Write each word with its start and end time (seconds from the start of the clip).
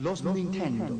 Los 0.00 0.24
Nintendo. 0.24 0.96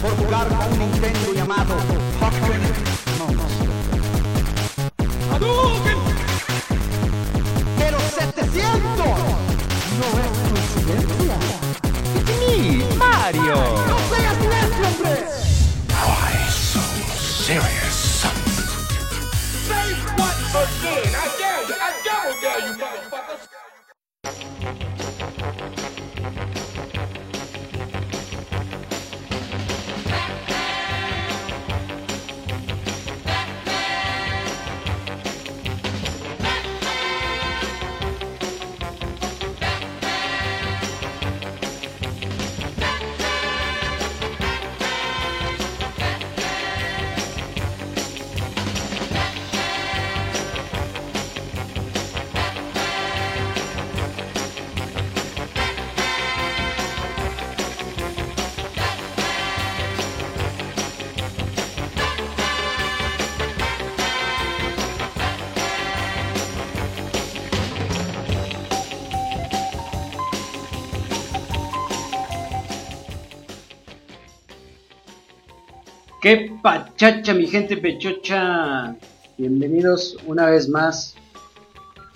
Por 0.00 0.10
jugar 0.16 0.48
con 0.48 0.72
un 0.72 0.78
Nintendo 0.78 1.32
llamado 1.34 1.74
pachacha, 76.66 77.32
mi 77.32 77.46
gente 77.46 77.76
pechocha! 77.76 78.96
Bienvenidos 79.38 80.16
una 80.26 80.46
vez 80.46 80.68
más 80.68 81.14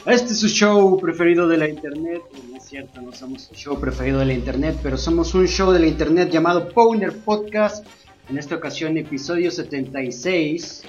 a 0.04 0.12
este 0.12 0.34
su 0.34 0.48
show 0.48 0.98
preferido 0.98 1.46
de 1.46 1.56
la 1.56 1.68
internet. 1.68 2.20
No 2.50 2.56
es 2.56 2.64
cierto, 2.64 3.00
no 3.00 3.12
somos 3.12 3.48
el 3.48 3.56
show 3.56 3.78
preferido 3.78 4.18
de 4.18 4.24
la 4.26 4.32
internet, 4.32 4.76
pero 4.82 4.98
somos 4.98 5.36
un 5.36 5.46
show 5.46 5.70
de 5.70 5.78
la 5.78 5.86
internet 5.86 6.30
llamado 6.32 6.68
Powner 6.70 7.16
Podcast. 7.18 7.86
En 8.28 8.38
esta 8.38 8.56
ocasión, 8.56 8.96
episodio 8.96 9.52
76. 9.52 10.82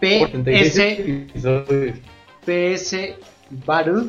PS, 0.00 0.78
PS 2.46 2.96
Battle. 3.66 4.04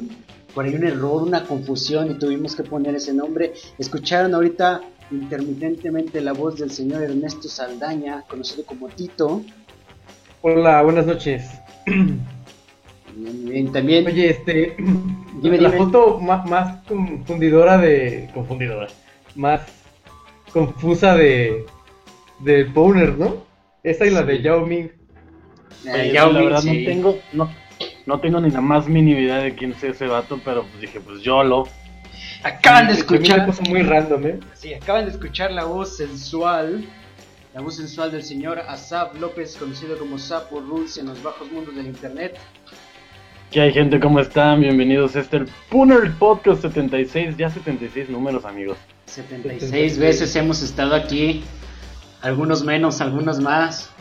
Por 0.53 0.65
ahí 0.65 0.75
un 0.75 0.83
error, 0.83 1.23
una 1.23 1.43
confusión 1.43 2.11
y 2.11 2.19
tuvimos 2.19 2.55
que 2.55 2.61
poner 2.61 2.93
ese 2.93 3.15
nombre. 3.15 3.53
Escucharon 3.79 4.35
ahorita 4.35 4.79
intermitentemente 5.11 6.21
la 6.21 6.33
voz 6.33 6.57
del 6.59 6.71
señor 6.71 7.03
Ernesto 7.03 7.47
Saldaña, 7.47 8.23
conocido 8.27 8.65
como 8.65 8.87
Tito. 8.89 9.43
Hola, 10.41 10.81
buenas 10.83 11.05
noches. 11.05 11.49
Bien, 13.15 13.45
bien, 13.45 13.71
También, 13.71 14.05
Oye, 14.07 14.29
este. 14.29 14.75
Dime, 15.41 15.57
la 15.59 15.69
dime. 15.71 15.83
foto 15.83 16.19
más, 16.19 16.47
más 16.49 16.85
confundidora 16.87 17.77
de. 17.77 18.29
Confundidora. 18.33 18.87
Más 19.35 19.61
confusa 20.51 21.15
de. 21.15 21.65
De 22.39 22.65
Powner, 22.65 23.17
¿no? 23.17 23.43
Esa 23.83 24.05
y 24.05 24.11
la 24.11 24.23
de 24.23 24.41
Yao 24.41 24.65
Ming. 24.65 24.89
eh, 25.85 26.11
Oye, 26.11 26.11
Yao 26.13 26.31
la 26.31 26.39
Ming, 26.39 26.49
verdad 26.49 26.61
sí. 26.61 26.79
no 26.79 26.85
tengo, 26.85 27.19
no, 27.33 27.49
no 28.05 28.19
tengo 28.19 28.39
ni 28.41 28.49
la 28.51 28.61
más 28.61 28.87
mínima 28.87 29.19
idea 29.19 29.37
de 29.39 29.55
quién 29.55 29.71
es 29.73 29.83
ese 29.83 30.07
vato, 30.07 30.39
pero 30.45 30.63
pues 30.63 30.79
dije, 30.81 30.99
pues 31.01 31.21
yo 31.21 31.43
lo. 31.43 31.67
Acaban 32.43 32.87
de 32.87 32.93
escuchar, 32.93 33.45
cosa 33.45 33.61
muy 33.63 33.81
random, 33.81 34.25
¿eh? 34.25 34.39
sí, 34.53 34.73
acaban 34.73 35.05
de 35.05 35.11
escuchar 35.11 35.51
la 35.51 35.65
voz 35.65 35.97
sensual, 35.97 36.85
la 37.53 37.61
voz 37.61 37.75
sensual 37.75 38.11
del 38.11 38.23
señor 38.23 38.59
Asaf 38.59 39.19
López, 39.19 39.57
conocido 39.57 39.97
como 39.97 40.17
Sapo 40.17 40.61
Rules 40.61 40.97
en 40.97 41.07
los 41.07 41.21
bajos 41.21 41.51
mundos 41.51 41.75
del 41.75 41.87
internet. 41.87 42.37
¿Qué 43.51 43.61
hay 43.61 43.73
gente? 43.73 43.99
¿Cómo 43.99 44.21
están? 44.21 44.61
Bienvenidos 44.61 45.15
a 45.15 45.21
este 45.21 45.37
el 45.37 45.47
Puner 45.69 46.13
Podcast 46.13 46.61
76, 46.61 47.35
ya 47.35 47.49
76 47.49 48.09
números 48.09 48.45
amigos. 48.45 48.77
76 49.07 49.97
veces 49.97 50.33
hemos 50.35 50.61
estado 50.61 50.95
aquí, 50.95 51.43
algunos 52.21 52.63
menos, 52.63 53.01
algunos 53.01 53.39
más. 53.41 53.91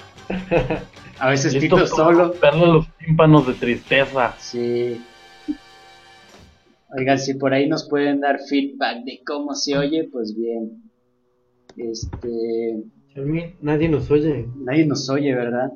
A 1.19 1.31
veces 1.31 1.53
Tito 1.59 1.85
solo. 1.89 2.29
romperle 2.29 2.67
los 2.67 2.87
tímpanos 2.99 3.47
de 3.49 3.55
tristeza. 3.55 4.35
Sí. 4.39 5.03
Oigan, 6.97 7.19
si 7.19 7.35
por 7.35 7.53
ahí 7.53 7.69
nos 7.69 7.89
pueden 7.89 8.21
dar 8.21 8.39
feedback 8.49 9.05
de 9.05 9.21
cómo 9.27 9.55
se 9.55 9.77
oye, 9.77 10.09
pues 10.11 10.35
bien. 10.37 10.83
Este, 11.77 12.83
Charmin, 13.15 13.55
nadie 13.61 13.89
nos 13.89 14.11
oye. 14.11 14.47
nadie 14.57 14.87
nos 14.87 15.09
oye, 15.11 15.35
¿verdad? 15.35 15.71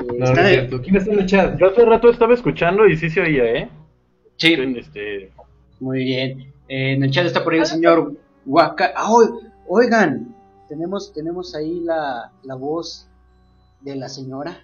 Eh, 0.00 0.04
No, 0.08 0.18
no 0.18 0.24
está 0.26 0.40
es 0.42 0.46
de- 0.46 0.52
cierto. 0.54 0.82
¿Quién 0.82 0.96
está 0.96 1.12
en 1.12 1.18
el 1.20 1.26
chat? 1.26 1.58
Yo 1.58 1.68
hace 1.68 1.84
rato 1.84 2.10
estaba 2.10 2.34
escuchando 2.34 2.86
y 2.86 2.96
sí 2.96 3.08
se 3.10 3.20
oía, 3.20 3.44
¿eh? 3.44 3.68
Sí, 4.36 4.54
Este, 4.54 5.30
muy 5.80 6.04
bien. 6.04 6.52
Eh, 6.68 6.92
en 6.94 7.02
el 7.02 7.10
chat 7.10 7.26
está 7.26 7.42
por 7.42 7.52
ahí 7.54 7.60
el 7.60 7.66
señor 7.66 8.14
Waka. 8.46 8.92
Ah, 8.94 9.10
oi- 9.12 9.28
oigan, 9.68 10.34
tenemos, 10.68 11.12
tenemos 11.12 11.54
ahí 11.54 11.80
la, 11.80 12.30
la 12.44 12.54
voz 12.54 13.08
de 13.80 13.96
la 13.96 14.08
señora. 14.08 14.58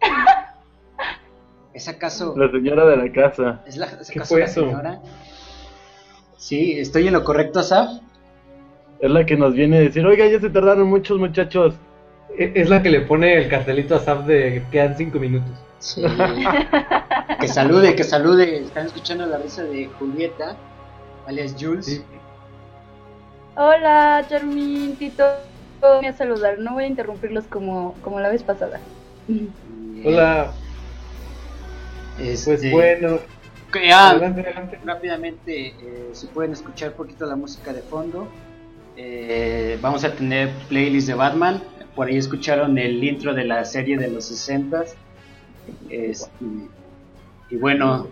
¿Es 1.76 1.88
acaso, 1.88 2.34
la 2.38 2.50
señora 2.50 2.86
de 2.86 2.96
la 2.96 3.12
casa. 3.12 3.60
es, 3.66 3.76
la, 3.76 3.84
es 3.86 4.08
¿Qué 4.10 4.18
acaso 4.18 4.34
fue 4.34 4.40
la 4.40 4.46
eso? 4.46 4.60
señora? 4.62 5.00
Sí, 6.38 6.72
estoy 6.80 7.06
en 7.06 7.12
lo 7.12 7.22
correcto, 7.22 7.60
Asaf. 7.60 8.00
Es 8.98 9.10
la 9.10 9.26
que 9.26 9.36
nos 9.36 9.52
viene 9.52 9.76
a 9.76 9.80
decir, 9.80 10.06
oiga, 10.06 10.26
ya 10.26 10.40
se 10.40 10.48
tardaron 10.48 10.88
muchos 10.88 11.18
muchachos. 11.18 11.74
E- 12.38 12.52
Es 12.54 12.70
la 12.70 12.82
que 12.82 12.88
le 12.88 13.02
pone 13.02 13.34
el 13.36 13.50
cartelito 13.50 13.94
a 13.94 13.98
Zap 13.98 14.24
de 14.24 14.62
quedan 14.72 14.96
5 14.96 15.18
minutos. 15.18 15.50
Sí. 15.78 16.02
que 17.40 17.46
salude, 17.48 17.94
que 17.94 18.04
salude. 18.04 18.56
Están 18.62 18.86
escuchando 18.86 19.26
la 19.26 19.36
risa 19.36 19.62
de 19.64 19.86
Julieta, 19.98 20.56
alias 21.26 21.54
Jules. 21.60 21.84
Sí. 21.84 22.02
Hola, 23.54 24.24
Charmin, 24.30 24.96
Tito. 24.96 25.24
Voy 25.82 26.06
a 26.06 26.12
saludar, 26.14 26.58
no 26.58 26.72
voy 26.72 26.84
a 26.84 26.86
interrumpirlos 26.86 27.44
como, 27.44 27.94
como 28.02 28.18
la 28.18 28.30
vez 28.30 28.42
pasada. 28.42 28.80
Bien. 29.28 29.52
Hola, 30.06 30.52
Este, 32.20 32.56
pues 32.56 32.70
bueno. 32.72 33.18
que- 33.72 33.92
ah, 33.92 34.10
Adelante, 34.10 34.40
adelante. 34.40 34.78
rápidamente, 34.84 35.66
eh, 35.68 36.10
si 36.12 36.26
pueden 36.28 36.52
escuchar 36.52 36.90
un 36.90 36.94
poquito 36.96 37.26
la 37.26 37.36
música 37.36 37.72
de 37.72 37.82
fondo. 37.82 38.28
eh, 38.98 39.76
vamos 39.82 40.04
a 40.04 40.14
tener 40.14 40.48
playlist 40.70 41.06
de 41.08 41.12
Batman. 41.14 41.62
Por 41.94 42.08
ahí 42.08 42.16
escucharon 42.16 42.78
el 42.78 43.02
intro 43.04 43.34
de 43.34 43.44
la 43.44 43.62
serie 43.66 43.98
de 43.98 44.08
los 44.08 44.24
60 44.24 44.84
Este, 45.90 46.30
y 47.50 47.56
bueno, 47.56 48.08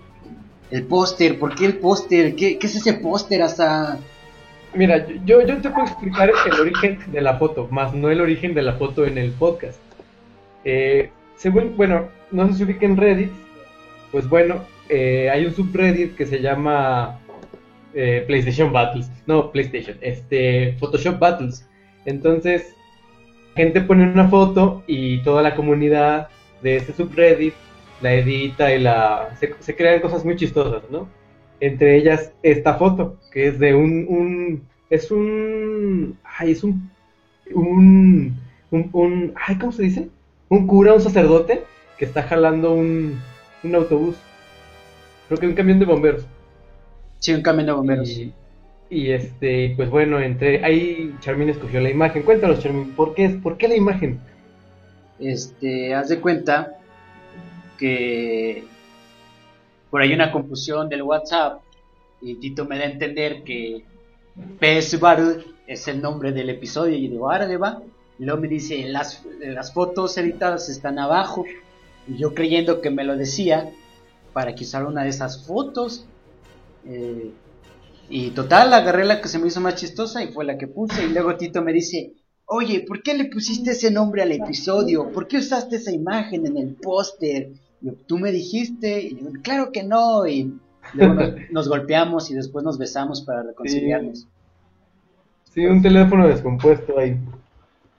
el 0.71 0.85
póster, 0.85 1.39
¿por 1.39 1.55
qué 1.55 1.67
el 1.67 1.79
póster? 1.79 2.35
¿Qué, 2.37 2.59
qué 2.59 2.67
es 2.67 2.75
ese 2.77 2.95
póster 2.95 3.41
hasta? 3.43 3.99
Mira, 4.75 5.07
yo, 5.25 5.41
yo 5.47 5.57
te 5.63 5.71
puedo 5.71 5.87
explicar 5.87 6.31
el 6.53 6.61
origen 6.61 6.99
de 7.13 7.21
la 7.23 7.39
foto, 7.39 7.69
más 7.71 7.95
no 7.95 8.11
el 8.11 8.21
origen 8.21 8.53
de 8.55 8.63
la 8.63 8.75
foto 8.75 9.07
en 9.07 9.17
el 9.19 9.31
podcast. 9.33 9.79
Eh, 10.65 11.11
según, 11.37 11.77
bueno, 11.79 12.09
no 12.31 12.47
sé 12.49 12.55
si 12.55 12.65
ubica 12.65 12.85
en 12.85 12.97
Reddit, 12.97 13.33
pues 14.15 14.29
bueno, 14.29 14.63
eh, 14.89 15.29
hay 15.29 15.45
un 15.45 15.53
subreddit 15.53 16.15
que 16.15 16.25
se 16.25 16.41
llama 16.41 17.19
eh, 17.95 18.23
PlayStation 18.29 18.73
Battles, 18.73 19.11
no 19.27 19.51
PlayStation, 19.51 19.99
este 20.03 20.77
Photoshop 20.79 21.19
Battles. 21.19 21.69
Entonces, 22.05 22.77
gente 23.57 23.81
pone 23.81 24.05
una 24.05 24.29
foto 24.29 24.85
y 24.87 25.19
toda 25.25 25.43
la 25.43 25.57
comunidad 25.57 26.29
de 26.63 26.77
este 26.77 26.93
subreddit 26.93 27.55
la 28.03 28.15
edita 28.15 28.73
y 28.73 28.79
la 28.79 29.37
se, 29.41 29.75
crean 29.75 30.01
cosas 30.01 30.25
muy 30.25 30.37
chistosas, 30.37 30.89
¿no? 30.93 31.09
Entre 31.59 31.97
ellas 31.97 32.31
esta 32.45 32.75
foto, 32.75 33.19
que 33.33 33.49
es 33.49 33.59
de 33.59 33.75
un, 33.75 34.07
un 34.09 34.63
es 34.91 35.11
un, 35.11 36.17
ay, 36.23 36.53
es 36.53 36.63
un, 36.63 36.89
un, 37.53 38.33
un, 38.71 38.91
un- 38.93 39.35
ay, 39.45 39.59
¿cómo 39.59 39.73
se 39.73 39.83
dice? 39.83 40.09
Un 40.49 40.69
cura, 40.69 40.95
un 40.95 41.01
sacerdote 41.01 41.65
que 41.99 42.05
está 42.05 42.23
jalando 42.23 42.75
un, 42.75 43.21
un 43.65 43.75
autobús. 43.75 44.17
Creo 45.29 45.41
que 45.41 45.47
un 45.47 45.55
camión 45.55 45.79
de 45.79 45.87
bomberos. 45.87 46.25
Sí, 47.19 47.33
un 47.33 47.43
camión 47.43 47.67
de 47.67 47.73
bomberos. 47.73 48.09
Y, 48.09 48.33
y, 48.91 49.11
este, 49.11 49.75
pues 49.77 49.91
bueno, 49.91 50.21
entre 50.21 50.65
ahí 50.65 51.15
Charmin 51.21 51.49
escogió 51.49 51.81
la 51.81 51.91
imagen. 51.91 52.23
Cuéntanos, 52.23 52.61
Charmin, 52.61 52.93
¿por 52.93 53.15
qué, 53.15 53.29
¿por 53.31 53.57
qué 53.57 53.69
la 53.69 53.77
imagen? 53.77 54.21
Este, 55.19 55.95
haz 55.95 56.09
de 56.09 56.21
cuenta 56.21 56.79
que 57.79 58.65
por 59.91 60.03
ahí 60.03 60.13
una 60.13 60.33
confusión 60.33 60.89
del 60.89 61.03
WhatsApp 61.03 61.61
y 62.21 62.37
Tito 62.37 62.65
me 62.65 62.79
da 62.79 62.85
a 62.85 62.91
entender 62.91 63.43
que 63.45 63.85
Pez 64.59 64.99
Bar 64.99 65.21
es 65.67 65.89
el 65.89 66.03
nombre 66.03 66.33
del 66.33 66.51
episodio 66.51 66.97
y 66.97 67.09
digo, 67.09 67.31
ahora 67.31 67.47
le 67.47 67.57
va. 67.57 67.81
Y 68.19 68.25
luego 68.25 68.41
me 68.41 68.49
dice, 68.49 68.85
las, 68.89 69.25
las 69.41 69.73
fotos 69.73 70.17
editadas 70.19 70.69
están 70.69 70.99
abajo. 70.99 71.45
Y 72.07 72.17
yo 72.17 72.35
creyendo 72.35 72.81
que 72.81 72.91
me 72.91 73.05
lo 73.05 73.17
decía 73.17 73.71
para 74.33 74.55
que 74.55 74.65
usara 74.65 74.87
una 74.87 75.05
de 75.05 75.11
esas 75.11 75.47
fotos. 75.47 76.07
Eh, 76.87 77.33
y 78.09 78.31
total, 78.31 78.73
agarré 78.75 79.05
la 79.05 79.21
que 79.21 79.29
se 79.29 79.39
me 79.39 79.47
hizo 79.47 79.61
más 79.61 79.77
chistosa 79.77 80.23
y 80.23 80.33
fue 80.33 80.45
la 80.45 80.59
que 80.59 80.69
puse. 80.69 81.05
Y 81.05 81.09
luego 81.09 81.37
Tito 81.37 81.63
me 81.63 81.73
dice, 81.73 82.13
oye, 82.47 82.85
¿por 82.87 83.03
qué 83.03 83.15
le 83.15 83.27
pusiste 83.27 83.71
ese 83.71 83.91
nombre 83.91 84.23
al 84.23 84.33
episodio? 84.33 85.11
¿Por 85.11 85.27
qué 85.27 85.39
usaste 85.39 85.77
esa 85.77 85.93
imagen 85.93 86.47
en 86.47 86.59
el 86.59 86.75
póster? 86.75 87.53
Y 87.81 87.91
Tú 88.07 88.19
me 88.19 88.33
dijiste, 88.33 89.01
y 89.01 89.17
yo, 89.17 89.31
claro 89.43 89.73
que 89.73 89.83
no. 89.83 90.27
Y 90.27 90.53
luego 90.93 91.15
nos, 91.15 91.31
nos 91.51 91.69
golpeamos 91.69 92.31
y 92.31 92.35
después 92.35 92.65
nos 92.65 92.77
besamos 92.77 93.23
para 93.23 93.43
reconciliarnos. 93.43 94.27
Sí, 95.55 95.65
un 95.67 95.81
teléfono 95.81 96.27
descompuesto 96.27 96.99
ahí. 96.99 97.17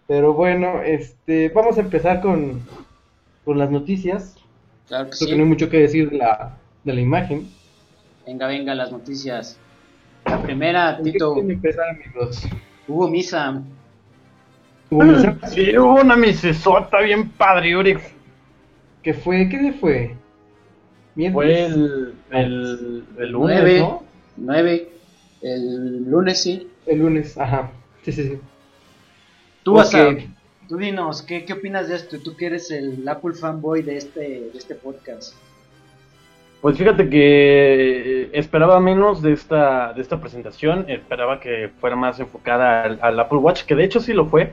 Pero 0.07 0.33
bueno, 0.33 0.81
este, 0.83 1.49
vamos 1.49 1.77
a 1.77 1.81
empezar 1.81 2.21
con, 2.21 2.61
con 3.45 3.57
las 3.59 3.69
noticias. 3.71 4.35
Claro 4.87 5.05
que 5.05 5.11
Creo 5.11 5.19
sí. 5.19 5.25
que 5.27 5.35
no 5.37 5.43
hay 5.43 5.49
mucho 5.49 5.69
que 5.69 5.79
decir 5.79 6.09
de 6.09 6.17
la, 6.17 6.57
de 6.83 6.93
la 6.93 7.01
imagen. 7.01 7.47
Venga, 8.25 8.47
venga, 8.47 8.75
las 8.75 8.91
noticias. 8.91 9.57
La 10.25 10.41
primera, 10.41 10.95
¿Con 10.95 11.05
qué 11.05 11.11
Tito, 11.11 11.37
empezar, 11.37 11.89
amigos? 11.89 12.47
hubo 12.87 13.07
misa. 13.07 13.61
Hubo 14.89 15.03
misa. 15.03 15.37
Sí, 15.47 15.77
hubo 15.77 16.01
una 16.01 16.15
misesota 16.15 16.99
bien 17.01 17.29
padre, 17.29 17.77
Uri. 17.77 17.97
¿Qué 19.03 19.13
fue? 19.13 19.47
¿Qué 19.47 19.59
día 19.59 19.73
fue? 19.73 20.15
Miércoles. 21.13 21.71
Fue 21.73 21.75
el, 21.75 22.13
el, 22.31 23.05
el 23.19 23.31
lunes, 23.31 23.57
Nueve. 23.61 23.79
¿no? 23.79 24.03
9, 24.37 24.89
el 25.43 26.09
lunes 26.09 26.41
sí. 26.41 26.67
El 26.87 26.99
lunes, 26.99 27.37
ajá. 27.37 27.71
Sí, 28.01 28.11
sí, 28.11 28.23
sí. 28.23 28.39
Tú 29.63 29.73
vas 29.73 29.93
a, 29.95 30.09
tú 30.67 30.77
dinos, 30.77 31.21
¿qué, 31.21 31.45
¿qué 31.45 31.53
opinas 31.53 31.89
de 31.89 31.95
esto? 31.95 32.19
Tú 32.19 32.35
que 32.35 32.47
eres 32.47 32.71
el 32.71 33.07
Apple 33.07 33.33
fanboy 33.33 33.81
de 33.81 33.97
este, 33.97 34.19
de 34.21 34.57
este 34.57 34.75
podcast. 34.75 35.35
Pues 36.61 36.77
fíjate 36.77 37.09
que 37.09 38.23
eh, 38.23 38.29
esperaba 38.33 38.79
menos 38.79 39.21
de 39.21 39.33
esta, 39.33 39.93
de 39.93 40.01
esta 40.01 40.19
presentación, 40.19 40.85
esperaba 40.89 41.39
que 41.39 41.69
fuera 41.79 41.95
más 41.95 42.19
enfocada 42.19 42.83
al, 42.83 42.99
al 43.01 43.19
Apple 43.19 43.37
Watch, 43.37 43.63
que 43.65 43.75
de 43.75 43.83
hecho 43.83 43.99
sí 43.99 44.13
lo 44.13 44.25
fue, 44.25 44.51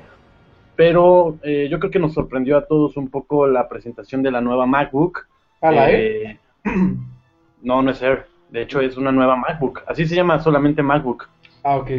pero 0.76 1.38
eh, 1.42 1.68
yo 1.70 1.78
creo 1.78 1.90
que 1.90 1.98
nos 1.98 2.12
sorprendió 2.12 2.56
a 2.58 2.66
todos 2.66 2.96
un 2.96 3.08
poco 3.08 3.46
la 3.46 3.68
presentación 3.68 4.22
de 4.22 4.30
la 4.30 4.40
nueva 4.40 4.66
MacBook. 4.66 5.26
¿A 5.60 5.70
la 5.70 5.90
Eh, 5.90 6.38
No, 7.62 7.80
no 7.80 7.92
es 7.92 8.02
Air, 8.02 8.26
de 8.50 8.62
hecho 8.62 8.80
es 8.80 8.96
una 8.96 9.12
nueva 9.12 9.36
MacBook, 9.36 9.82
así 9.86 10.04
se 10.04 10.16
llama 10.16 10.40
solamente 10.40 10.82
MacBook. 10.82 11.28
Ah, 11.62 11.76
ok. 11.76 11.90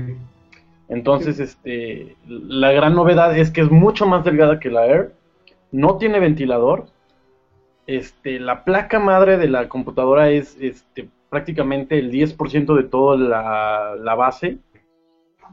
Entonces, 0.90 1.40
este, 1.40 2.16
la 2.28 2.72
gran 2.72 2.96
novedad 2.96 3.38
es 3.38 3.52
que 3.52 3.62
es 3.62 3.72
mucho 3.72 4.06
más 4.06 4.24
delgada 4.24 4.60
que 4.60 4.70
la 4.70 4.86
Air, 4.86 5.14
no 5.72 5.98
tiene 5.98 6.20
ventilador, 6.20 6.88
este, 7.88 8.40
la 8.40 8.64
placa 8.64 9.00
madre 9.00 9.38
de 9.38 9.50
la 9.50 9.68
computadora 9.68 10.30
es 10.30 10.58
este, 10.62 11.10
prácticamente 11.30 12.00
el 12.00 12.12
10% 12.12 12.76
de 12.76 12.84
toda 12.84 13.18
la, 13.18 13.96
la 14.00 14.16
base. 14.16 14.60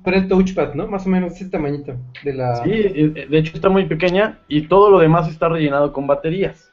Pero 0.05 0.17
el 0.17 0.29
touchpad, 0.29 0.75
¿no? 0.75 0.87
Más 0.87 1.07
o 1.07 1.09
menos 1.09 1.33
ese 1.33 1.51
tamañito 1.51 1.95
de 2.25 2.35
la... 2.35 2.57
Sí, 2.57 2.71
eh, 2.71 3.27
de 3.29 3.39
hecho 3.39 3.53
está 3.55 3.69
muy 3.69 3.87
pequeña 3.87 4.39
y 4.49 4.69
todo 4.69 4.91
lo 4.91 4.99
demás 4.99 5.29
está 5.29 5.49
rellenado 5.49 5.93
con 5.93 6.07
baterías, 6.07 6.73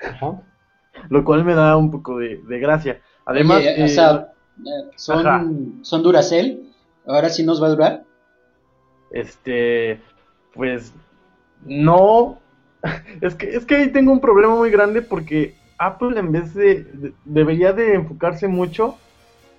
Ajá. 0.00 0.40
lo 1.08 1.24
cual 1.24 1.44
me 1.44 1.54
da 1.54 1.76
un 1.76 1.90
poco 1.90 2.18
de, 2.18 2.40
de 2.48 2.58
gracia. 2.58 3.00
Además, 3.26 3.58
Oye, 3.58 3.82
o 3.82 3.84
eh, 3.84 3.88
sea, 3.88 4.32
eh, 4.58 4.90
son, 4.96 5.26
ajá. 5.26 5.46
son 5.82 6.02
Duracell. 6.02 6.67
Ahora 7.08 7.28
sí 7.30 7.42
nos 7.44 7.60
va 7.60 7.66
a 7.66 7.70
durar. 7.70 8.04
Este, 9.10 10.00
pues 10.54 10.92
no. 11.64 12.38
Es 13.20 13.34
que, 13.34 13.56
es 13.56 13.64
que 13.66 13.74
ahí 13.74 13.88
tengo 13.88 14.12
un 14.12 14.20
problema 14.20 14.54
muy 14.54 14.70
grande 14.70 15.02
porque 15.02 15.54
Apple 15.78 16.18
en 16.20 16.30
vez 16.30 16.54
de, 16.54 16.84
de- 16.84 17.12
debería 17.24 17.72
de 17.72 17.94
enfocarse 17.94 18.46
mucho 18.46 18.96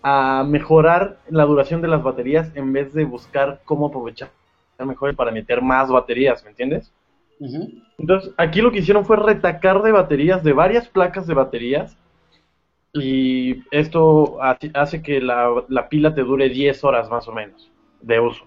a 0.02 0.46
mejorar 0.48 1.18
la 1.30 1.44
duración 1.44 1.82
de 1.82 1.90
las 1.90 2.02
baterías 2.02 2.50
en 2.56 2.72
vez 2.72 2.94
de 2.94 3.04
buscar 3.04 3.60
cómo 3.66 3.88
aprovechar 3.88 4.30
mejor 4.80 5.14
para 5.18 5.32
meter 5.32 5.62
más 5.62 5.90
baterías, 5.90 6.42
¿me 6.46 6.52
entiendes? 6.52 6.94
Entonces, 7.98 8.32
aquí 8.38 8.62
lo 8.62 8.72
que 8.72 8.80
hicieron 8.80 9.04
fue 9.04 9.18
retacar 9.18 9.82
de 9.84 9.92
baterías, 9.92 10.42
de 10.42 10.54
varias 10.54 10.88
placas 10.88 11.28
de 11.28 11.34
baterías, 11.34 11.98
y 12.94 13.64
esto 13.72 14.40
hace, 14.42 15.02
que 15.02 15.22
la, 15.22 15.64
la 15.68 15.88
pila 15.90 16.14
te 16.14 16.22
dure 16.24 16.50
10 16.50 16.84
horas 16.84 17.10
más 17.10 17.28
o 17.28 17.32
menos 17.34 17.72
de 18.02 18.20
uso. 18.20 18.46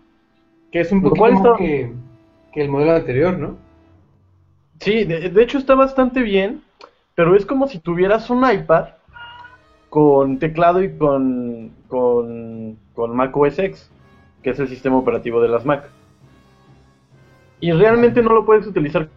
Que 0.70 0.80
es 0.80 0.90
un 0.92 1.02
cual 1.02 1.34
más 1.34 1.44
está- 1.44 1.56
que, 1.58 1.92
que 2.52 2.62
el 2.62 2.68
modelo 2.68 2.92
anterior, 2.92 3.38
¿no? 3.38 3.56
Sí, 4.80 5.04
de, 5.04 5.28
de 5.30 5.42
hecho 5.42 5.58
está 5.58 5.74
bastante 5.74 6.22
bien, 6.22 6.62
pero 7.14 7.36
es 7.36 7.46
como 7.46 7.68
si 7.68 7.78
tuvieras 7.78 8.30
un 8.30 8.44
iPad 8.50 8.88
con 9.90 10.38
teclado 10.38 10.82
y 10.82 10.96
con, 10.96 11.70
con, 11.88 12.76
con 12.94 13.14
Mac 13.14 13.36
OS 13.36 13.58
X, 13.58 13.90
que 14.42 14.50
es 14.50 14.58
el 14.58 14.68
sistema 14.68 14.96
operativo 14.96 15.40
de 15.40 15.48
las 15.48 15.64
Mac. 15.64 15.88
Y 17.60 17.70
realmente 17.72 18.22
no 18.22 18.32
lo 18.32 18.44
puedes 18.44 18.66
utilizar 18.66 19.08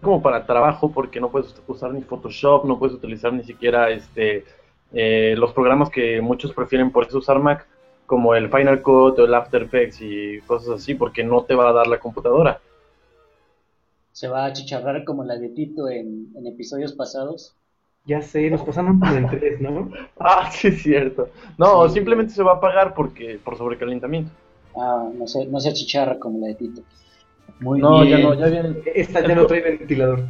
como 0.00 0.20
para 0.20 0.44
trabajo 0.44 0.90
porque 0.90 1.20
no 1.20 1.30
puedes 1.30 1.54
usar 1.68 1.92
ni 1.94 2.00
Photoshop, 2.02 2.64
no 2.64 2.78
puedes 2.78 2.96
utilizar 2.96 3.32
ni 3.32 3.44
siquiera 3.44 3.90
este 3.90 4.44
eh, 4.92 5.34
los 5.38 5.52
programas 5.52 5.90
que 5.90 6.20
muchos 6.20 6.52
prefieren 6.54 6.90
por 6.92 7.06
eso 7.06 7.18
usar 7.18 7.38
Mac, 7.40 7.66
como 8.06 8.34
el 8.34 8.50
Final 8.50 8.82
Cut 8.82 9.18
o 9.18 9.24
el 9.24 9.34
After 9.34 9.62
Effects 9.62 9.98
y 10.02 10.40
cosas 10.42 10.80
así, 10.80 10.94
porque 10.94 11.24
no 11.24 11.44
te 11.44 11.54
va 11.54 11.68
a 11.70 11.72
dar 11.72 11.86
la 11.86 11.98
computadora. 12.00 12.60
Se 14.12 14.28
va 14.28 14.46
a 14.46 14.52
chicharrar 14.54 15.04
como 15.04 15.22
la 15.22 15.36
de 15.36 15.50
Tito 15.50 15.86
en, 15.90 16.32
en 16.34 16.46
episodios 16.46 16.94
pasados. 16.94 17.58
Ya 18.04 18.20
sé, 18.22 18.48
nos 18.50 18.62
pasaron 18.62 18.98
como 19.00 19.16
en 19.16 19.28
tres, 19.28 19.60
¿no? 19.60 19.90
Ah, 20.18 20.50
sí 20.52 20.68
es 20.68 20.82
cierto. 20.82 21.30
No, 21.58 21.88
Sí. 21.88 21.88
simplemente 21.88 22.32
se 22.32 22.42
va 22.42 22.52
a 22.52 22.56
apagar 22.56 22.94
porque 22.94 23.40
por 23.42 23.56
sobrecalentamiento. 23.56 24.30
Ah, 24.74 25.10
no 25.14 25.26
se, 25.26 25.46
no 25.46 25.60
se 25.60 25.70
achicharra 25.70 26.18
como 26.18 26.38
la 26.40 26.48
de 26.48 26.54
Tito. 26.56 26.82
Muy 27.60 27.82
No, 27.82 27.82
bien. 27.82 28.08
ya 28.08 28.18
no, 28.18 28.34
ya 28.34 28.46
viene. 28.48 28.82
Esta 28.84 29.20
ya 29.26 29.34
no 29.34 29.46
trae 29.46 29.60
ventilador. 29.62 30.20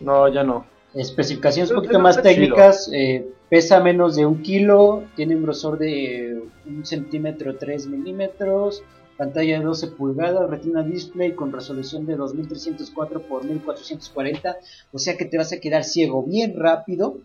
No, 0.00 0.28
ya 0.28 0.42
no. 0.44 0.66
Especificaciones 0.94 1.70
un 1.70 1.76
poquito 1.76 1.98
más 1.98 2.22
técnicas. 2.22 2.90
eh, 2.92 3.26
pesa 3.48 3.80
menos 3.80 4.16
de 4.16 4.26
un 4.26 4.42
kilo. 4.42 5.04
Tiene 5.16 5.36
un 5.36 5.42
grosor 5.42 5.78
de 5.78 6.42
un 6.66 6.84
centímetro 6.84 7.56
3 7.56 7.86
milímetros. 7.86 8.82
Pantalla 9.16 9.58
de 9.58 9.64
12 9.64 9.88
pulgadas. 9.88 10.50
Retina 10.50 10.82
display 10.82 11.32
con 11.32 11.52
resolución 11.52 12.04
de 12.06 12.16
2304 12.16 13.22
por 13.22 13.44
1440. 13.44 14.56
O 14.92 14.98
sea 14.98 15.16
que 15.16 15.24
te 15.24 15.38
vas 15.38 15.52
a 15.52 15.60
quedar 15.60 15.84
ciego 15.84 16.22
bien 16.22 16.54
rápido. 16.58 17.18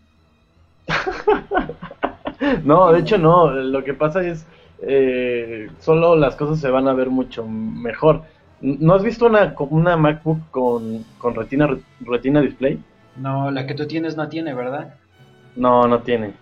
No, 2.64 2.92
de 2.92 3.00
hecho 3.00 3.18
no. 3.18 3.50
Lo 3.50 3.82
que 3.82 3.94
pasa 3.94 4.22
es 4.26 4.46
eh, 4.80 5.68
solo 5.80 6.14
las 6.16 6.36
cosas 6.36 6.60
se 6.60 6.70
van 6.70 6.86
a 6.88 6.94
ver 6.94 7.10
mucho 7.10 7.44
mejor. 7.46 8.22
¿No 8.60 8.94
has 8.94 9.02
visto 9.02 9.26
una, 9.26 9.54
una 9.70 9.96
MacBook 9.96 10.50
con, 10.50 11.04
con 11.18 11.34
retina, 11.34 11.76
retina 12.00 12.40
display? 12.40 12.78
No, 13.18 13.50
la 13.50 13.66
que 13.66 13.74
tú 13.74 13.86
tienes 13.86 14.16
no 14.16 14.30
tiene, 14.30 14.54
¿verdad? 14.54 14.98
No, 15.54 15.86
no 15.88 16.02
tiene. 16.02 16.34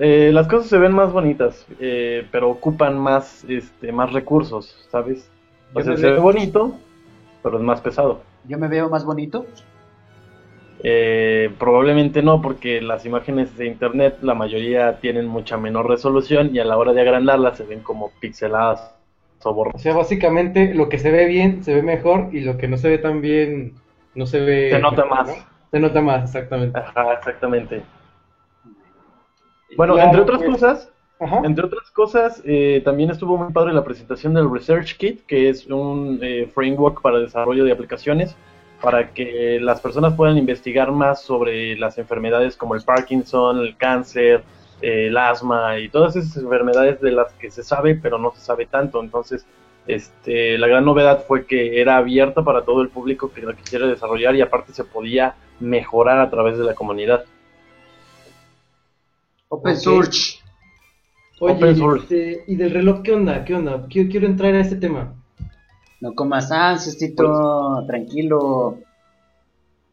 Eh, 0.00 0.30
las 0.32 0.48
cosas 0.48 0.68
se 0.68 0.78
ven 0.78 0.92
más 0.92 1.12
bonitas, 1.12 1.66
eh, 1.80 2.28
pero 2.32 2.50
ocupan 2.50 2.98
más, 2.98 3.44
este, 3.44 3.92
más 3.92 4.12
recursos, 4.12 4.86
¿sabes? 4.90 5.32
O 5.74 5.80
Yo 5.80 5.84
sea, 5.84 5.96
me 5.96 5.96
se 5.96 6.10
ve 6.10 6.18
bonito, 6.20 6.84
pero 7.42 7.58
es 7.58 7.64
más 7.64 7.80
pesado. 7.80 8.26
Yo 8.42 8.58
me 8.58 8.66
veo 8.68 8.88
más 8.90 9.04
bonito. 9.04 9.54
Eh, 10.80 11.54
probablemente 11.58 12.22
no, 12.22 12.40
porque 12.40 12.80
las 12.80 13.04
imágenes 13.04 13.56
de 13.56 13.66
internet, 13.66 14.18
la 14.22 14.34
mayoría 14.34 15.00
tienen 15.00 15.26
mucha 15.26 15.56
menor 15.56 15.88
resolución 15.88 16.54
y 16.54 16.60
a 16.60 16.64
la 16.64 16.76
hora 16.78 16.92
de 16.92 17.00
agrandarlas 17.00 17.56
se 17.58 17.64
ven 17.64 17.82
como 17.82 18.12
pixeladas 18.20 18.94
o 19.42 19.52
O 19.72 19.78
borrosas. 19.78 19.82
sea, 19.82 19.94
básicamente 19.94 20.74
lo 20.74 20.88
que 20.88 20.98
se 20.98 21.10
ve 21.10 21.26
bien 21.26 21.62
se 21.64 21.74
ve 21.74 21.82
mejor 21.82 22.28
y 22.32 22.40
lo 22.40 22.56
que 22.58 22.68
no 22.68 22.76
se 22.78 22.88
ve 22.90 22.98
tan 22.98 23.20
bien 23.20 23.74
no 24.14 24.26
se 24.26 24.40
ve. 24.40 24.70
Se 24.70 24.78
nota 24.78 25.04
mejor, 25.04 25.06
más. 25.06 25.26
¿no? 25.26 25.57
Se 25.70 25.78
nota 25.78 26.00
más, 26.00 26.24
exactamente. 26.24 26.78
Ajá, 26.78 27.12
exactamente. 27.14 27.82
Bueno, 29.76 29.94
Claro, 29.94 30.08
entre 30.08 30.22
otras 30.22 30.38
pues. 30.38 30.50
cosas, 30.50 30.90
Ajá. 31.20 31.40
entre 31.44 31.66
otras 31.66 31.90
cosas, 31.90 32.42
eh, 32.44 32.80
también 32.84 33.10
estuvo 33.10 33.36
muy 33.36 33.52
padre 33.52 33.72
la 33.72 33.84
presentación 33.84 34.34
del 34.34 34.50
Research 34.50 34.96
Kit, 34.96 35.26
que 35.26 35.48
es 35.48 35.66
un 35.66 36.18
eh, 36.22 36.50
framework 36.54 37.02
para 37.02 37.18
desarrollo 37.18 37.64
de 37.64 37.72
aplicaciones 37.72 38.34
para 38.80 39.12
que 39.12 39.58
las 39.60 39.80
personas 39.80 40.14
puedan 40.14 40.38
investigar 40.38 40.92
más 40.92 41.22
sobre 41.22 41.76
las 41.76 41.98
enfermedades 41.98 42.56
como 42.56 42.74
el 42.74 42.82
Parkinson, 42.82 43.58
el 43.58 43.76
cáncer, 43.76 44.44
eh, 44.80 45.08
el 45.08 45.16
asma 45.16 45.78
y 45.78 45.88
todas 45.88 46.14
esas 46.16 46.36
enfermedades 46.36 47.00
de 47.00 47.10
las 47.10 47.32
que 47.34 47.50
se 47.50 47.62
sabe 47.62 47.96
pero 47.96 48.18
no 48.18 48.30
se 48.32 48.40
sabe 48.40 48.66
tanto. 48.66 49.02
Entonces, 49.02 49.44
este, 49.86 50.58
la 50.58 50.68
gran 50.68 50.84
novedad 50.84 51.24
fue 51.26 51.46
que 51.46 51.80
era 51.80 51.96
abierta 51.96 52.42
para 52.44 52.62
todo 52.62 52.82
el 52.82 52.88
público 52.88 53.32
que 53.32 53.42
lo 53.42 53.54
quisiera 53.56 53.86
desarrollar 53.86 54.36
y 54.36 54.42
aparte 54.42 54.72
se 54.72 54.84
podía 54.84 55.34
mejorar 55.60 56.20
a 56.20 56.30
través 56.30 56.58
de 56.58 56.64
la 56.64 56.74
comunidad. 56.74 57.24
Open 59.48 59.72
Ok. 59.74 59.78
Source. 59.78 60.38
Oye, 61.40 61.54
Open 61.54 61.76
source. 61.76 62.02
este, 62.02 62.44
¿y 62.52 62.56
del 62.56 62.70
reloj 62.72 63.02
qué 63.02 63.12
onda? 63.12 63.44
¿Qué 63.44 63.54
onda? 63.54 63.86
Quiero, 63.88 64.10
quiero 64.10 64.26
entrar 64.26 64.54
a 64.54 64.60
este 64.60 64.76
tema. 64.76 65.14
No 66.00 66.14
comas 66.14 66.50
ansias, 66.52 66.96
Tito. 66.96 67.84
Tranquilo. 67.86 68.78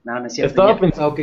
No, 0.03 0.19
no 0.19 0.25
es 0.27 0.33
cierto. 0.33 0.49
Estaba 0.51 0.73
ya, 0.73 0.79
pensando, 0.79 1.05
Ah, 1.09 1.13
ok. 1.13 1.19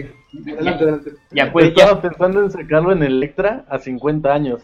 Adelante, 0.47 0.83
adelante. 0.85 1.11
ya 1.31 1.53
ya. 1.53 1.63
estaba 1.69 2.01
pensando 2.03 2.41
en 2.43 2.51
sacarlo 2.51 2.93
en 2.93 3.03
Electra 3.03 3.65
a 3.69 3.79
50 3.79 4.33
años. 4.33 4.63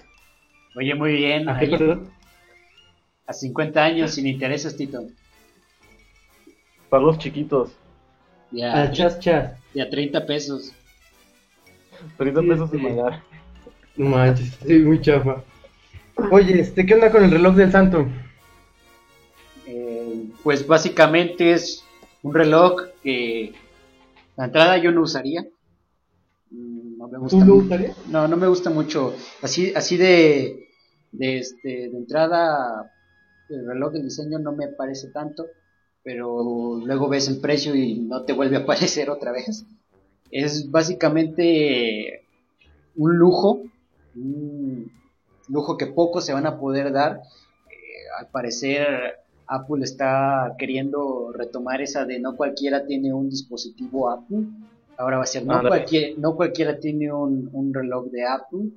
Oye, 0.77 0.95
muy 0.95 1.13
bien. 1.13 1.49
¿A 1.49 1.59
qué, 1.59 1.69
perdón? 1.69 2.11
a 3.27 3.33
50 3.33 3.85
años 3.85 4.13
sin 4.13 4.27
intereses, 4.27 4.77
Tito. 4.77 5.03
Para 6.89 7.03
los 7.03 7.19
chiquitos. 7.19 7.73
Ya, 8.51 8.83
Ah, 8.85 8.91
chas, 8.91 9.21
chas. 9.21 9.53
Ya 9.79 9.91
30 9.91 10.27
pesos. 10.27 10.73
30 12.17 12.41
Sí, 12.41 12.49
pesos 12.49 12.71
de 12.71 12.79
mandar. 12.79 13.23
No 13.97 14.07
manches, 14.11 14.55
sí, 14.67 14.79
muy 14.81 15.01
chafa. 15.01 15.45
Oye, 16.31 16.61
este, 16.61 16.87
¿qué 16.87 16.95
onda 16.95 17.11
con 17.11 17.25
el 17.25 17.31
reloj 17.31 17.57
del 17.57 17.73
santo? 17.73 18.07
Eh, 19.67 20.33
pues 20.43 20.67
básicamente 20.67 21.53
es 21.53 21.85
un 22.23 22.35
reloj 22.35 22.83
que 23.03 23.55
la 24.37 24.47
entrada 24.47 24.79
yo 24.79 24.93
no 24.93 25.03
usaría. 25.03 25.43
Mm, 26.51 26.97
No 26.99 27.09
me 27.09 27.19
gusta 27.19 27.45
¿Tú 27.45 27.45
lo 27.45 27.57
usarías? 27.57 27.97
No, 28.07 28.29
no 28.29 28.37
me 28.37 28.49
gusta 28.49 28.71
mucho. 28.71 29.15
Así, 29.43 29.73
así 29.75 29.97
de, 29.97 30.69
de, 31.13 31.39
este, 31.39 31.69
de 31.91 31.97
entrada, 31.97 32.91
el 33.49 33.67
reloj 33.67 33.93
de 33.93 34.03
diseño 34.03 34.39
no 34.39 34.53
me 34.53 34.69
parece 34.69 35.11
tanto, 35.13 35.47
pero 36.09 36.81
luego 36.83 37.07
ves 37.11 37.29
el 37.29 37.39
precio 37.39 37.75
y 37.75 37.99
no 37.99 38.23
te 38.23 38.33
vuelve 38.33 38.57
a 38.57 38.61
aparecer 38.65 39.11
otra 39.11 39.31
vez. 39.31 39.67
Es 40.31 40.71
básicamente 40.71 42.25
un 42.97 43.19
lujo, 43.19 43.61
un 44.17 44.91
lujo 45.51 45.77
que 45.77 45.87
pocos 45.87 46.25
se 46.25 46.33
van 46.33 46.47
a 46.47 46.59
poder 46.59 46.95
dar. 46.95 47.21
Eh, 47.71 47.75
al 48.19 48.29
parecer 48.29 48.87
Apple 49.47 49.85
está 49.85 50.55
queriendo 50.59 51.31
retomar 51.35 51.83
esa 51.83 52.07
de 52.07 52.19
no 52.21 52.37
cualquiera 52.37 52.87
tiene 52.87 53.13
un 53.13 53.29
dispositivo 53.29 54.09
Apple. 54.09 54.47
Ahora 54.97 55.19
va 55.19 55.25
a 55.25 55.27
ser 55.27 55.45
no, 55.45 55.61
cualquier, 55.61 56.19
no 56.19 56.37
cualquiera 56.37 56.79
tiene 56.79 57.13
un, 57.13 57.51
un 57.53 57.75
reloj 57.75 58.07
de 58.07 58.25
Apple. 58.25 58.71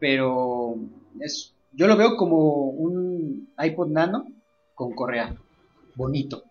Pero 0.00 0.74
es, 1.20 1.54
yo 1.74 1.86
lo 1.86 1.96
veo 1.96 2.16
como 2.16 2.70
un 2.70 3.50
iPod 3.56 3.90
Nano 3.90 4.26
con 4.74 4.96
correa. 4.96 5.32
Bonito. 5.98 6.44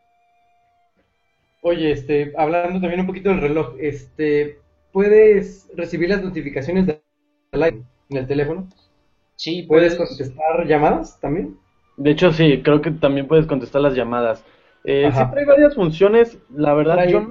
Oye, 1.61 1.91
este, 1.91 2.33
hablando 2.37 2.81
también 2.81 2.99
un 2.99 3.07
poquito 3.07 3.29
del 3.29 3.39
reloj, 3.39 3.75
este, 3.79 4.59
¿puedes 4.91 5.69
recibir 5.73 6.09
las 6.09 6.21
notificaciones 6.21 6.85
de 6.85 7.01
en 7.53 8.17
el 8.17 8.27
teléfono? 8.27 8.67
Sí, 9.37 9.63
¿Puedes 9.63 9.95
puedes- 9.95 10.09
contestar 10.09 10.67
llamadas 10.67 11.17
también? 11.21 11.57
De 11.95 12.11
hecho, 12.11 12.33
sí, 12.33 12.61
creo 12.61 12.81
que 12.81 12.91
también 12.91 13.27
puedes 13.27 13.45
contestar 13.47 13.81
las 13.81 13.95
llamadas. 13.95 14.43
Eh, 14.83 15.09
sí 15.13 15.23
trae 15.31 15.45
varias 15.45 15.75
funciones, 15.75 16.37
la 16.53 16.73
verdad, 16.73 16.97
Trae- 16.97 17.11
yo 17.11 17.27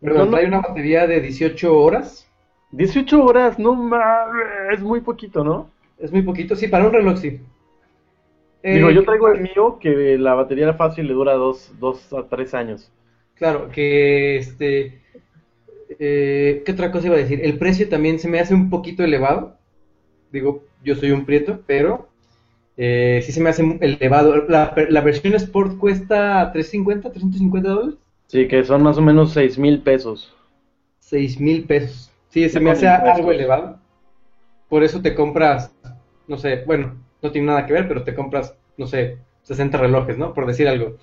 Perdón, 0.00 0.30
no. 0.30 0.38
una 0.38 0.60
batería 0.60 1.06
de 1.06 1.20
18 1.20 1.76
horas. 1.78 2.26
18 2.72 3.22
horas, 3.22 3.58
no 3.58 3.74
mames, 3.74 4.46
es 4.72 4.80
muy 4.80 5.00
poquito, 5.02 5.44
¿no? 5.44 5.70
Es 5.98 6.10
muy 6.10 6.22
poquito, 6.22 6.56
sí, 6.56 6.68
para 6.68 6.86
un 6.86 6.92
reloj 6.92 7.18
sí. 7.18 7.40
Eh, 8.64 8.74
Digo, 8.74 8.90
yo 8.90 9.04
traigo 9.04 9.28
el 9.28 9.42
mío 9.42 9.78
que 9.80 10.18
la 10.18 10.34
batería 10.34 10.74
fácil 10.74 11.06
le 11.06 11.14
dura 11.14 11.34
2 11.34 11.72
dos, 11.78 12.12
a 12.12 12.28
3 12.28 12.52
años. 12.54 12.90
Claro, 13.34 13.68
que 13.70 14.36
este. 14.38 15.02
eh, 15.98 16.62
¿qué 16.64 16.72
otra 16.72 16.92
cosa 16.92 17.06
iba 17.08 17.16
a 17.16 17.18
decir? 17.20 17.40
El 17.44 17.58
precio 17.58 17.88
también 17.88 18.18
se 18.18 18.28
me 18.28 18.40
hace 18.40 18.54
un 18.54 18.70
poquito 18.70 19.04
elevado. 19.04 19.58
Digo, 20.32 20.64
yo 20.84 20.96
soy 20.96 21.12
un 21.12 21.26
prieto, 21.26 21.62
pero 21.66 22.08
eh, 22.76 23.22
sí 23.24 23.32
se 23.32 23.40
me 23.42 23.50
hace 23.50 23.62
elevado. 23.82 24.46
La, 24.48 24.74
la 24.90 25.02
versión 25.02 25.34
Sport 25.34 25.78
cuesta 25.78 26.52
350, 26.52 27.10
350 27.12 27.70
dólares, 27.70 28.00
Sí, 28.26 28.46
que 28.48 28.62
son 28.64 28.82
más 28.82 28.98
o 28.98 29.02
menos 29.02 29.32
6 29.32 29.58
mil 29.58 29.80
pesos. 29.82 30.34
6 31.00 31.38
mil 31.40 31.64
pesos. 31.66 32.10
Sí, 32.28 32.48
se 32.48 32.60
me 32.60 32.70
hace 32.70 32.86
impuestos. 32.86 33.08
algo 33.18 33.30
elevado. 33.32 33.78
Por 34.68 34.84
eso 34.84 35.02
te 35.02 35.14
compras, 35.14 35.74
no 36.28 36.38
sé, 36.38 36.64
bueno, 36.66 37.03
no 37.24 37.32
tiene 37.32 37.48
nada 37.48 37.66
que 37.66 37.72
ver, 37.72 37.88
pero 37.88 38.04
te 38.04 38.14
compras, 38.14 38.54
no 38.76 38.86
sé, 38.86 39.18
60 39.42 39.76
relojes, 39.78 40.16
¿no? 40.18 40.32
Por 40.34 40.46
decir 40.46 40.68
algo. 40.68 40.96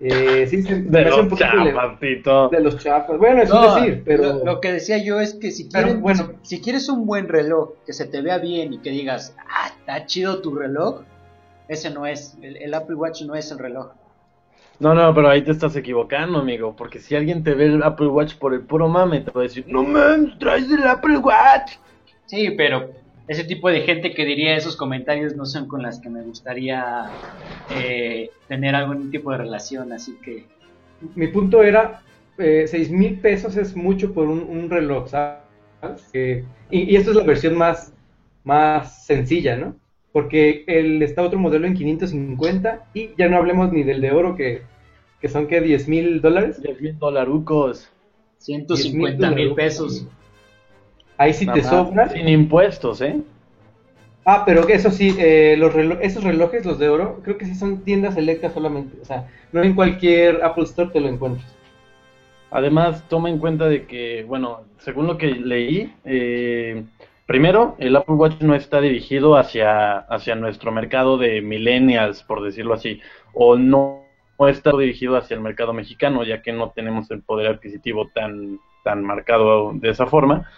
Eh, 0.00 0.46
sí, 0.48 0.62
se, 0.62 0.82
De 0.82 1.00
hace 1.00 1.12
un 1.20 1.28
los 1.28 1.28
poquito 1.28 1.50
elevado. 1.60 1.88
chapas, 1.92 2.00
Tito. 2.00 2.48
De 2.48 2.60
los 2.60 2.78
chafas. 2.78 3.16
Bueno, 3.18 3.42
es 3.42 3.48
No, 3.48 3.74
un 3.74 3.74
decir, 3.82 4.02
pero. 4.04 4.22
lo, 4.24 4.44
lo 4.44 4.60
que 4.60 4.72
decía 4.72 4.98
yo 4.98 5.20
es 5.20 5.34
que 5.34 5.50
si 5.50 5.64
Pero, 5.64 5.84
quieren, 5.84 6.02
bueno. 6.02 6.30
si, 6.42 6.56
si 6.56 6.62
quieres 6.62 6.88
un 6.88 7.06
buen 7.06 7.28
reloj 7.28 7.70
que 7.86 7.92
se 7.92 8.06
te 8.06 8.20
vea 8.20 8.38
bien 8.38 8.72
y 8.72 8.78
que 8.78 8.90
digas, 8.90 9.36
ah, 9.48 9.68
está 9.78 10.04
chido 10.06 10.40
tu 10.42 10.54
reloj, 10.54 11.02
ese 11.68 11.90
no 11.90 12.06
es, 12.06 12.36
el, 12.42 12.56
el 12.56 12.74
Apple 12.74 12.96
Watch 12.96 13.22
no 13.22 13.34
es 13.34 13.50
el 13.52 13.58
reloj. 13.58 13.92
No, 14.80 14.92
no, 14.94 15.14
pero 15.14 15.28
ahí 15.30 15.42
te 15.42 15.52
estás 15.52 15.76
equivocando, 15.76 16.40
amigo. 16.40 16.74
Porque 16.76 16.98
si 16.98 17.14
alguien 17.14 17.44
te 17.44 17.54
ve 17.54 17.66
el 17.66 17.82
Apple 17.82 18.08
Watch 18.08 18.34
por 18.34 18.52
el 18.52 18.62
puro 18.62 18.88
mame, 18.88 19.20
te 19.20 19.30
va 19.30 19.42
a 19.42 19.44
decir, 19.44 19.64
no 19.68 19.84
mames, 19.84 20.36
traes 20.40 20.68
el 20.70 20.82
Apple 20.86 21.18
Watch. 21.18 21.74
Sí, 22.26 22.50
pero 22.56 22.90
ese 23.26 23.44
tipo 23.44 23.70
de 23.70 23.80
gente 23.82 24.12
que 24.12 24.24
diría 24.24 24.56
esos 24.56 24.76
comentarios 24.76 25.34
no 25.34 25.46
son 25.46 25.66
con 25.66 25.82
las 25.82 25.98
que 25.98 26.10
me 26.10 26.22
gustaría 26.22 27.06
eh, 27.70 28.30
tener 28.48 28.74
algún 28.74 29.10
tipo 29.10 29.30
de 29.30 29.38
relación, 29.38 29.92
así 29.92 30.16
que 30.22 30.44
Mi 31.14 31.28
punto 31.28 31.62
era: 31.62 32.02
eh, 32.38 32.66
6 32.66 32.90
mil 32.90 33.20
pesos 33.20 33.56
es 33.56 33.74
mucho 33.76 34.12
por 34.12 34.28
un, 34.28 34.40
un 34.40 34.68
reloj, 34.68 35.08
¿sabes? 35.08 36.10
Y, 36.70 36.92
y 36.92 36.96
esta 36.96 37.10
es 37.10 37.16
la 37.16 37.24
versión 37.24 37.56
más, 37.56 37.92
más 38.42 39.04
sencilla, 39.06 39.56
¿no? 39.56 39.76
Porque 40.12 40.64
el, 40.66 41.02
está 41.02 41.22
otro 41.22 41.38
modelo 41.38 41.66
en 41.66 41.74
550 41.74 42.86
y 42.94 43.10
ya 43.18 43.28
no 43.28 43.36
hablemos 43.36 43.72
ni 43.72 43.82
del 43.82 44.00
de 44.00 44.12
oro 44.12 44.36
que, 44.36 44.62
que 45.20 45.28
son 45.28 45.46
que 45.46 45.60
10 45.60 45.88
mil 45.88 46.20
dólares. 46.20 46.62
10 46.62 46.80
mil 46.80 46.98
dolarucos. 46.98 47.90
150 48.38 49.30
mil 49.30 49.50
$10,000 49.50 49.54
pesos. 49.54 50.06
Ahí 51.16 51.32
sí 51.32 51.46
Nada 51.46 51.56
te 51.56 51.62
más. 51.62 51.70
sobra. 51.70 52.08
Sin 52.08 52.28
impuestos, 52.28 53.00
¿eh? 53.00 53.20
Ah, 54.26 54.42
pero 54.46 54.66
que 54.66 54.72
eso 54.74 54.90
sí, 54.90 55.14
eh, 55.18 55.54
los 55.58 55.74
relo- 55.74 55.98
esos 56.00 56.24
relojes, 56.24 56.64
los 56.64 56.78
de 56.78 56.88
oro, 56.88 57.20
creo 57.22 57.36
que 57.36 57.44
sí 57.44 57.54
son 57.54 57.82
tiendas 57.84 58.14
selectas 58.14 58.54
solamente. 58.54 58.96
O 59.02 59.04
sea, 59.04 59.28
no 59.52 59.62
en 59.62 59.74
cualquier 59.74 60.42
Apple 60.42 60.64
Store 60.64 60.90
te 60.90 61.00
lo 61.00 61.08
encuentras. 61.08 61.46
Además, 62.50 63.04
toma 63.08 63.28
en 63.28 63.38
cuenta 63.38 63.68
de 63.68 63.84
que, 63.86 64.24
bueno, 64.24 64.60
según 64.78 65.06
lo 65.08 65.18
que 65.18 65.26
leí, 65.26 65.92
eh, 66.04 66.84
primero, 67.26 67.74
el 67.78 67.96
Apple 67.96 68.14
Watch 68.14 68.40
no 68.40 68.54
está 68.54 68.80
dirigido 68.80 69.36
hacia, 69.36 69.98
hacia 69.98 70.36
nuestro 70.36 70.70
mercado 70.72 71.18
de 71.18 71.40
millennials, 71.42 72.22
por 72.22 72.42
decirlo 72.42 72.74
así, 72.74 73.00
o 73.32 73.56
no, 73.56 74.04
no 74.38 74.48
está 74.48 74.70
dirigido 74.76 75.16
hacia 75.16 75.34
el 75.34 75.40
mercado 75.42 75.72
mexicano, 75.72 76.24
ya 76.24 76.42
que 76.42 76.52
no 76.52 76.70
tenemos 76.70 77.10
el 77.10 77.22
poder 77.22 77.48
adquisitivo 77.48 78.08
tan, 78.14 78.60
tan 78.84 79.02
marcado 79.04 79.72
de 79.74 79.90
esa 79.90 80.06
forma, 80.06 80.48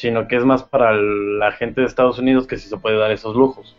sino 0.00 0.26
que 0.28 0.36
es 0.36 0.44
más 0.44 0.62
para 0.62 0.92
la 0.92 1.52
gente 1.52 1.82
de 1.82 1.86
Estados 1.86 2.18
Unidos 2.18 2.46
que 2.46 2.56
sí 2.56 2.68
se 2.68 2.78
puede 2.78 2.96
dar 2.96 3.10
esos 3.10 3.36
lujos. 3.36 3.76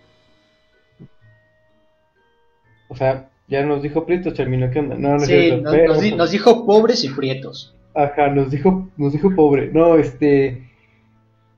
O 2.88 2.96
sea, 2.96 3.30
ya 3.48 3.64
nos 3.66 3.82
dijo 3.82 4.06
Prieto, 4.06 4.32
Charmino, 4.32 4.70
¿qué 4.72 4.80
onda? 4.80 4.96
No, 4.98 5.10
no 5.10 5.16
es 5.18 5.26
Sí, 5.26 5.34
cierto, 5.34 5.64
nos, 5.64 5.72
pero- 5.74 5.88
nos 5.94 6.02
di- 6.02 6.16
nos 6.16 6.32
dijo 6.32 6.66
pobres 6.66 7.04
y 7.04 7.10
prietos. 7.10 7.76
Ajá, 7.94 8.28
nos 8.30 8.52
dijo, 8.52 8.90
nos 8.98 9.14
dijo 9.14 9.34
pobre. 9.36 9.70
No, 9.74 9.98
este. 9.98 10.64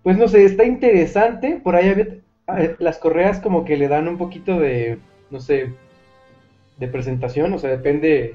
Pues 0.02 0.18
no 0.18 0.28
sé, 0.28 0.46
está 0.46 0.64
interesante. 0.66 1.60
Por 1.64 1.76
ahí 1.76 1.90
había. 1.90 2.08
eh, 2.58 2.76
Las 2.80 2.98
correas 2.98 3.40
como 3.40 3.66
que 3.66 3.78
le 3.78 3.88
dan 3.88 4.08
un 4.08 4.18
poquito 4.18 4.60
de. 4.60 4.98
No 5.30 5.40
sé. 5.40 5.74
De 6.78 6.88
presentación, 6.88 7.54
o 7.54 7.60
sea, 7.60 7.70
depende 7.70 8.34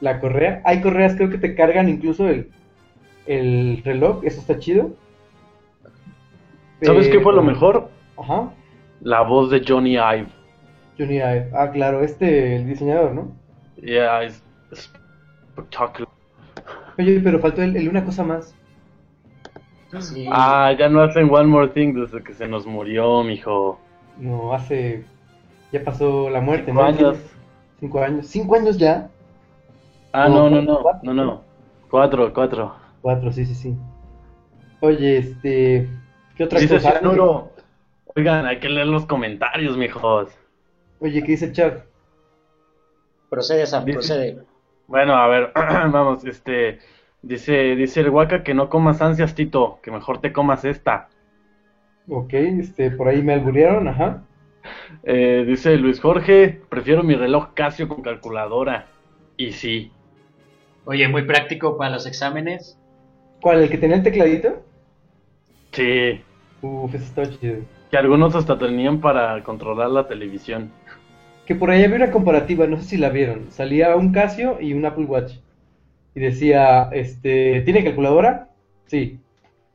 la 0.00 0.20
correa. 0.20 0.60
Hay 0.64 0.80
correas 0.82 1.14
creo 1.16 1.30
que 1.30 1.38
te 1.38 1.54
cargan 1.54 1.88
incluso 1.88 2.28
el, 2.28 2.50
el 3.26 3.80
reloj, 3.84 4.22
eso 4.24 4.40
está 4.40 4.58
chido. 4.58 4.90
¿Sabes 6.82 7.08
qué 7.08 7.20
fue 7.20 7.32
lo 7.34 7.42
mejor? 7.42 7.88
Ajá, 8.16 8.52
La 9.00 9.20
voz 9.22 9.50
de 9.50 9.62
Johnny 9.66 9.94
Ive. 9.96 10.28
Johnny 10.98 11.16
Ive. 11.16 11.50
Ah, 11.54 11.70
claro, 11.70 12.02
este, 12.02 12.56
el 12.56 12.66
diseñador, 12.66 13.14
¿no? 13.14 13.32
Yeah, 13.76 14.22
es 14.24 14.42
espectacular. 14.70 16.08
Oye, 16.98 17.20
pero 17.20 17.38
faltó 17.40 17.62
el, 17.62 17.76
el 17.76 17.88
una 17.88 18.04
cosa 18.04 18.22
más. 18.24 18.54
Sí. 20.00 20.26
Ah, 20.30 20.72
ya 20.78 20.88
no 20.88 21.02
hacen 21.02 21.28
One 21.30 21.46
More 21.48 21.68
Thing 21.68 21.92
desde 21.94 22.22
que 22.22 22.32
se 22.34 22.48
nos 22.48 22.66
murió, 22.66 23.22
mijo. 23.22 23.78
No, 24.18 24.52
hace. 24.54 25.04
Ya 25.72 25.84
pasó 25.84 26.30
la 26.30 26.40
muerte, 26.40 26.66
Cinco 26.66 26.80
¿no? 26.80 26.86
años. 26.86 27.18
Cinco 27.80 28.02
años. 28.02 28.26
¿Cinco 28.26 28.54
años 28.56 28.78
ya? 28.78 29.10
Ah, 30.12 30.28
No, 30.28 30.48
no, 30.50 30.62
no, 30.62 30.80
no, 31.02 31.14
no. 31.14 31.42
Cuatro, 31.90 32.32
cuatro. 32.32 32.74
Cuatro, 33.02 33.32
sí, 33.32 33.44
sí, 33.44 33.54
sí. 33.54 33.76
Oye, 34.80 35.18
este. 35.18 35.88
¿Qué 36.42 36.46
otra 36.46 36.58
Dice 36.60 36.74
cosa? 36.74 36.90
Cianuro. 36.90 37.52
Oigan, 38.16 38.46
hay 38.46 38.58
que 38.58 38.68
leer 38.68 38.88
los 38.88 39.06
comentarios, 39.06 39.76
mijos. 39.76 40.28
Oye, 40.98 41.22
¿qué 41.22 41.30
dice 41.32 41.44
el 41.46 41.52
chat? 41.52 41.84
Procede, 43.30 43.64
Sam, 43.64 43.84
Dice- 43.84 43.94
procede. 43.98 44.38
Bueno, 44.88 45.14
a 45.14 45.28
ver, 45.28 45.52
vamos, 45.54 46.24
este. 46.24 46.80
Dice, 47.22 47.76
dice 47.76 48.00
el 48.00 48.10
Waka 48.10 48.42
que 48.42 48.54
no 48.54 48.68
comas 48.68 49.00
ansias, 49.00 49.36
Tito, 49.36 49.78
que 49.84 49.92
mejor 49.92 50.20
te 50.20 50.32
comas 50.32 50.64
esta. 50.64 51.08
Ok, 52.08 52.32
este, 52.34 52.90
por 52.90 53.06
ahí 53.06 53.22
me 53.22 53.34
alburearon, 53.34 53.86
ajá. 53.86 54.24
Eh, 55.04 55.44
dice 55.46 55.76
Luis 55.76 56.00
Jorge, 56.00 56.60
prefiero 56.68 57.04
mi 57.04 57.14
reloj 57.14 57.54
Casio 57.54 57.86
con 57.88 58.02
calculadora. 58.02 58.88
Y 59.36 59.52
sí, 59.52 59.92
Oye, 60.86 61.06
muy 61.06 61.22
práctico 61.22 61.78
para 61.78 61.90
los 61.92 62.06
exámenes. 62.06 62.76
¿Cuál? 63.40 63.62
¿El 63.62 63.70
que 63.70 63.78
tenía 63.78 63.96
el 63.96 64.02
tecladito? 64.02 64.64
sí, 65.70 66.20
Uf, 66.62 66.94
eso 66.94 67.04
estaba 67.04 67.28
chido. 67.28 67.56
que 67.90 67.96
algunos 67.96 68.34
hasta 68.34 68.56
tenían 68.56 69.00
para 69.00 69.42
controlar 69.42 69.90
la 69.90 70.06
televisión. 70.06 70.70
Que 71.44 71.56
por 71.56 71.70
ahí 71.70 71.82
había 71.82 71.96
una 71.96 72.10
comparativa, 72.12 72.66
no 72.66 72.76
sé 72.78 72.84
si 72.84 72.96
la 72.96 73.10
vieron. 73.10 73.50
Salía 73.50 73.96
un 73.96 74.12
Casio 74.12 74.60
y 74.60 74.72
un 74.72 74.86
Apple 74.86 75.06
Watch. 75.06 75.34
Y 76.14 76.20
decía, 76.20 76.88
este, 76.92 77.62
¿tiene 77.62 77.82
calculadora? 77.82 78.48
Sí. 78.86 79.18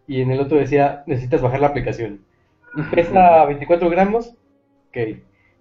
Y 0.07 0.21
en 0.21 0.31
el 0.31 0.39
otro 0.39 0.57
decía, 0.57 1.03
necesitas 1.07 1.41
bajar 1.41 1.59
la 1.59 1.67
aplicación. 1.67 2.21
Pesa 2.91 3.45
24 3.45 3.89
gramos, 3.89 4.33
ok. 4.89 5.17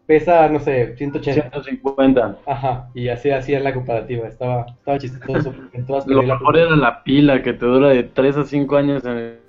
Pesa, 0.07 0.49
no 0.49 0.61
sé, 0.61 0.97
180. 0.97 1.51
150. 1.51 2.39
Ajá, 2.47 2.89
y 2.95 3.09
así 3.09 3.31
hacía 3.31 3.59
la 3.59 3.75
comparativa. 3.75 4.29
Estaba, 4.29 4.67
estaba 4.67 4.99
chistoso. 4.99 5.53
en 5.73 5.85
todas 5.85 6.07
Lo 6.07 6.23
mejor 6.23 6.57
era 6.57 6.77
la 6.77 7.03
pila 7.03 7.43
que 7.43 7.53
te 7.53 7.67
dura 7.67 7.89
de 7.89 8.05
3 8.05 8.37
a 8.37 8.45
5 8.45 8.77
años 8.77 9.05
en 9.05 9.17
el 9.17 9.46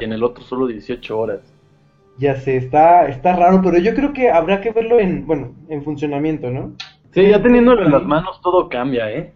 Y 0.00 0.04
en 0.04 0.12
el 0.12 0.22
otro 0.24 0.44
solo 0.44 0.66
18 0.66 1.18
horas. 1.18 1.40
Ya 2.18 2.36
sé, 2.36 2.56
está, 2.56 3.08
está 3.08 3.34
raro, 3.36 3.60
pero 3.62 3.78
yo 3.78 3.94
creo 3.94 4.12
que 4.12 4.30
habrá 4.30 4.60
que 4.60 4.70
verlo 4.70 5.00
en, 5.00 5.26
bueno, 5.26 5.54
en 5.68 5.82
funcionamiento, 5.82 6.50
¿no? 6.50 6.72
Sí, 7.12 7.28
ya 7.28 7.42
teniéndolo 7.42 7.82
en 7.84 7.92
las 7.92 8.04
manos 8.04 8.40
todo 8.42 8.68
cambia, 8.68 9.10
¿eh? 9.10 9.32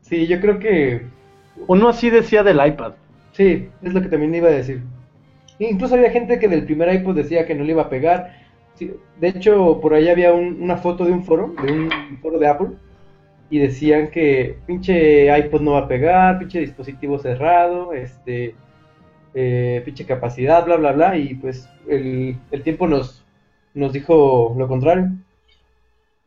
Sí, 0.00 0.26
yo 0.26 0.40
creo 0.40 0.58
que 0.58 1.02
Uno 1.66 1.88
así 1.88 2.10
decía 2.10 2.42
del 2.42 2.64
iPad. 2.64 2.92
Sí, 3.32 3.68
es 3.82 3.94
lo 3.94 4.02
que 4.02 4.08
también 4.08 4.34
iba 4.34 4.48
a 4.48 4.52
decir. 4.52 4.82
Incluso 5.58 5.94
había 5.94 6.10
gente 6.10 6.38
que 6.38 6.48
del 6.48 6.64
primer 6.64 6.92
iPod 6.92 7.16
decía 7.16 7.46
que 7.46 7.54
no 7.54 7.64
le 7.64 7.72
iba 7.72 7.82
a 7.82 7.88
pegar. 7.90 8.34
Sí, 8.74 8.92
de 9.20 9.28
hecho, 9.28 9.80
por 9.80 9.94
ahí 9.94 10.08
había 10.08 10.32
un- 10.32 10.60
una 10.62 10.76
foto 10.76 11.04
de 11.04 11.12
un 11.12 11.24
foro, 11.24 11.54
de 11.62 11.72
un 11.72 12.18
foro 12.20 12.38
de 12.38 12.48
Apple, 12.48 12.68
y 13.50 13.58
decían 13.58 14.10
que 14.10 14.58
pinche 14.66 15.36
iPod 15.38 15.60
no 15.62 15.72
va 15.72 15.80
a 15.80 15.88
pegar, 15.88 16.38
pinche 16.38 16.60
dispositivo 16.60 17.18
cerrado, 17.18 17.92
este, 17.92 18.54
eh, 19.34 19.82
pinche 19.84 20.04
capacidad, 20.06 20.64
bla, 20.64 20.76
bla, 20.76 20.92
bla, 20.92 21.16
y 21.16 21.34
pues 21.34 21.68
el, 21.88 22.36
el 22.50 22.62
tiempo 22.62 22.86
nos, 22.88 23.22
nos 23.74 23.92
dijo 23.92 24.54
lo 24.58 24.68
contrario. 24.68 25.10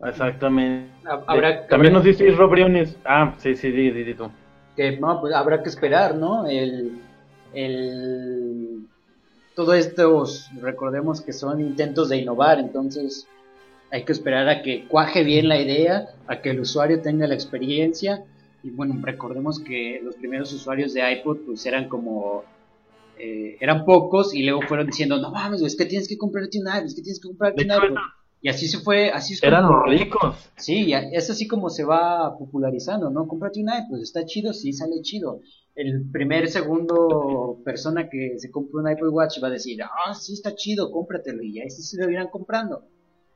Exactamente. 0.03 0.89
Ha- 1.05 1.23
Habrá, 1.27 1.67
También 1.67 1.93
habrá 1.95 1.99
nos 1.99 2.03
dice 2.03 2.27
Isro 2.27 2.49
Briones. 2.49 2.97
Ah, 3.05 3.33
sí, 3.37 3.55
sí, 3.55 3.71
di, 3.71 3.91
di, 3.91 4.03
di 4.03 4.13
tú. 4.13 4.29
que, 4.75 4.97
no, 4.97 5.21
pues 5.21 5.33
habrá 5.33 5.63
que 5.63 5.69
esperar, 5.69 6.15
¿no? 6.15 6.47
El, 6.47 6.99
el, 7.53 8.87
todo 9.55 9.73
estos, 9.73 10.49
recordemos 10.61 11.21
que 11.21 11.31
son 11.33 11.61
intentos 11.61 12.09
de 12.09 12.17
innovar, 12.17 12.59
entonces 12.59 13.27
hay 13.91 14.03
que 14.03 14.11
esperar 14.11 14.49
a 14.49 14.61
que 14.61 14.85
cuaje 14.87 15.23
bien 15.23 15.47
la 15.47 15.59
idea, 15.61 16.07
a 16.27 16.41
que 16.41 16.49
el 16.49 16.59
usuario 16.59 17.01
tenga 17.01 17.27
la 17.27 17.35
experiencia. 17.35 18.23
Y 18.63 18.71
bueno, 18.71 18.95
recordemos 19.01 19.59
que 19.59 20.01
los 20.03 20.15
primeros 20.15 20.51
usuarios 20.51 20.93
de 20.93 21.09
iPod 21.13 21.37
pues 21.45 21.65
eran 21.67 21.87
como 21.87 22.43
eh, 23.19 23.57
eran 23.59 23.85
pocos 23.85 24.33
y 24.33 24.43
luego 24.43 24.61
fueron 24.63 24.87
diciendo, 24.87 25.17
no 25.17 25.31
mames, 25.31 25.61
es 25.61 25.75
que 25.75 25.85
tienes 25.85 26.07
que 26.07 26.17
comprarte 26.17 26.59
un 26.59 26.67
iPod, 26.67 26.85
es 26.85 26.95
que 26.95 27.01
tienes 27.01 27.19
que 27.19 27.27
comprarte 27.29 27.63
un 27.63 27.71
iPod. 27.71 27.97
Y 28.41 28.49
así 28.49 28.67
se 28.67 28.79
fue, 28.79 29.09
así 29.09 29.33
es 29.33 29.41
Eran 29.43 29.65
como- 29.65 29.79
los 29.79 29.89
ricos. 29.89 30.35
Sí, 30.57 30.93
es 30.93 31.29
así 31.29 31.47
como 31.47 31.69
se 31.69 31.83
va 31.83 32.37
popularizando, 32.37 33.09
¿no? 33.09 33.27
Cómprate 33.27 33.59
un 33.61 33.69
iPod, 33.69 34.01
está 34.01 34.23
chido, 34.25 34.53
sí, 34.53 34.71
sale 34.73 35.01
chido. 35.01 35.39
El 35.73 36.09
primer, 36.11 36.47
segundo 36.47 37.59
persona 37.65 38.07
que 38.09 38.35
se 38.37 38.51
compre 38.51 38.81
un 38.81 38.89
iPod 38.91 39.09
Watch 39.09 39.41
va 39.43 39.47
a 39.47 39.51
decir, 39.51 39.81
ah, 39.83 40.13
sí, 40.13 40.33
está 40.33 40.53
chido, 40.55 40.91
cómpratelo, 40.91 41.41
y 41.43 41.59
ahí 41.59 41.69
sí 41.69 41.81
se 41.81 41.97
lo 42.01 42.09
irán 42.09 42.27
comprando. 42.31 42.83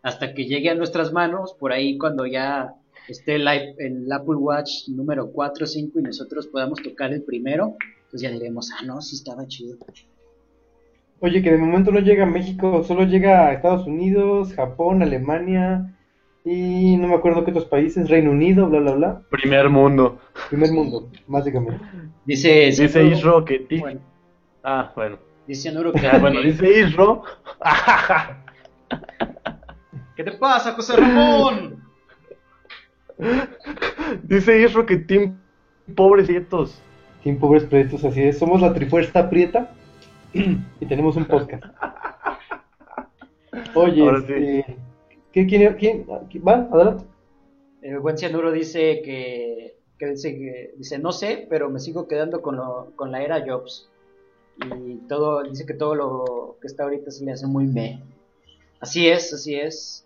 Hasta 0.03 0.33
que 0.33 0.45
llegue 0.45 0.69
a 0.69 0.75
nuestras 0.75 1.11
manos, 1.11 1.53
por 1.59 1.73
ahí 1.73 1.97
cuando 1.97 2.25
ya 2.25 2.75
esté 3.07 3.35
el, 3.35 3.47
el 3.79 4.11
Apple 4.11 4.35
Watch 4.35 4.87
número 4.89 5.31
4 5.31 5.63
o 5.63 5.67
5 5.67 5.99
y 5.99 6.03
nosotros 6.03 6.47
podamos 6.47 6.81
tocar 6.81 7.11
el 7.11 7.23
primero, 7.23 7.75
pues 8.09 8.21
ya 8.21 8.31
diremos, 8.31 8.71
ah, 8.71 8.83
no, 8.85 9.01
sí 9.01 9.15
estaba 9.15 9.45
chido. 9.47 9.77
Oye, 11.21 11.41
que 11.41 11.51
de 11.51 11.57
momento 11.57 11.91
no 11.91 11.99
llega 11.99 12.23
a 12.23 12.27
México, 12.27 12.83
solo 12.83 13.03
llega 13.03 13.47
a 13.47 13.53
Estados 13.53 13.85
Unidos, 13.85 14.53
Japón, 14.53 15.03
Alemania 15.03 15.93
y 16.45 16.95
no 16.97 17.09
me 17.09 17.15
acuerdo 17.15 17.43
qué 17.43 17.51
otros 17.51 17.65
países, 17.65 18.09
Reino 18.09 18.31
Unido, 18.31 18.69
bla, 18.69 18.79
bla, 18.79 18.91
bla. 18.93 19.21
Primer 19.29 19.69
mundo. 19.69 20.19
Primer 20.49 20.71
mundo, 20.71 21.11
básicamente. 21.27 21.83
Dice, 22.25 22.67
Dice 22.67 23.05
Isro 23.05 23.43
que... 23.43 23.59
ti- 23.59 23.79
Bueno, 23.79 23.99
Ah, 24.63 24.91
bueno. 24.95 25.19
dice 25.45 25.71
Nuro 25.71 25.91
que... 25.93 26.07
Ah, 26.07 26.17
bueno, 26.19 26.41
dice 26.41 26.79
Isro. 26.79 27.23
¿Qué 30.15 30.23
te 30.23 30.31
pasa, 30.33 30.73
José 30.73 30.95
Ramón? 30.95 31.83
dice 34.23 34.61
Isro 34.61 34.85
que 34.85 34.97
Team 34.97 35.37
Pobrecitos. 35.95 36.81
Sin 37.23 37.37
pobres 37.39 37.63
proyectos, 37.65 38.03
así 38.05 38.21
es. 38.23 38.37
Somos 38.39 38.61
la 38.61 38.73
Trifuerza 38.73 39.29
Prieta 39.29 39.71
y 40.33 40.85
tenemos 40.85 41.15
un 41.17 41.25
podcast. 41.25 41.63
Oye, 43.75 44.09
este, 44.17 44.77
¿qué, 45.31 45.45
quién, 45.47 45.73
quién, 45.75 46.05
quién- 46.29 46.43
va? 46.47 46.67
Adelante. 46.71 47.05
El 47.81 47.99
buen 47.99 48.17
cianuro 48.17 48.51
dice 48.51 49.01
que, 49.03 49.77
que 49.97 50.07
dice 50.07 50.37
que 50.37 50.73
dice 50.77 50.99
no 50.99 51.11
sé, 51.11 51.47
pero 51.49 51.69
me 51.69 51.79
sigo 51.79 52.07
quedando 52.07 52.41
con 52.41 52.57
lo, 52.57 52.91
con 52.95 53.11
la 53.11 53.23
era 53.23 53.43
Jobs 53.45 53.89
y 54.57 54.95
todo 55.07 55.43
dice 55.43 55.65
que 55.65 55.73
todo 55.73 55.95
lo 55.95 56.57
que 56.59 56.67
está 56.67 56.83
ahorita 56.83 57.11
se 57.11 57.23
le 57.23 57.31
hace 57.31 57.47
muy 57.47 57.67
me. 57.67 58.01
Así 58.81 59.07
es, 59.07 59.33
así 59.33 59.55
es. 59.55 60.05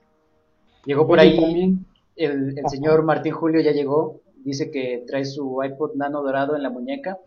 Llegó 0.86 1.08
por 1.08 1.19
Oye, 1.19 1.30
ahí 1.30 1.39
también, 1.39 1.86
el, 2.15 2.58
el 2.58 2.69
señor 2.69 3.04
Martín 3.04 3.34
Julio 3.34 3.62
ya 3.62 3.71
llegó. 3.71 4.19
Dice 4.43 4.69
que 4.71 5.03
trae 5.08 5.25
su 5.25 5.62
iPod 5.63 5.95
Nano 5.95 6.21
dorado 6.21 6.56
en 6.56 6.63
la 6.63 6.69
muñeca, 6.69 7.17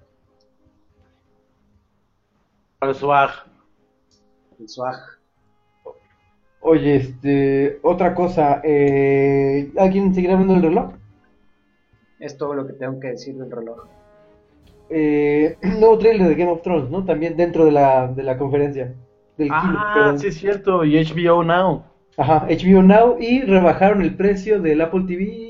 Al 2.81 2.94
swag. 2.94 3.31
el 4.61 4.68
swag. 4.68 4.96
Oye, 6.61 6.96
este, 6.96 7.79
otra 7.83 8.14
cosa, 8.14 8.61
eh, 8.64 9.70
¿alguien 9.79 10.14
seguirá 10.14 10.35
hablando 10.35 10.55
del 10.55 10.62
reloj? 10.64 10.92
Es 12.18 12.37
todo 12.37 12.55
lo 12.55 12.66
que 12.66 12.72
tengo 12.74 12.98
que 13.00 13.09
decir 13.09 13.37
del 13.37 13.50
reloj. 13.50 13.85
Eh, 14.90 15.57
nuevo 15.79 15.96
trailer 15.98 16.29
de 16.29 16.35
Game 16.35 16.50
of 16.50 16.62
Thrones, 16.62 16.90
¿no? 16.90 17.05
También 17.05 17.37
dentro 17.37 17.64
de 17.64 17.72
la, 17.72 18.09
de 18.09 18.22
la 18.22 18.37
conferencia. 18.37 18.94
Del 19.38 19.48
Ah, 19.52 20.14
sí 20.18 20.29
es 20.29 20.37
cierto. 20.38 20.85
Y 20.85 20.96
HBO 21.02 21.44
Now. 21.44 21.85
Ajá, 22.16 22.46
HBO 22.48 22.83
Now 22.83 23.16
y 23.20 23.42
rebajaron 23.42 24.00
el 24.02 24.16
precio 24.16 24.61
del 24.61 24.81
Apple 24.81 25.05
TV 25.07 25.45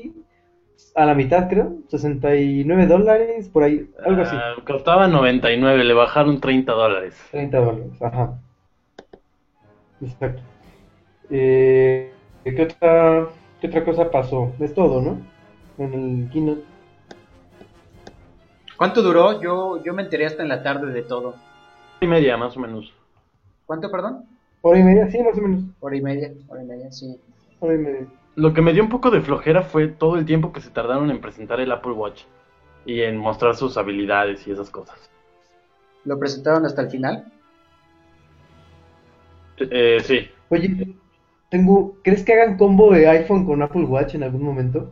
a 0.97 1.05
la 1.05 1.13
mitad, 1.13 1.47
creo, 1.47 1.75
69 1.89 2.87
dólares, 2.87 3.47
por 3.49 3.63
ahí, 3.63 3.87
algo 4.03 4.23
así, 4.23 4.35
Ah, 4.35 4.55
costaba 4.65 5.07
99, 5.07 5.83
le 5.83 5.93
bajaron 5.93 6.41
30 6.41 6.73
dólares. 6.73 7.15
30 7.29 7.57
dólares, 7.59 8.01
ajá. 8.01 8.39
Exacto. 10.01 10.41
Eh, 11.29 12.11
¿qué 12.43 12.63
otra, 12.63 13.27
qué 13.61 13.67
otra 13.67 13.85
cosa 13.85 14.09
pasó? 14.09 14.51
Es 14.59 14.73
todo, 14.73 14.99
¿no? 15.03 15.19
En 15.77 15.93
el 15.93 16.29
keynote. 16.31 16.63
¿Cuánto 18.75 19.03
duró? 19.03 19.39
Yo, 19.39 19.83
yo 19.83 19.93
me 19.93 20.01
enteré 20.01 20.25
hasta 20.25 20.41
en 20.41 20.49
la 20.49 20.63
tarde 20.63 20.91
de 20.91 21.03
todo. 21.03 21.35
Y 22.01 22.07
media, 22.07 22.37
más 22.37 22.57
o 22.57 22.59
menos. 22.59 22.91
¿Cuánto, 23.67 23.91
perdón? 23.91 24.25
Hora 24.61 24.79
y 24.79 24.83
media, 24.83 25.07
sí, 25.11 25.21
más 25.21 25.37
o 25.37 25.41
menos. 25.41 25.63
Hora 25.79 25.95
y 25.95 26.01
media, 26.01 26.31
hora 26.47 26.63
y 26.63 26.65
media, 26.65 26.91
sí. 26.91 27.19
Hora 27.59 27.75
y 27.75 27.77
media. 27.77 28.07
Lo 28.37 28.53
que 28.53 28.61
me 28.61 28.71
dio 28.71 28.83
un 28.83 28.89
poco 28.89 29.09
de 29.09 29.21
flojera 29.21 29.63
fue 29.63 29.87
todo 29.87 30.15
el 30.15 30.25
tiempo 30.25 30.53
que 30.53 30.61
se 30.61 30.69
tardaron 30.69 31.09
en 31.09 31.19
presentar 31.21 31.59
el 31.59 31.71
Apple 31.71 31.93
Watch 31.93 32.21
y 32.85 33.01
en 33.01 33.17
mostrar 33.17 33.55
sus 33.55 33.77
habilidades 33.77 34.47
y 34.47 34.51
esas 34.51 34.69
cosas. 34.69 34.95
¿Lo 36.05 36.19
presentaron 36.19 36.63
hasta 36.65 36.83
el 36.83 36.89
final? 36.91 37.25
Eh, 39.57 39.97
sí. 40.03 40.29
Oye, 40.49 40.95
tengo, 41.49 41.97
¿crees 42.03 42.23
que 42.23 42.33
hagan 42.33 42.57
combo 42.57 42.93
de 42.93 43.07
iPhone 43.07 43.43
con 43.43 43.63
Apple 43.63 43.85
Watch 43.85 44.13
en 44.13 44.21
algún 44.23 44.43
momento? 44.43 44.91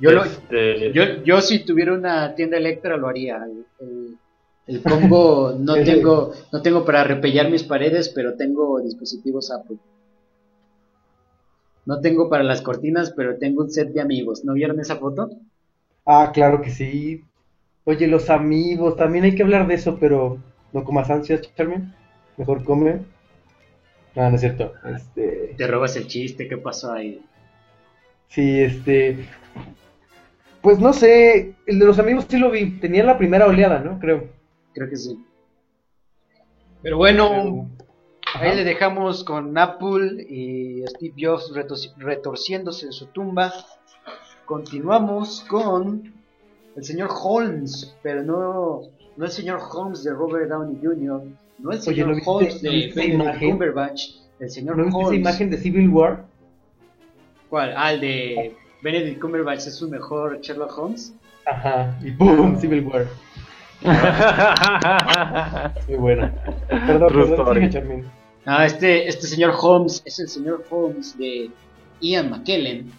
Yo, 0.00 0.12
lo, 0.12 0.24
Este, 0.24 0.92
yo, 0.92 1.02
yo 1.24 1.40
si 1.42 1.64
tuviera 1.64 1.92
una 1.92 2.34
tienda 2.34 2.56
Electra 2.56 2.96
lo 2.96 3.08
haría. 3.08 3.36
El, 3.44 3.66
el- 3.86 4.18
el 4.66 4.82
combo 4.82 5.54
no 5.58 5.74
tengo, 5.84 6.32
no 6.52 6.62
tengo 6.62 6.84
para 6.86 7.04
repellar 7.04 7.50
mis 7.50 7.62
paredes, 7.64 8.08
pero 8.08 8.34
tengo 8.34 8.80
dispositivos 8.80 9.50
Apple. 9.52 9.76
No 11.86 12.00
tengo 12.00 12.28
para 12.28 12.42
las 12.42 12.62
cortinas, 12.62 13.12
pero 13.16 13.38
tengo 13.38 13.62
un 13.62 13.70
set 13.70 13.88
de 13.92 14.00
amigos. 14.02 14.44
¿No 14.44 14.52
vieron 14.54 14.80
esa 14.80 14.96
foto? 14.96 15.30
Ah, 16.04 16.30
claro 16.34 16.60
que 16.60 16.70
sí. 16.70 17.24
Oye, 17.84 18.08
los 18.08 18.28
amigos, 18.28 18.96
también 18.96 19.24
hay 19.24 19.34
que 19.34 19.42
hablar 19.44 19.66
de 19.68 19.74
eso, 19.74 19.96
pero 19.98 20.38
no 20.72 20.84
comas 20.84 21.08
ansias, 21.10 21.42
Charmin. 21.54 21.94
Mejor 22.36 22.64
come. 22.64 23.00
Ah, 24.16 24.28
no 24.28 24.34
es 24.34 24.40
cierto. 24.40 24.72
Este, 24.84 25.54
Te 25.56 25.66
robas 25.66 25.96
el 25.96 26.06
chiste, 26.06 26.48
¿qué 26.48 26.56
pasó 26.58 26.92
ahí? 26.92 27.22
sí, 28.28 28.60
este. 28.60 29.28
Pues 30.60 30.80
no 30.80 30.92
sé, 30.92 31.54
el 31.66 31.78
de 31.78 31.86
los 31.86 31.98
amigos 32.00 32.26
sí 32.28 32.38
lo 32.38 32.50
vi. 32.50 32.78
Tenía 32.80 33.04
la 33.04 33.16
primera 33.16 33.46
oleada, 33.46 33.78
¿no? 33.78 34.00
Creo. 34.00 34.28
Creo 34.72 34.90
que 34.90 34.96
sí. 34.96 35.16
Pero 36.82 36.96
bueno, 36.98 37.70
ahí 38.40 38.56
le 38.56 38.64
dejamos 38.64 39.24
con 39.24 39.56
Apple 39.58 40.24
y 40.28 40.82
Steve 40.86 41.14
Jobs 41.18 41.52
retorciéndose 41.98 42.86
en 42.86 42.92
su 42.92 43.06
tumba. 43.06 43.52
Continuamos 44.44 45.44
con 45.48 46.12
el 46.76 46.84
señor 46.84 47.08
Holmes, 47.22 47.96
pero 48.02 48.22
no, 48.22 48.82
no 49.16 49.24
el 49.24 49.30
señor 49.30 49.60
Holmes 49.72 50.04
de 50.04 50.12
Robert 50.12 50.48
Downey 50.50 50.78
Jr., 50.82 51.22
no 51.58 51.70
el 51.72 51.78
Oye, 51.78 51.80
señor 51.80 52.08
¿no 52.08 52.14
viste- 52.14 52.30
Holmes 52.30 52.62
no 52.62 52.70
de 52.70 52.76
viste 52.76 52.90
esa 52.90 53.00
Benedict 53.00 53.22
imagen? 53.24 53.50
Cumberbatch, 53.50 54.02
el 54.40 54.50
señor 54.50 54.76
¿No 54.76 54.84
viste 54.84 54.98
esa 54.98 55.06
Holmes. 55.08 55.20
imagen 55.20 55.50
de 55.50 55.56
Civil 55.58 55.88
War? 55.88 56.24
¿Cuál? 57.48 57.72
Ah, 57.76 57.92
el 57.94 58.00
de 58.00 58.56
Benedict 58.82 59.20
Cumberbatch 59.20 59.66
es 59.66 59.74
su 59.74 59.88
mejor 59.88 60.38
Sherlock 60.42 60.76
Holmes. 60.78 61.14
Ajá. 61.46 61.98
Y 62.04 62.10
¡pum! 62.12 62.56
Civil 62.58 62.86
War. 62.86 63.06
Muy 65.88 65.96
buena. 65.96 66.32
Perdón, 66.68 67.12
perdón, 67.14 67.54
sigue, 67.54 67.70
Charmin. 67.70 68.04
Ah, 68.46 68.64
este, 68.64 69.08
este 69.08 69.26
señor 69.26 69.54
Holmes 69.60 70.02
es 70.04 70.18
el 70.20 70.28
señor 70.28 70.64
Holmes 70.70 71.18
de 71.18 71.50
Ian 72.00 72.30
McKellen. 72.30 72.90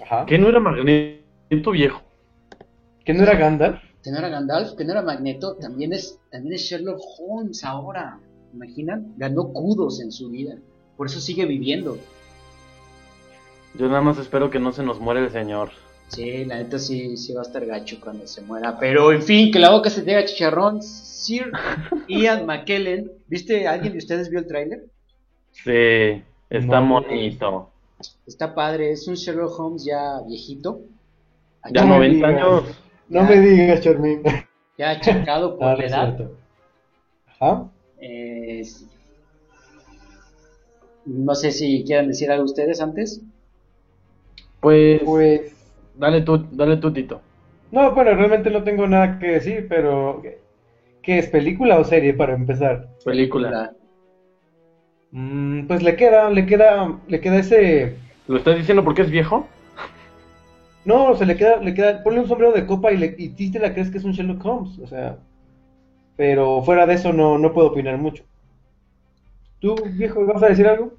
Ajá. 0.00 0.24
¿Qué 0.26 0.38
no 0.38 0.48
era 0.48 0.60
Magneto 0.60 1.70
viejo? 1.72 2.00
¿Que 3.04 3.12
no 3.12 3.24
era 3.24 3.34
Gandalf? 3.34 3.82
que 4.02 4.10
no 4.10 4.18
era 4.18 4.28
Gandalf, 4.28 4.74
que 4.76 4.84
no 4.84 4.92
era 4.92 5.02
Magneto, 5.02 5.54
también 5.56 5.92
es, 5.92 6.18
también 6.30 6.54
es 6.54 6.62
Sherlock 6.62 7.00
Holmes 7.18 7.64
ahora. 7.64 8.18
¿Imaginan? 8.52 9.14
Ganó 9.16 9.52
kudos 9.52 10.00
en 10.00 10.12
su 10.12 10.28
vida. 10.30 10.56
Por 10.96 11.06
eso 11.06 11.20
sigue 11.20 11.46
viviendo. 11.46 11.96
Yo 13.74 13.88
nada 13.88 14.02
más 14.02 14.18
espero 14.18 14.50
que 14.50 14.58
no 14.58 14.72
se 14.72 14.82
nos 14.82 15.00
muera 15.00 15.20
el 15.20 15.30
señor. 15.30 15.70
Sí, 16.08 16.44
la 16.44 16.56
neta 16.56 16.78
sí, 16.78 17.16
sí 17.16 17.32
va 17.32 17.40
a 17.40 17.44
estar 17.44 17.64
gacho 17.64 17.98
cuando 18.00 18.26
se 18.26 18.42
muera. 18.42 18.78
Pero 18.78 19.12
en 19.12 19.22
fin, 19.22 19.50
que 19.50 19.58
la 19.58 19.70
boca 19.70 19.88
se 19.88 20.02
te 20.02 20.14
haga 20.14 20.26
chicharrón. 20.26 20.82
Sir 20.82 21.50
Ian 22.08 22.44
McKellen. 22.44 23.10
¿Viste? 23.28 23.66
¿Alguien 23.66 23.92
de 23.92 23.98
ustedes 23.98 24.28
vio 24.28 24.40
el 24.40 24.46
tráiler? 24.46 24.91
Sí, 25.52 26.22
está 26.50 26.80
bonito. 26.80 27.70
Está 28.26 28.54
padre, 28.54 28.90
es 28.92 29.06
un 29.06 29.14
Sherlock 29.14 29.58
Holmes 29.58 29.84
ya 29.84 30.20
viejito. 30.26 30.80
Ya 31.70 31.84
No 31.84 31.98
me 31.98 32.08
90 32.08 32.28
digas. 32.28 32.42
años. 32.44 32.64
No 33.08 33.22
me 33.24 33.40
digas, 33.40 33.80
Charmin. 33.80 34.22
Ya 34.78 34.90
achacado 34.90 35.56
por 35.58 35.68
Ah, 35.68 35.76
la 35.76 35.84
edad. 35.86 36.16
cierto. 36.16 36.36
Ajá. 37.26 37.70
Eh, 38.00 38.62
no 41.04 41.34
sé 41.34 41.50
si 41.52 41.84
quieran 41.84 42.08
decir 42.08 42.30
algo 42.30 42.44
ustedes 42.44 42.80
antes. 42.80 43.20
Pues, 44.60 45.00
Pues. 45.04 45.52
dale 45.94 46.22
tú, 46.22 46.46
dale 46.52 46.76
tú, 46.76 46.92
Tito. 46.92 47.20
No, 47.70 47.92
bueno, 47.94 48.14
realmente 48.14 48.50
no 48.50 48.62
tengo 48.62 48.86
nada 48.86 49.18
que 49.18 49.26
decir, 49.28 49.66
pero. 49.68 50.22
¿Qué 51.02 51.18
es 51.18 51.28
película 51.28 51.78
o 51.80 51.84
serie 51.84 52.14
para 52.14 52.34
empezar? 52.34 52.88
Película. 53.04 53.72
Mm, 55.12 55.66
pues 55.66 55.82
le 55.82 55.94
queda, 55.94 56.30
le 56.30 56.46
queda, 56.46 56.98
le 57.06 57.20
queda 57.20 57.38
ese. 57.38 57.96
¿Lo 58.26 58.38
estás 58.38 58.56
diciendo 58.56 58.82
porque 58.82 59.02
es 59.02 59.10
viejo? 59.10 59.46
No, 60.84 61.14
se 61.14 61.26
le 61.26 61.36
queda, 61.36 61.58
le 61.58 61.74
queda, 61.74 62.02
ponle 62.02 62.18
un 62.18 62.26
sombrero 62.26 62.52
de 62.52 62.66
copa 62.66 62.90
y, 62.90 62.96
le, 62.96 63.14
y 63.16 63.52
te 63.52 63.60
la 63.60 63.72
crees 63.72 63.88
que 63.88 63.98
es 63.98 64.04
un 64.04 64.10
Sherlock 64.10 64.44
Holmes, 64.44 64.80
o 64.80 64.86
sea. 64.88 65.16
Pero 66.16 66.60
fuera 66.62 66.86
de 66.86 66.94
eso 66.94 67.12
no, 67.12 67.38
no 67.38 67.52
puedo 67.52 67.68
opinar 67.68 67.98
mucho. 67.98 68.24
¿Tú, 69.60 69.76
viejo, 69.92 70.26
vas 70.26 70.42
a 70.42 70.48
decir 70.48 70.66
algo? 70.66 70.92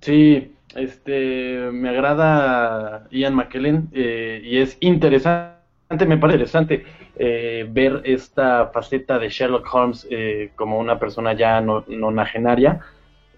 Sí, 0.00 0.54
este, 0.74 1.70
me 1.72 1.90
agrada 1.90 3.06
Ian 3.10 3.34
McKellen 3.34 3.88
eh, 3.92 4.40
y 4.42 4.58
es 4.58 4.78
interesante, 4.80 6.06
me 6.06 6.16
parece 6.16 6.36
interesante 6.38 6.86
eh, 7.16 7.66
ver 7.68 8.00
esta 8.04 8.68
faceta 8.68 9.18
de 9.18 9.28
Sherlock 9.28 9.68
Holmes 9.74 10.06
eh, 10.10 10.52
como 10.56 10.78
una 10.78 10.98
persona 10.98 11.34
ya 11.34 11.60
no, 11.60 11.84
nonagenaria. 11.86 12.80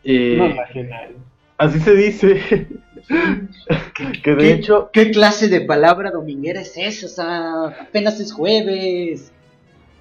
Eh, 0.04 0.36
No, 0.38 0.62
así 1.58 1.80
se 1.80 1.94
dice. 1.94 2.68
que 4.22 4.34
de 4.34 4.36
¿Qué, 4.36 4.52
hecho, 4.52 4.90
¿Qué 4.92 5.10
clase 5.10 5.48
de 5.48 5.60
palabra 5.62 6.10
dominguera 6.10 6.60
es 6.60 6.76
esa? 6.76 7.06
O 7.06 7.08
sea, 7.08 7.82
apenas 7.82 8.20
es 8.20 8.32
jueves. 8.32 9.32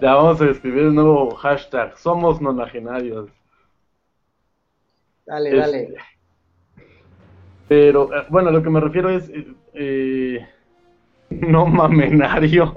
ya 0.02 0.16
vamos 0.16 0.42
a 0.42 0.50
escribir 0.50 0.88
un 0.88 0.96
nuevo 0.96 1.36
hashtag, 1.36 1.98
somos 1.98 2.42
nonagenarios. 2.42 3.30
Dale, 5.26 5.50
Es- 5.52 5.56
dale. 5.56 5.88
Pero, 7.68 8.14
eh, 8.16 8.26
bueno, 8.30 8.52
lo 8.52 8.64
que 8.64 8.70
me 8.70 8.80
refiero 8.80 9.10
es 9.10 9.30
eh, 9.30 9.48
eh, 9.74 10.48
no 11.30 11.66
mamenario. 11.68 12.76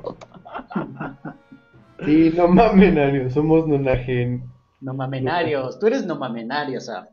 Sí, 2.04 2.32
no 2.36 2.48
mames, 2.48 2.92
Nario, 2.94 3.30
somos 3.30 3.66
nonagen. 3.66 4.42
No 4.80 4.92
mamenarios. 4.92 5.78
Tú 5.78 5.86
eres 5.86 6.04
no 6.04 6.18
mamenario, 6.18 6.76
o 6.78 6.80
sea. 6.82 7.08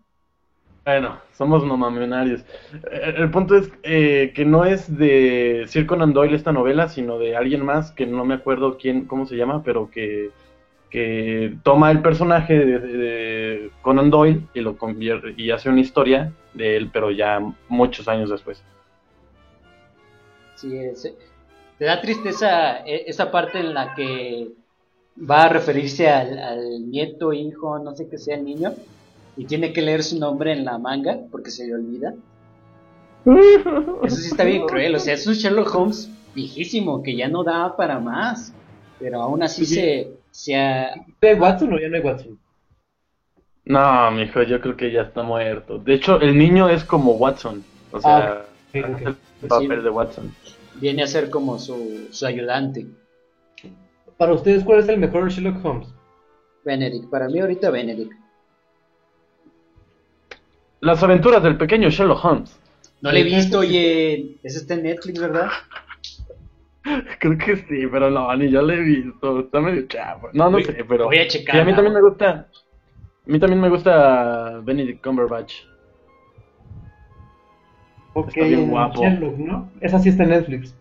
Bueno, 0.89 1.19
somos 1.33 1.63
nomamentarios. 1.65 2.43
El, 2.91 3.15
el 3.17 3.31
punto 3.31 3.55
es 3.55 3.71
eh, 3.83 4.31
que 4.35 4.43
no 4.43 4.65
es 4.65 4.97
de 4.97 5.65
Sir 5.67 5.85
Conan 5.85 6.13
Doyle 6.13 6.35
esta 6.35 6.51
novela, 6.51 6.87
sino 6.89 7.19
de 7.19 7.35
alguien 7.35 7.63
más 7.63 7.91
que 7.91 8.07
no 8.07 8.25
me 8.25 8.33
acuerdo 8.33 8.77
quién, 8.77 9.05
cómo 9.05 9.27
se 9.27 9.35
llama, 9.35 9.61
pero 9.63 9.89
que, 9.91 10.33
que 10.89 11.55
toma 11.63 11.91
el 11.91 12.01
personaje 12.01 12.57
de, 12.57 12.79
de 12.79 13.71
Conan 13.81 14.09
Doyle 14.09 14.47
y 14.55 14.61
lo 14.61 14.77
convierte 14.77 15.33
y 15.37 15.51
hace 15.51 15.69
una 15.69 15.81
historia 15.81 16.33
de 16.53 16.77
él, 16.77 16.89
pero 16.91 17.11
ya 17.11 17.39
muchos 17.67 18.07
años 18.07 18.29
después. 18.31 18.63
Sí, 20.53 20.75
es- 20.77 21.03
te 21.77 21.85
da 21.85 22.01
tristeza 22.01 22.79
eh, 22.85 23.05
esa 23.07 23.31
parte 23.31 23.59
en 23.59 23.73
la 23.73 23.93
que 23.93 24.53
va 25.17 25.43
a 25.45 25.49
referirse 25.49 26.09
al 26.09 26.89
nieto, 26.89 27.33
hijo, 27.33 27.79
no 27.79 27.95
sé 27.95 28.09
qué 28.09 28.17
sea 28.17 28.37
el 28.37 28.45
niño, 28.45 28.75
y 29.39 29.45
tiene 29.45 29.71
que 29.71 29.81
leer 29.81 30.03
su 30.03 30.19
nombre 30.19 30.51
en 30.51 30.65
la 30.65 30.77
manga 30.77 31.17
porque 31.31 31.49
se 31.49 31.65
le 31.65 31.73
olvida. 31.75 32.13
Eso 34.03 34.15
sí 34.15 34.27
está 34.27 34.43
bien 34.43 34.65
cruel, 34.67 34.95
o 34.95 34.99
sea, 34.99 35.13
es 35.13 35.25
un 35.27 35.33
Sherlock 35.33 35.73
Holmes 35.73 36.09
viejísimo 36.35 37.01
que 37.01 37.15
ya 37.15 37.29
no 37.29 37.43
da 37.43 37.75
para 37.77 37.99
más, 37.99 38.53
pero 38.99 39.21
aún 39.21 39.41
así 39.41 39.65
se, 39.65 40.11
se 40.31 40.55
ha- 40.57 40.93
¿De 41.21 41.35
Watson 41.35 41.73
o 41.73 41.79
ya 41.79 41.87
no 41.87 41.95
hay 41.95 42.01
Watson? 42.03 42.37
No, 43.65 44.11
mijo, 44.11 44.41
yo 44.43 44.59
creo 44.59 44.75
que 44.75 44.91
ya 44.91 45.03
está 45.03 45.23
muerto. 45.23 45.77
De 45.77 45.93
hecho, 45.93 46.19
el 46.19 46.37
niño 46.37 46.67
es 46.69 46.83
como 46.83 47.13
Watson, 47.13 47.63
o 47.91 48.01
sea, 48.01 48.45
ok. 48.73 48.75
el 49.41 49.47
papel 49.47 49.83
de 49.83 49.89
Watson. 49.89 50.33
viene 50.81 51.03
a 51.03 51.07
ser 51.07 51.29
como 51.29 51.59
su, 51.59 52.07
su 52.11 52.25
ayudante. 52.25 52.87
Para 54.17 54.33
ustedes, 54.33 54.65
¿cuál 54.65 54.79
es 54.79 54.89
el 54.89 54.97
mejor 54.97 55.29
Sherlock 55.31 55.63
Holmes? 55.63 55.87
Benedict, 56.65 57.09
para 57.09 57.29
mí 57.29 57.39
ahorita 57.39 57.69
Benedict. 57.69 58.11
Las 60.81 61.03
aventuras 61.03 61.43
del 61.43 61.57
pequeño 61.57 61.89
Sherlock 61.89 62.23
Holmes. 62.23 62.59
No 63.01 63.11
le 63.11 63.21
he 63.21 63.23
visto, 63.23 63.59
oye, 63.59 64.37
ese 64.43 64.59
está 64.59 64.73
en 64.75 64.83
Netflix, 64.83 65.19
¿verdad? 65.19 65.49
Creo 67.19 67.37
que 67.37 67.55
sí, 67.57 67.87
pero 67.91 68.09
no, 68.09 68.33
ni 68.35 68.49
yo 68.49 68.61
lo 68.61 68.73
he 68.73 68.79
visto. 68.79 69.39
Está 69.41 69.59
medio 69.61 69.85
chavo. 69.87 70.29
No, 70.33 70.45
no 70.45 70.51
Voy- 70.57 70.63
sé, 70.63 70.83
pero. 70.87 71.05
voy 71.05 71.17
a 71.17 71.23
Sí, 71.29 71.39
checarla. 71.39 71.61
a 71.61 71.65
mí 71.65 71.73
también 71.73 71.93
me 71.93 72.01
gusta. 72.01 72.29
A 72.31 73.31
mí 73.31 73.39
también 73.39 73.61
me 73.61 73.69
gusta 73.69 74.59
Benedict 74.63 75.03
Cumberbatch. 75.03 75.53
Ok, 78.13 78.29
Está 78.29 78.45
bien 78.45 78.69
guapo. 78.69 79.01
Sherlock, 79.01 79.37
¿no? 79.37 79.69
Esa 79.81 79.99
sí 79.99 80.09
está 80.09 80.23
en 80.23 80.29
Netflix. 80.31 80.75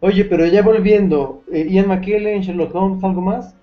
Oye, 0.00 0.24
pero 0.24 0.46
ya 0.46 0.62
volviendo, 0.62 1.42
eh, 1.52 1.66
Ian 1.68 1.88
McKellen, 1.88 2.40
Sherlock 2.42 2.74
Holmes, 2.74 3.02
¿algo 3.04 3.20
más? 3.20 3.54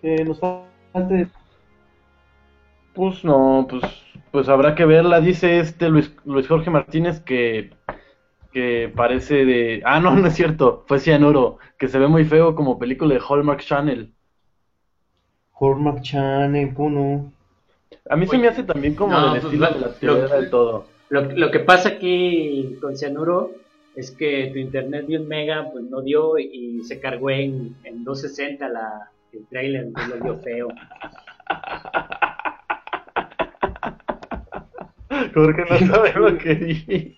Que 0.00 0.24
nos 0.24 0.38
falte. 0.40 1.28
Pues 2.96 3.22
no, 3.24 3.66
pues, 3.68 3.82
pues 4.32 4.48
habrá 4.48 4.74
que 4.74 4.84
verla. 4.86 5.20
Dice 5.20 5.58
este 5.60 5.88
Luis, 5.90 6.10
Luis 6.24 6.48
Jorge 6.48 6.70
Martínez 6.70 7.20
que, 7.20 7.70
que 8.52 8.90
parece 8.96 9.44
de. 9.44 9.82
Ah, 9.84 10.00
no, 10.00 10.10
no 10.16 10.26
es 10.26 10.34
cierto. 10.34 10.84
Fue 10.88 10.98
Cianuro. 10.98 11.58
Que 11.78 11.88
se 11.88 11.98
ve 11.98 12.06
muy 12.08 12.24
feo 12.24 12.54
como 12.54 12.78
película 12.78 13.14
de 13.14 13.20
Hallmark 13.20 13.60
Channel. 13.60 14.12
Hallmark 15.60 16.02
Channel, 16.02 16.74
¿cómo 16.74 17.32
A 18.10 18.16
mí 18.16 18.26
se 18.26 18.36
me 18.38 18.48
hace 18.48 18.62
también 18.62 18.94
como 18.94 19.12
No, 19.12 19.32
del 19.32 19.40
pues, 19.42 19.44
estilo 19.44 19.66
lo- 19.68 19.74
de 19.74 19.80
la 19.80 19.86
lo- 19.86 19.92
teoría 19.94 20.36
del 20.36 20.50
todo. 20.50 20.86
Lo, 21.08 21.20
lo 21.22 21.50
que 21.50 21.60
pasa 21.60 21.90
aquí 21.90 22.76
con 22.80 22.96
Cianuro 22.96 23.52
es 23.94 24.10
que 24.10 24.50
tu 24.52 24.58
internet 24.58 25.06
de 25.06 25.18
un 25.18 25.28
mega 25.28 25.70
pues 25.70 25.84
no 25.84 26.02
dio 26.02 26.36
y 26.38 26.82
se 26.82 26.98
cargó 27.00 27.30
en, 27.30 27.74
en 27.84 28.04
260 28.04 28.68
la, 28.68 29.10
el 29.32 29.46
trailer, 29.48 29.84
entonces 29.84 30.14
lo 30.18 30.24
vio 30.24 30.38
feo. 30.42 30.68
Jorge 35.36 35.64
no 35.68 35.78
sabe 35.94 36.12
lo 36.14 36.38
que 36.38 36.54
dice. 36.54 37.16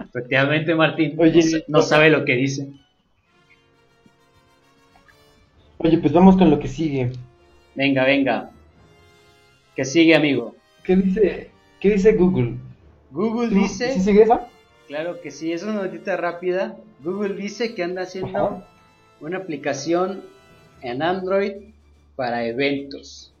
Efectivamente, 0.00 0.74
Martín 0.74 1.14
Oye, 1.16 1.36
no, 1.36 1.42
sa- 1.42 1.64
no 1.68 1.82
sabe 1.82 2.10
lo 2.10 2.24
que 2.24 2.34
dice. 2.34 2.68
Oye, 5.78 5.98
pues 5.98 6.12
vamos 6.12 6.36
con 6.36 6.50
lo 6.50 6.58
que 6.58 6.66
sigue. 6.68 7.12
Venga, 7.76 8.04
venga. 8.04 8.50
Que 9.76 9.84
sigue, 9.84 10.16
amigo. 10.16 10.56
¿Qué 10.82 10.96
dice, 10.96 11.50
qué 11.80 11.90
dice 11.90 12.12
Google? 12.14 12.54
Google 13.12 13.50
¿Sí 13.50 13.54
dice... 13.54 14.00
sigue 14.00 14.22
esa? 14.24 14.48
Claro 14.88 15.20
que 15.20 15.30
sí, 15.30 15.52
es 15.52 15.62
una 15.62 15.74
notita 15.74 16.16
rápida. 16.16 16.76
Google 17.04 17.34
dice 17.34 17.74
que 17.74 17.84
anda 17.84 18.02
haciendo 18.02 18.38
Ajá. 18.38 18.66
una 19.20 19.38
aplicación 19.38 20.22
en 20.82 21.02
Android 21.02 21.52
para 22.16 22.44
eventos. 22.46 23.32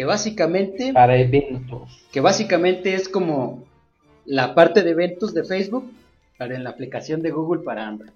Que 0.00 0.06
básicamente, 0.06 0.94
Para 0.94 1.14
eventos. 1.18 2.06
que 2.10 2.20
básicamente 2.20 2.94
es 2.94 3.06
como 3.06 3.64
la 4.24 4.54
parte 4.54 4.82
de 4.82 4.92
eventos 4.92 5.34
de 5.34 5.44
Facebook, 5.44 5.92
pero 6.38 6.54
en 6.54 6.64
la 6.64 6.70
aplicación 6.70 7.20
de 7.20 7.30
Google 7.30 7.60
para 7.64 7.86
Android. 7.86 8.10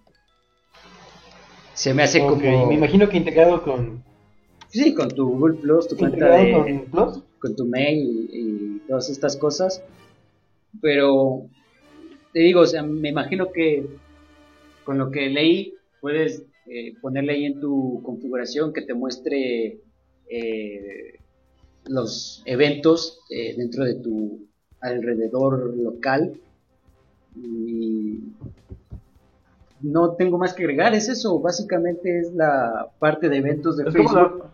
Se 1.74 1.92
me 1.92 2.04
hace 2.04 2.22
Ok, 2.22 2.40
como... 2.40 2.66
Me 2.68 2.74
imagino 2.74 3.06
que 3.10 3.18
integrado 3.18 3.62
con. 3.62 4.02
Sí, 4.68 4.94
con 4.94 5.10
tu 5.10 5.28
Google 5.28 5.58
Plus, 5.58 5.86
tu 5.86 5.98
cuenta 5.98 6.30
de, 6.30 6.52
con 6.52 6.84
Plus. 6.86 7.22
con 7.38 7.54
tu 7.54 7.66
mail 7.66 7.98
y, 7.98 8.28
y 8.32 8.78
todas 8.88 9.10
estas 9.10 9.36
cosas. 9.36 9.82
Pero 10.80 11.42
te 12.32 12.40
digo, 12.40 12.60
o 12.62 12.66
sea, 12.66 12.82
me 12.82 13.10
imagino 13.10 13.52
que 13.52 13.84
con 14.84 14.96
lo 14.96 15.10
que 15.10 15.28
leí 15.28 15.74
puedes 16.00 16.44
eh, 16.64 16.94
ponerle 17.02 17.34
ahí 17.34 17.44
en 17.44 17.60
tu 17.60 18.00
configuración 18.02 18.72
que 18.72 18.80
te 18.80 18.94
muestre 18.94 19.80
eh, 20.30 21.18
los 21.86 22.42
eventos 22.46 23.20
eh, 23.30 23.54
dentro 23.56 23.84
de 23.84 23.94
tu 23.94 24.46
alrededor 24.80 25.76
local. 25.76 26.34
Y 27.36 28.20
no 29.80 30.12
tengo 30.14 30.38
más 30.38 30.54
que 30.54 30.62
agregar, 30.62 30.94
es 30.94 31.08
eso, 31.08 31.40
básicamente 31.40 32.20
es 32.20 32.32
la 32.34 32.88
parte 32.98 33.28
de 33.28 33.36
eventos 33.38 33.76
de 33.76 33.84
Es 33.88 33.92
Facebook 33.92 34.14
la- 34.16 34.50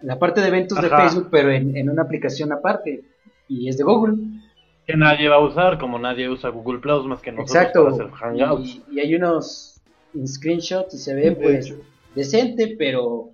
la 0.00 0.18
parte 0.18 0.40
de 0.40 0.48
eventos 0.48 0.80
de. 0.80 0.88
Facebook, 0.88 1.28
pero 1.30 1.50
en, 1.50 1.76
en 1.76 1.90
una 1.90 2.02
aplicación 2.02 2.52
aparte. 2.52 3.02
Y 3.48 3.68
es 3.68 3.76
de 3.78 3.84
Google. 3.84 4.16
que 4.86 4.96
nadie 4.96 5.28
va 5.28 5.36
a 5.36 5.44
usar, 5.44 5.78
como 5.78 5.98
nadie 5.98 6.28
usa 6.28 6.50
Google 6.50 6.78
Plus 6.80 7.04
más 7.06 7.20
que 7.20 7.32
nosotros 7.32 7.56
Exacto. 7.56 7.82
para 7.84 7.94
hacer 7.94 8.10
Hangouts. 8.10 8.80
Y, 8.90 8.94
y 8.96 9.00
hay 9.00 9.14
unos 9.16 9.80
screenshots 10.24 10.94
y 10.94 10.98
se 10.98 11.14
ve 11.14 11.32
pues 11.32 11.74
decente, 12.14 12.76
pero 12.78 13.30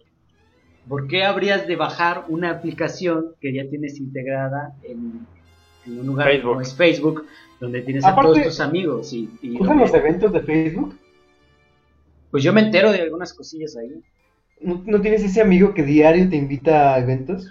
¿por 0.89 1.07
qué 1.09 1.25
habrías 1.25 1.67
de 1.67 1.77
bajar 1.77 2.25
una 2.29 2.51
aplicación 2.51 3.33
que 3.41 3.53
ya 3.55 3.69
tienes 3.69 3.99
integrada 3.99 4.73
en, 4.83 5.27
en 5.87 5.99
un 6.01 6.07
lugar 6.07 6.29
Facebook. 6.29 6.49
como 6.51 6.61
es 6.61 6.75
Facebook, 6.75 7.27
donde 7.61 7.83
tienes 7.83 8.05
a 8.05 8.15
todos 8.15 8.43
tus 8.43 8.61
amigos? 8.61 9.13
Y, 9.13 9.29
y 9.43 9.55
¿Usan 9.55 9.67
donde- 9.79 9.83
los 9.85 9.95
eventos 9.95 10.33
de 10.33 10.41
Facebook? 10.41 10.99
pues 12.31 12.43
yo 12.43 12.53
me 12.53 12.63
entero 12.63 12.91
de 12.93 13.01
algunas 13.01 13.33
cosillas 13.33 13.77
ahí. 13.77 14.03
¿No, 14.61 14.83
no 14.87 15.01
tienes 15.01 15.23
ese 15.23 15.41
amigo 15.41 15.73
que 15.73 15.85
diario 15.85 16.29
te 16.29 16.37
invita 16.37 16.95
a 16.95 16.99
eventos? 16.99 17.49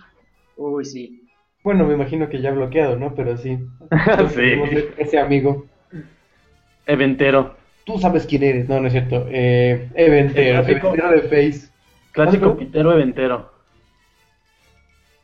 Uy, 0.57 0.83
sí. 0.83 1.21
Bueno, 1.63 1.85
me 1.87 1.93
imagino 1.93 2.27
que 2.27 2.41
ya 2.41 2.51
bloqueado, 2.51 2.97
¿no? 2.97 3.15
Pero 3.15 3.37
sí. 3.37 3.59
Sí, 4.35 4.51
Ese 4.97 5.17
amigo. 5.19 5.65
eventero. 6.85 7.55
Tú 7.85 7.97
sabes 7.99 8.25
quién 8.25 8.43
eres, 8.43 8.67
no, 8.69 8.79
no 8.79 8.87
es 8.87 8.93
cierto. 8.93 9.25
Eh, 9.29 9.89
eventero, 9.95 10.59
eventero 10.61 11.11
de 11.11 11.21
Face. 11.23 11.69
Clásico 12.13 12.45
¿Cuánto? 12.45 12.59
pitero 12.59 12.93
eventero. 12.93 13.51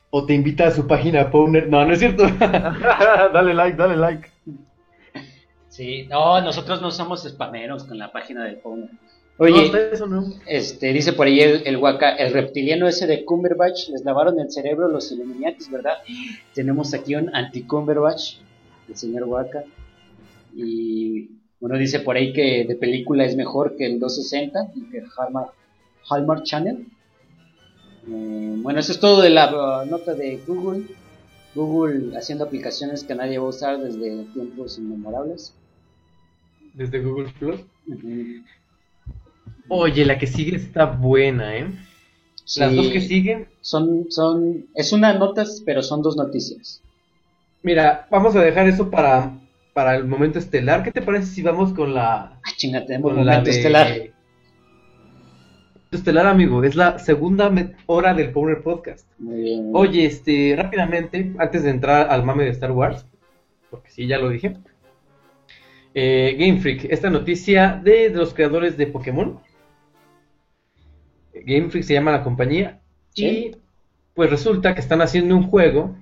O 0.09 0.25
te 0.25 0.33
invita 0.33 0.67
a 0.67 0.71
su 0.71 0.87
página 0.87 1.31
Powner. 1.31 1.69
No, 1.69 1.85
no 1.85 1.93
es 1.93 1.99
cierto. 1.99 2.23
dale 2.39 3.53
like, 3.53 3.77
dale 3.77 3.95
like. 3.95 4.29
Sí, 5.67 6.07
no, 6.07 6.41
nosotros 6.41 6.81
no 6.81 6.91
somos 6.91 7.23
spameros 7.23 7.85
con 7.85 7.97
la 7.97 8.11
página 8.11 8.43
del. 8.43 8.59
No, 8.65 8.89
Oye, 9.37 9.65
hasta 9.65 9.91
eso 9.91 10.07
no. 10.07 10.25
Este, 10.47 10.91
dice 10.91 11.13
por 11.13 11.27
ahí 11.27 11.39
el, 11.39 11.61
el 11.65 11.77
Waka, 11.77 12.15
el 12.15 12.33
reptiliano 12.33 12.87
ese 12.87 13.07
de 13.07 13.23
Cumberbatch, 13.23 13.87
les 13.89 14.03
lavaron 14.03 14.37
el 14.39 14.51
cerebro 14.51 14.89
los 14.89 15.11
Illuminatis, 15.11 15.71
¿verdad? 15.71 15.99
Tenemos 16.53 16.93
aquí 16.93 17.15
un 17.15 17.33
anti-Cumberbatch, 17.33 18.39
el 18.89 18.95
señor 18.97 19.23
Waka. 19.25 19.63
Y 20.53 21.29
bueno, 21.59 21.77
dice 21.77 21.99
por 22.01 22.17
ahí 22.17 22.33
que 22.33 22.65
de 22.67 22.75
película 22.75 23.23
es 23.23 23.35
mejor 23.37 23.77
que 23.77 23.85
el 23.85 23.99
260 23.99 24.71
y 24.75 24.89
que 24.89 25.03
Hallmark, 25.17 25.53
Hallmark 26.09 26.43
Channel. 26.43 26.85
Eh, 28.07 28.55
bueno, 28.57 28.79
eso 28.79 28.91
es 28.91 28.99
todo 28.99 29.21
de 29.21 29.29
la 29.29 29.83
uh, 29.83 29.89
nota 29.89 30.13
de 30.13 30.37
Google. 30.45 30.83
Google 31.55 32.17
haciendo 32.17 32.45
aplicaciones 32.45 33.03
que 33.03 33.15
nadie 33.15 33.39
va 33.39 33.45
a 33.45 33.49
usar 33.49 33.79
desde 33.79 34.25
tiempos 34.25 34.77
inmemorables. 34.77 35.53
Desde 36.73 36.99
Google 36.99 37.33
Plus. 37.39 37.61
Oye, 39.67 40.05
la 40.05 40.17
que 40.17 40.27
sigue 40.27 40.55
está 40.55 40.85
buena, 40.85 41.57
¿eh? 41.57 41.67
Las 42.57 42.75
dos 42.75 42.87
que 42.87 43.01
siguen. 43.01 43.47
Son, 43.61 44.05
son, 44.09 44.65
es 44.73 44.91
una 44.91 45.13
notas, 45.13 45.61
pero 45.65 45.83
son 45.83 46.01
dos 46.01 46.17
noticias. 46.17 46.81
Mira, 47.61 48.07
vamos 48.09 48.35
a 48.35 48.41
dejar 48.41 48.67
eso 48.67 48.89
para, 48.89 49.37
para 49.73 49.95
el 49.95 50.05
momento 50.05 50.39
estelar. 50.39 50.83
¿Qué 50.83 50.91
te 50.91 51.01
parece 51.01 51.27
si 51.27 51.41
vamos 51.43 51.73
con 51.73 51.93
la. 51.93 52.39
Ah, 52.43 52.51
chinga, 52.55 52.85
tenemos 52.85 53.13
Con 53.13 53.25
la 53.25 53.33
momento 53.33 53.51
de... 53.51 53.57
estelar. 53.57 54.18
Estelar, 55.91 56.27
amigo. 56.27 56.63
Es 56.63 56.75
la 56.75 56.99
segunda 56.99 57.51
hora 57.87 58.13
del 58.13 58.31
Powner 58.31 58.61
Podcast. 58.61 59.07
Muy 59.17 59.41
bien. 59.41 59.71
Oye, 59.73 60.05
este, 60.05 60.55
rápidamente, 60.55 61.33
antes 61.39 61.63
de 61.63 61.71
entrar 61.71 62.09
al 62.11 62.23
mame 62.23 62.43
de 62.45 62.51
Star 62.51 62.71
Wars, 62.71 63.05
porque 63.71 63.89
sí, 63.89 64.07
ya 64.07 64.19
lo 64.19 64.29
dije. 64.29 64.57
eh, 65.93 66.35
Game 66.39 66.59
Freak, 66.59 66.85
esta 66.91 67.09
noticia 67.09 67.79
de, 67.83 68.09
de 68.09 68.15
los 68.17 68.33
creadores 68.33 68.77
de 68.77 68.87
Pokémon. 68.87 69.39
Game 71.33 71.69
Freak 71.69 71.83
se 71.85 71.93
llama 71.93 72.11
la 72.11 72.23
compañía. 72.23 72.79
Sí. 73.15 73.25
Y 73.25 73.57
pues 74.13 74.29
resulta 74.29 74.73
que 74.73 74.81
están 74.81 75.01
haciendo 75.01 75.35
un 75.35 75.43
juego 75.43 75.95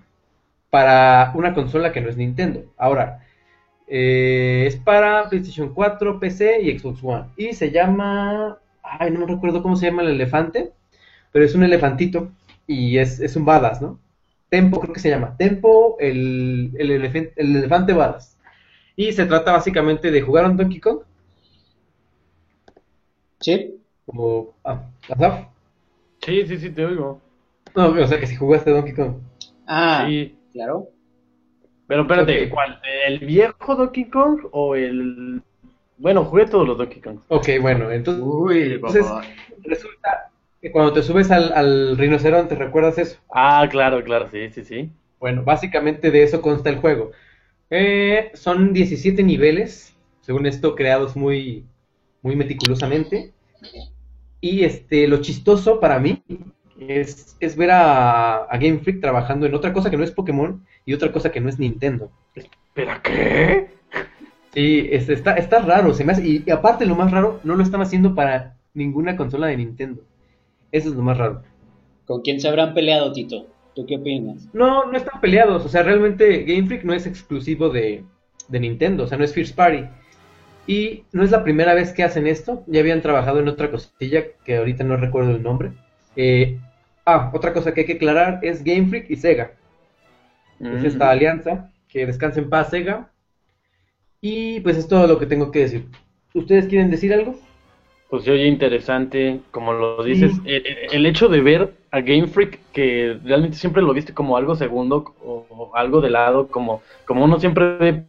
para 0.69 1.32
una 1.36 1.54
consola 1.54 1.91
que 1.91 2.02
no 2.02 2.10
es 2.10 2.17
Nintendo. 2.17 2.65
Ahora, 2.78 3.26
eh, 3.88 4.65
es 4.67 4.76
para 4.78 5.30
PlayStation 5.30 5.73
4, 5.73 6.19
PC 6.19 6.62
y 6.62 6.78
Xbox 6.78 7.04
One. 7.04 7.26
Y 7.38 7.54
se 7.54 7.71
llama. 7.71 8.60
Ay, 9.00 9.12
no 9.12 9.19
me 9.21 9.26
recuerdo 9.28 9.62
cómo 9.63 9.76
se 9.76 9.88
llama 9.88 10.04
el 10.04 10.10
elefante. 10.10 10.71
Pero 11.32 11.45
es 11.45 11.56
un 11.56 11.63
elefantito. 11.63 12.32
Y 12.67 12.97
es, 12.97 13.19
es 13.19 13.36
un 13.36 13.45
badass, 13.45 13.82
¿no? 13.82 14.00
Tempo, 14.50 14.80
creo 14.80 14.93
que 14.93 15.00
se 15.00 15.10
llama. 15.10 15.36
Tempo, 15.38 15.97
el, 16.00 16.71
el, 16.78 16.91
elefen- 16.91 17.32
el 17.36 17.56
elefante 17.56 17.93
badass. 17.93 18.38
Y 18.95 19.12
se 19.13 19.26
trata 19.26 19.54
básicamente 19.54 20.12
de 20.12 20.21
jugar 20.21 20.45
a 20.45 20.50
un 20.50 20.58
Donkey 20.58 20.80
Kong. 20.80 21.00
Sí. 23.39 23.80
Como. 24.06 24.56
Ah, 24.63 24.89
Asaf. 25.10 25.45
Sí, 26.21 26.45
sí, 26.47 26.58
sí, 26.58 26.69
te 26.71 26.86
oigo. 26.86 27.21
No, 27.76 27.89
o 27.89 28.08
sea 28.08 28.19
que 28.19 28.28
si 28.28 28.36
jugaste 28.36 28.69
a 28.71 28.73
Donkey 28.73 28.93
Kong. 28.93 29.15
Ah, 29.67 30.06
Sí. 30.08 30.36
claro. 30.54 30.89
Pero 31.88 32.02
espérate, 32.02 32.45
Ok. 32.45 32.50
¿cuál? 32.54 32.82
¿El 33.08 33.19
viejo 33.19 33.76
Donkey 33.76 34.10
Kong 34.10 34.39
o 34.52 34.76
el...? 34.76 35.41
Bueno, 35.98 36.26
jugué 36.26 36.46
todos 36.46 36.68
los 36.68 36.78
Donkey 36.78 37.02
Kong. 37.02 37.20
Ok, 37.28 37.50
bueno, 37.62 37.92
entonces 37.92 38.24
Uy, 38.26 38.74
Entonces- 38.74 39.06
resulta 39.64 40.30
que 40.62 40.72
cuando 40.72 40.94
te 40.94 41.04
subes 41.04 41.32
al, 41.32 41.52
al 41.54 41.98
rinoceronte, 41.98 42.56
¿recuerdas 42.56 42.98
eso? 42.98 43.20
Ah, 43.34 43.68
claro, 43.70 44.04
claro, 44.04 44.28
sí, 44.30 44.50
sí, 44.50 44.64
sí. 44.64 44.92
Bueno, 45.20 45.44
básicamente 45.44 46.12
de 46.12 46.24
eso 46.24 46.42
consta 46.42 46.70
el 46.70 46.78
juego. 46.78 47.12
Eh, 47.70 48.32
son 48.34 48.74
17 48.74 49.24
niveles, 49.24 49.96
según 50.22 50.46
esto, 50.46 50.76
creados 50.76 51.16
muy, 51.16 51.66
muy 52.22 52.36
meticulosamente. 52.36 53.34
Y 54.40 54.64
este, 54.64 55.08
lo 55.08 55.18
chistoso 55.18 55.80
para 55.80 56.00
mí 56.00 56.24
es, 56.80 57.36
es 57.40 57.56
ver 57.56 57.72
a, 57.72 58.44
a 58.44 58.58
Game 58.58 58.80
Freak 58.80 59.02
trabajando 59.02 59.46
en 59.46 59.56
otra 59.56 59.74
cosa 59.74 59.90
que 59.90 59.98
no 59.98 60.04
es 60.04 60.12
Pokémon 60.12 60.64
y 60.86 60.94
otra 60.94 61.12
cosa 61.12 61.32
que 61.32 61.42
no 61.42 61.50
es 61.50 61.58
Nintendo. 61.60 62.12
¿Pero 62.74 62.92
qué? 63.04 63.70
Sí, 64.54 64.88
es- 64.92 65.10
está, 65.10 65.34
está 65.36 65.60
raro, 65.60 65.94
se 65.94 66.04
me 66.04 66.14
hace, 66.14 66.28
y, 66.28 66.44
y 66.46 66.52
aparte 66.52 66.86
lo 66.86 66.96
más 66.96 67.12
raro, 67.12 67.40
no 67.44 67.56
lo 67.56 67.64
están 67.64 67.82
haciendo 67.82 68.16
para 68.16 68.58
ninguna 68.74 69.16
consola 69.16 69.48
de 69.48 69.58
Nintendo. 69.58 70.02
Eso 70.72 70.90
es 70.90 70.96
lo 70.96 71.04
más 71.04 71.18
raro. 71.18 71.44
¿Con 72.06 72.22
quién 72.22 72.40
se 72.42 72.48
habrán 72.48 72.74
peleado, 72.74 73.12
Tito? 73.12 73.48
¿Tú 73.76 73.86
qué 73.86 73.98
opinas? 73.98 74.50
No, 74.54 74.86
no 74.86 74.98
están 74.98 75.22
peleados. 75.22 75.66
O 75.66 75.70
sea, 75.70 75.84
realmente 75.84 76.44
Game 76.44 76.68
Freak 76.68 76.84
no 76.84 76.94
es 76.94 77.06
exclusivo 77.06 77.70
de, 77.70 78.04
de 78.48 78.60
Nintendo. 78.60 79.04
O 79.04 79.08
sea, 79.08 79.18
no 79.18 79.24
es 79.24 79.34
First 79.34 79.56
Party. 79.56 79.86
Y 80.68 81.04
no 81.14 81.24
es 81.24 81.32
la 81.32 81.44
primera 81.44 81.74
vez 81.74 81.94
que 81.94 82.04
hacen 82.04 82.28
esto. 82.28 82.64
Ya 82.68 82.82
habían 82.82 83.02
trabajado 83.02 83.40
en 83.40 83.48
otra 83.48 83.72
cosilla 83.72 84.26
que 84.44 84.58
ahorita 84.58 84.84
no 84.84 84.98
recuerdo 84.98 85.32
el 85.32 85.44
nombre. 85.44 85.72
Eh, 86.16 86.60
ah, 87.06 87.32
otra 87.34 87.54
cosa 87.54 87.74
que 87.74 87.82
hay 87.82 87.88
que 87.88 87.94
aclarar 87.94 88.40
es 88.42 88.64
Game 88.64 88.88
Freak 88.88 89.10
y 89.10 89.16
Sega. 89.18 89.54
Es 90.72 90.84
esta 90.84 91.10
alianza. 91.12 91.72
Que 91.88 92.06
descanse 92.06 92.40
en 92.40 92.50
paz, 92.50 92.70
Sega. 92.70 93.12
Y 94.22 94.60
pues 94.62 94.78
es 94.78 94.88
todo 94.88 95.08
lo 95.08 95.20
que 95.20 95.26
tengo 95.26 95.52
que 95.52 95.60
decir. 95.60 95.86
¿Ustedes 96.34 96.68
quieren 96.68 96.92
decir 96.92 97.14
algo? 97.14 97.36
Pues 98.10 98.24
se 98.24 98.32
oye 98.32 98.48
interesante, 98.48 99.42
como 99.52 99.74
lo 99.74 100.02
dices. 100.04 100.34
Sí. 100.36 100.42
El, 100.46 100.64
el- 100.94 101.06
hecho 101.06 101.28
de 101.28 101.42
ver 101.42 101.74
a 101.92 102.00
Game 102.02 102.28
Freak, 102.28 102.60
que 102.72 103.20
realmente 103.24 103.58
siempre 103.58 103.82
lo 103.82 103.94
viste 103.94 104.14
como 104.14 104.38
algo 104.38 104.56
segundo 104.56 105.14
o, 105.24 105.46
o 105.50 105.76
algo 105.76 106.00
de 106.00 106.10
lado, 106.10 106.48
como, 106.48 106.82
como 107.06 107.26
uno 107.26 107.40
siempre 107.40 107.78
ve 107.78 108.06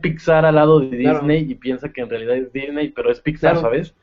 Pixar 0.00 0.44
al 0.44 0.56
lado 0.56 0.80
de 0.80 0.98
Claro. 0.98 1.20
Disney 1.20 1.46
y 1.50 1.54
piensa 1.56 1.92
que 1.92 2.02
en 2.02 2.10
realidad 2.10 2.36
es 2.36 2.52
Disney, 2.52 2.90
pero 2.90 3.10
es 3.10 3.20
Pixar, 3.20 3.52
Claro. 3.52 3.62
¿sabes? 3.68 3.94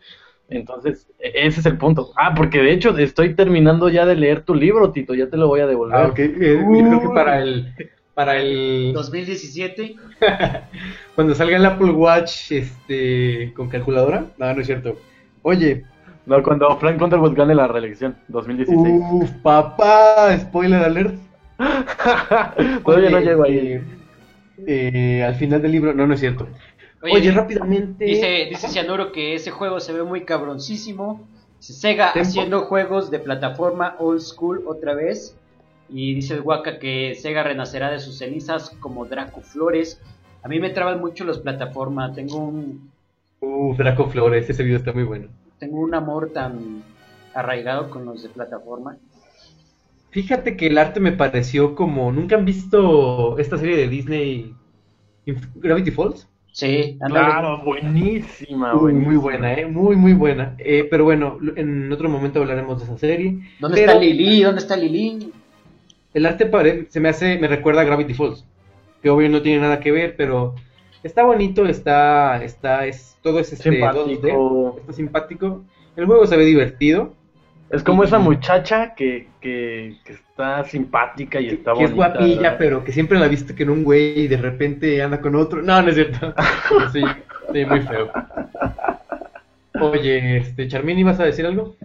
Entonces, 0.49 1.07
e- 1.19 1.31
ese 1.47 1.61
es 1.61 1.65
el 1.65 1.77
punto. 1.77 2.11
Ah, 2.17 2.33
porque 2.35 2.59
de 2.59 2.73
hecho 2.73 2.97
estoy 2.97 3.35
terminando 3.35 3.87
ya 3.89 4.05
de 4.05 4.15
leer 4.15 4.43
tu 4.43 4.53
libro, 4.55 4.91
Tito, 4.91 5.13
ya 5.15 5.29
te 5.29 5.37
lo 5.37 5.47
voy 5.47 5.61
a 5.61 5.67
devolver. 5.67 5.97
Ah, 5.97 6.07
ok. 6.07 6.19
Eh, 6.19 6.59
yo 6.59 6.87
creo 6.87 7.01
que 7.01 7.07
para 7.09 7.41
el, 7.41 7.73
para 8.13 8.37
el 8.37 8.91
2017. 8.93 9.95
cuando 11.15 11.35
salga 11.35 11.57
el 11.57 11.65
Apple 11.65 11.91
Watch 11.91 12.51
este 12.51 13.53
con 13.55 13.69
calculadora. 13.69 14.31
No, 14.37 14.53
no 14.53 14.61
es 14.61 14.67
cierto. 14.67 14.97
Oye, 15.43 15.85
No, 16.25 16.41
cuando 16.43 16.77
Frank 16.77 17.01
Underwood 17.01 17.35
gane 17.35 17.55
la 17.55 17.67
reelección, 17.67 18.17
2016. 18.27 19.05
uff, 19.11 19.31
papá, 19.41 20.37
spoiler 20.39 20.83
alert. 20.83 21.15
Todavía 22.85 23.09
no 23.09 23.17
Oye, 23.17 23.21
llego 23.21 23.43
ahí. 23.43 23.57
eh, 23.59 23.83
eh, 24.67 25.23
al 25.23 25.35
final 25.35 25.61
del 25.61 25.71
libro, 25.71 25.93
no, 25.93 26.07
no 26.07 26.13
es 26.13 26.19
cierto. 26.19 26.47
Oye, 27.01 27.17
Oye, 27.17 27.31
rápidamente. 27.31 28.05
Dice, 28.05 28.47
dice 28.49 28.67
Cianuro 28.69 29.11
que 29.11 29.35
ese 29.35 29.51
juego 29.51 29.79
se 29.79 29.93
ve 29.93 30.03
muy 30.03 30.25
cabroncísimo. 30.25 31.27
Se 31.59 31.73
Sega 31.73 32.13
Tempo. 32.13 32.19
haciendo 32.19 32.61
juegos 32.63 33.11
de 33.11 33.19
plataforma 33.19 33.95
old 33.99 34.19
school 34.21 34.63
otra 34.67 34.93
vez. 34.95 35.37
Y 35.93 36.13
dice 36.15 36.35
el 36.35 36.41
Waka 36.41 36.79
que 36.79 37.15
Sega 37.15 37.43
renacerá 37.43 37.91
de 37.91 37.99
sus 37.99 38.17
cenizas 38.17 38.69
como 38.79 39.05
Draco 39.05 39.41
Flores. 39.41 39.99
A 40.43 40.47
mí 40.47 40.59
me 40.59 40.69
traban 40.69 40.99
mucho 41.01 41.23
los 41.25 41.39
plataformas. 41.39 42.13
Tengo 42.15 42.37
un, 42.37 42.91
Uf, 43.41 43.77
Draco 43.77 44.07
Flores, 44.07 44.49
ese 44.49 44.63
video 44.63 44.77
está 44.77 44.93
muy 44.93 45.03
bueno. 45.03 45.27
tengo 45.59 45.79
un 45.79 45.93
amor 45.93 46.31
tan 46.33 46.83
arraigado 47.33 47.89
con 47.89 48.05
los 48.05 48.23
de 48.23 48.29
plataforma. 48.29 48.97
Fíjate 50.11 50.57
que 50.57 50.67
el 50.67 50.77
arte 50.77 50.99
me 50.99 51.11
pareció 51.13 51.75
como. 51.75 52.11
¿Nunca 52.11 52.35
han 52.35 52.45
visto 52.45 53.37
esta 53.37 53.57
serie 53.57 53.77
de 53.77 53.87
Disney 53.87 54.53
Gravity 55.55 55.91
Falls? 55.91 56.27
Sí. 56.51 56.97
Claro, 57.07 57.63
buenísima, 57.63 58.73
Uy, 58.75 58.79
buenísima. 58.79 59.09
muy 59.11 59.15
buena, 59.15 59.53
¿eh? 59.53 59.65
Muy, 59.67 59.95
muy 59.95 60.13
buena. 60.13 60.55
Eh, 60.59 60.85
pero 60.89 61.05
bueno, 61.05 61.37
en 61.55 61.89
otro 61.91 62.09
momento 62.09 62.41
hablaremos 62.41 62.79
de 62.79 62.83
esa 62.85 62.97
serie. 62.97 63.39
¿Dónde 63.59 63.77
Pero 63.77 63.91
está 63.93 64.01
Lili? 64.03 64.43
¿Dónde 64.43 64.59
está 64.61 64.75
Lili? 64.75 65.31
El 66.13 66.25
arte 66.25 66.45
pare- 66.45 66.85
se 66.89 66.99
me 66.99 67.09
hace, 67.09 67.37
me 67.39 67.47
recuerda 67.47 67.81
a 67.81 67.85
Gravity 67.85 68.13
Falls. 68.13 68.45
Que 69.01 69.09
obvio 69.09 69.29
no 69.29 69.41
tiene 69.41 69.61
nada 69.61 69.79
que 69.79 69.91
ver, 69.91 70.15
pero 70.17 70.55
está 71.03 71.23
bonito, 71.23 71.65
está, 71.65 72.43
está, 72.43 72.85
es, 72.85 73.17
todo 73.23 73.39
es 73.39 73.51
este, 73.53 73.69
2D, 73.71 73.73
Simpático. 73.73 74.75
está 74.79 74.93
simpático. 74.93 75.63
El 75.95 76.05
juego 76.05 76.25
se 76.27 76.37
ve 76.37 76.45
divertido, 76.45 77.13
Es 77.69 77.83
como 77.83 78.03
esa 78.03 78.19
muchacha 78.19 78.93
que, 78.95 79.27
que, 79.41 79.95
que 80.05 80.13
está 80.13 80.63
simpática 80.65 81.39
y 81.39 81.47
está 81.49 81.73
que 81.73 81.85
es 81.85 81.91
bonita. 81.95 82.09
guapilla, 82.17 82.41
¿verdad? 82.41 82.55
pero 82.59 82.83
que 82.83 82.91
siempre 82.91 83.17
la 83.19 83.27
viste 83.27 83.55
que 83.55 83.63
en 83.63 83.69
un 83.71 83.83
güey 83.83 84.21
y 84.21 84.27
de 84.27 84.37
repente 84.37 85.01
anda 85.01 85.19
con 85.21 85.35
otro. 85.35 85.61
No, 85.61 85.81
no 85.81 85.89
es 85.89 85.95
cierto. 85.95 86.33
Sí, 86.93 87.01
sí, 87.53 87.65
muy 87.65 87.81
feo. 87.81 88.09
Oye, 89.79 90.37
este, 90.37 90.67
Charmín, 90.67 90.99
¿ibas 90.99 91.19
a 91.19 91.23
decir 91.25 91.45
algo? 91.45 91.75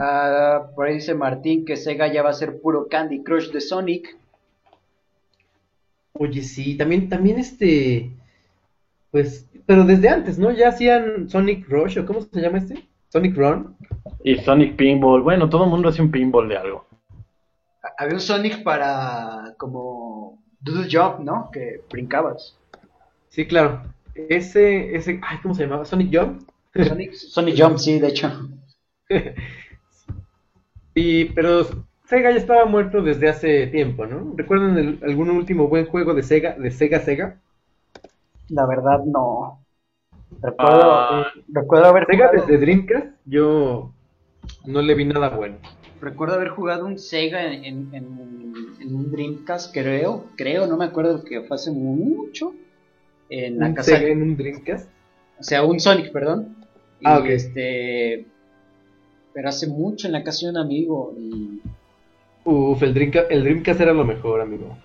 Ah, 0.00 0.70
por 0.74 0.86
ahí 0.86 0.94
dice 0.94 1.14
Martín 1.14 1.64
que 1.64 1.76
Sega 1.76 2.12
ya 2.12 2.22
va 2.22 2.30
a 2.30 2.34
ser 2.34 2.60
puro 2.60 2.88
Candy 2.88 3.22
Crush 3.22 3.50
de 3.50 3.60
Sonic. 3.60 4.16
Oye, 6.12 6.42
sí, 6.42 6.76
también, 6.76 7.08
también 7.08 7.38
este, 7.38 8.10
pues, 9.10 9.46
pero 9.66 9.84
desde 9.84 10.08
antes, 10.08 10.38
¿no? 10.38 10.50
Ya 10.50 10.68
hacían 10.68 11.28
Sonic 11.28 11.68
Rush, 11.68 11.98
o 11.98 12.06
¿cómo 12.06 12.20
se 12.22 12.40
llama 12.40 12.58
este? 12.58 12.88
Sonic 13.08 13.36
Run. 13.36 13.76
Y 14.24 14.36
Sonic 14.36 14.76
Pinball. 14.76 15.22
Bueno, 15.22 15.48
todo 15.48 15.64
el 15.64 15.70
mundo 15.70 15.88
hace 15.88 16.02
un 16.02 16.10
pinball 16.10 16.48
de 16.48 16.56
algo. 16.56 16.86
Había 17.96 18.14
un 18.14 18.20
Sonic 18.20 18.62
para 18.62 19.54
como 19.56 20.42
Doodle 20.60 20.88
Jump, 20.90 21.20
¿no? 21.20 21.50
Que 21.52 21.80
brincabas. 21.90 22.56
Sí, 23.28 23.46
claro. 23.46 23.82
Ese, 24.14 24.94
ese, 24.94 25.20
ay, 25.22 25.38
¿cómo 25.42 25.54
se 25.54 25.64
llamaba? 25.64 25.84
Sonic 25.84 26.14
Jump. 26.14 26.42
Sonic, 26.74 27.12
Sonic 27.14 27.56
Jump, 27.58 27.78
sí, 27.78 27.98
de 27.98 28.08
hecho. 28.08 28.48
Y, 30.98 31.26
pero 31.26 31.64
Sega 32.06 32.30
ya 32.30 32.38
estaba 32.38 32.64
muerto 32.64 33.02
desde 33.02 33.28
hace 33.28 33.66
tiempo, 33.68 34.06
¿no? 34.06 34.34
¿Recuerdan 34.36 34.76
el- 34.78 34.98
algún 35.02 35.30
último 35.30 35.68
buen 35.68 35.86
juego 35.86 36.14
de 36.14 36.22
Sega, 36.22 36.54
de 36.58 36.70
Sega 36.70 37.00
Sega? 37.00 37.38
La 38.48 38.66
verdad, 38.66 39.04
no. 39.04 39.64
Recuerdo, 40.42 40.82
Ah. 40.92 41.26
recuerdo 41.52 41.86
haber 41.86 42.06
Sega 42.06 42.28
jugado, 42.28 42.46
desde 42.46 42.58
Dreamcast, 42.64 43.06
yo 43.26 43.92
no 44.66 44.82
le 44.82 44.94
vi 44.94 45.04
nada 45.04 45.28
bueno. 45.30 45.56
recuerdo 46.00 46.34
haber 46.36 46.48
jugado 46.50 46.86
un 46.86 46.96
Sega 46.98 47.44
en, 47.52 47.64
en- 47.64 47.94
en- 47.94 48.54
en 48.80 48.94
un 48.94 49.10
Dreamcast, 49.10 49.72
creo, 49.74 50.24
creo, 50.36 50.66
no 50.66 50.76
me 50.76 50.84
acuerdo 50.84 51.24
que 51.24 51.42
fue 51.42 51.54
hace 51.56 51.70
mucho. 51.72 52.54
En 53.30 53.58
la 53.58 53.66
Un 53.68 53.74
casa, 53.74 53.96
Sega 53.96 54.08
en 54.08 54.22
un 54.22 54.36
Dreamcast. 54.36 54.88
o 55.38 55.42
sea, 55.42 55.64
un 55.64 55.78
Sonic, 55.80 56.12
perdón. 56.12 56.56
Y 57.00 57.04
Ah, 57.06 57.18
ok. 57.18 57.26
este, 57.26 58.26
pero 59.38 59.50
hace 59.50 59.68
mucho 59.68 60.08
en 60.08 60.14
la 60.14 60.24
casa 60.24 60.46
de 60.46 60.50
un 60.50 60.56
amigo 60.56 61.14
y 61.16 61.60
Uf, 62.42 62.82
el 62.82 62.92
Dreamcast, 62.92 63.30
el 63.30 63.44
Dreamcast 63.44 63.80
era 63.80 63.92
lo 63.92 64.04
mejor, 64.04 64.40
amigo. 64.40 64.76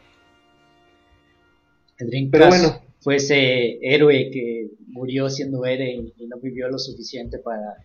el 1.97 2.07
Dreamcast 2.07 2.31
Pero 2.31 2.49
bueno. 2.49 2.81
fue 2.99 3.15
ese 3.15 3.79
héroe 3.81 4.29
que 4.31 4.67
murió 4.89 5.27
siendo 5.31 5.65
héroe 5.65 6.13
y, 6.15 6.27
no 6.27 6.37
vivió 6.37 6.69
lo 6.69 6.77
suficiente 6.77 7.39
para 7.39 7.77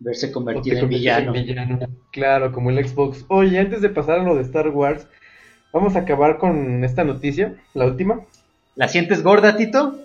verse 0.00 0.32
convertido 0.32 0.80
en 0.80 0.88
villano. 0.88 1.32
en 1.32 1.44
villano. 1.44 1.78
Claro, 2.10 2.50
como 2.50 2.70
el 2.70 2.84
Xbox. 2.84 3.24
Oye, 3.28 3.60
antes 3.60 3.80
de 3.80 3.90
pasar 3.90 4.18
a 4.18 4.24
lo 4.24 4.34
de 4.34 4.42
Star 4.42 4.70
Wars, 4.70 5.06
vamos 5.72 5.94
a 5.94 6.00
acabar 6.00 6.38
con 6.38 6.82
esta 6.82 7.04
noticia, 7.04 7.54
la 7.72 7.86
última. 7.86 8.26
¿La 8.74 8.88
sientes 8.88 9.22
gorda, 9.22 9.56
Tito? 9.56 9.96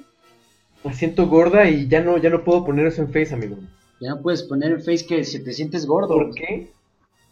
Me 0.84 0.94
siento 0.94 1.28
gorda 1.28 1.68
y 1.68 1.88
ya 1.88 2.04
no, 2.04 2.20
ya 2.20 2.30
no 2.30 2.44
puedo 2.44 2.64
poner 2.64 2.86
eso 2.86 3.02
en 3.02 3.12
Face, 3.12 3.34
amigo. 3.34 3.58
Ya 4.02 4.10
no 4.10 4.22
puedes 4.22 4.44
poner 4.44 4.72
en 4.72 4.80
Face 4.82 5.06
que 5.08 5.24
si 5.24 5.42
te 5.44 5.54
sientes 5.54 5.86
gordo. 5.86 6.16
¿Por 6.16 6.34
qué? 6.36 6.72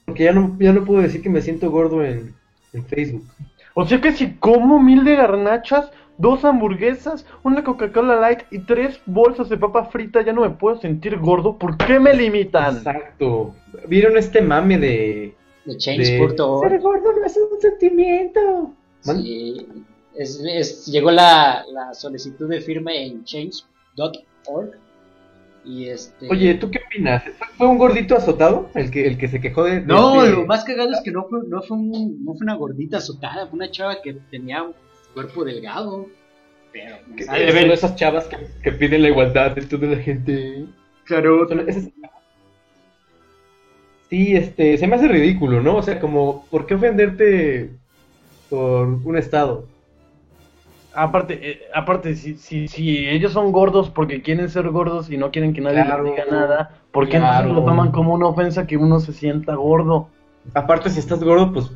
Porque 0.06 0.24
ya 0.24 0.32
no, 0.32 0.56
ya 0.60 0.72
no 0.72 0.86
puedo 0.86 1.02
decir 1.02 1.22
que 1.22 1.30
me 1.30 1.42
siento 1.42 1.70
gordo 1.70 2.04
en, 2.04 2.34
en 2.74 2.86
Facebook. 2.86 3.26
O 3.74 3.86
sea 3.86 4.00
que 4.00 4.12
si 4.14 4.36
como 4.36 4.80
mil 4.82 5.04
de 5.04 5.16
garnachas, 5.16 5.92
dos 6.18 6.44
hamburguesas, 6.46 7.26
una 7.44 7.64
Coca-Cola 7.64 8.20
Light 8.20 8.42
y 8.52 8.60
tres 8.60 9.00
bolsas 9.06 9.50
de 9.50 9.58
papa 9.58 9.86
frita, 9.86 10.22
ya 10.24 10.34
no 10.34 10.42
me 10.42 10.50
puedo 10.52 10.80
sentir 10.80 11.18
gordo. 11.20 11.58
¿Por 11.58 11.78
qué 11.78 12.00
me 12.00 12.14
limitan? 12.14 12.78
Exacto. 12.78 13.54
¿Vieron 13.88 14.18
este 14.18 14.42
mame 14.42 14.78
de... 14.78 15.36
De 15.66 15.74
de 15.74 15.78
change.org. 15.78 16.68
Ser 16.70 16.80
gordo 16.82 17.14
no 17.20 17.26
es 17.26 17.38
un 17.38 17.60
sentimiento? 17.62 18.74
Sí, 19.02 19.68
es- 20.16 20.42
es- 20.46 20.86
llegó 20.88 21.12
la, 21.12 21.64
la 21.72 21.94
solicitud 21.94 22.50
de 22.50 22.62
firma 22.62 22.94
en 22.94 23.24
change.org. 23.24 24.72
Y 25.66 25.90
este. 25.90 26.28
Oye, 26.30 26.56
¿tú 26.56 26.72
qué 26.72 26.80
opinas? 26.86 27.24
¿Fue, 27.58 27.68
un 27.68 27.78
gordito 27.78 28.16
azotado 28.16 28.70
el 28.76 28.90
que, 28.92 29.06
el 29.06 29.18
que 29.18 29.28
se 29.28 29.42
quejó 29.42 29.64
de... 29.66 29.82
de 29.82 29.86
No, 29.86 30.26
lo 30.26 30.46
más 30.46 30.64
cagado 30.64 30.92
es 30.92 31.02
que 31.02 31.12
no 31.12 31.26
fue, 31.26 31.40
no, 31.48 31.62
fue 31.62 31.78
un- 31.78 32.24
no 32.24 32.34
fue 32.34 32.44
una 32.44 32.56
gordita 32.56 32.98
azotada, 32.98 33.48
fue 33.48 33.58
una 33.58 33.70
chava 33.70 34.02
que 34.02 34.14
tenía 34.32 34.64
un 34.64 34.74
cuerpo 35.14 35.44
delgado. 35.44 36.08
Pero, 36.72 36.98
que 37.18 37.24
son 37.26 37.36
esas 37.72 37.96
chavas 37.96 38.26
que, 38.28 38.38
que 38.64 38.72
piden 38.72 39.02
la 39.02 39.10
igualdad 39.10 39.52
de 39.56 39.64
toda 39.64 39.88
la 39.88 39.98
gente. 39.98 40.66
Claro, 41.06 41.50
esas- 41.68 41.90
Sí, 44.10 44.36
este, 44.36 44.78
se 44.78 44.88
me 44.88 44.96
hace 44.96 45.08
ridículo, 45.08 45.62
¿no? 45.62 45.76
O 45.78 45.84
sea, 45.84 46.00
como, 46.00 46.46
¿por 46.50 46.66
qué 46.66 46.74
ofenderte 46.76 47.70
por 48.50 48.88
un 48.88 49.18
estado? 49.18 49.68
Aparte, 50.94 51.40
eh, 51.52 51.62
aparte 51.74 52.16
si, 52.16 52.36
si, 52.38 52.68
si 52.68 53.08
ellos 53.08 53.32
son 53.34 53.52
gordos 53.52 53.90
porque 53.92 54.22
quieren 54.24 54.50
ser 54.50 54.70
gordos 54.70 55.12
y 55.12 55.18
no 55.18 55.30
quieren 55.32 55.54
que 55.54 55.62
nadie 55.62 55.84
Claro. 55.84 56.04
les 56.04 56.14
diga 56.16 56.26
nada, 56.32 56.72
¿por 56.92 57.08
qué 57.08 57.18
Claro. 57.20 57.50
no 57.50 57.54
lo 57.56 57.64
toman 57.66 57.92
como 57.92 58.14
una 58.14 58.26
ofensa 58.28 58.66
que 58.66 58.76
uno 58.76 59.00
se 59.00 59.14
sienta 59.14 59.54
gordo? 59.56 60.10
Aparte, 60.56 60.90
si 60.90 61.00
estás 61.00 61.24
gordo, 61.24 61.54
pues, 61.54 61.72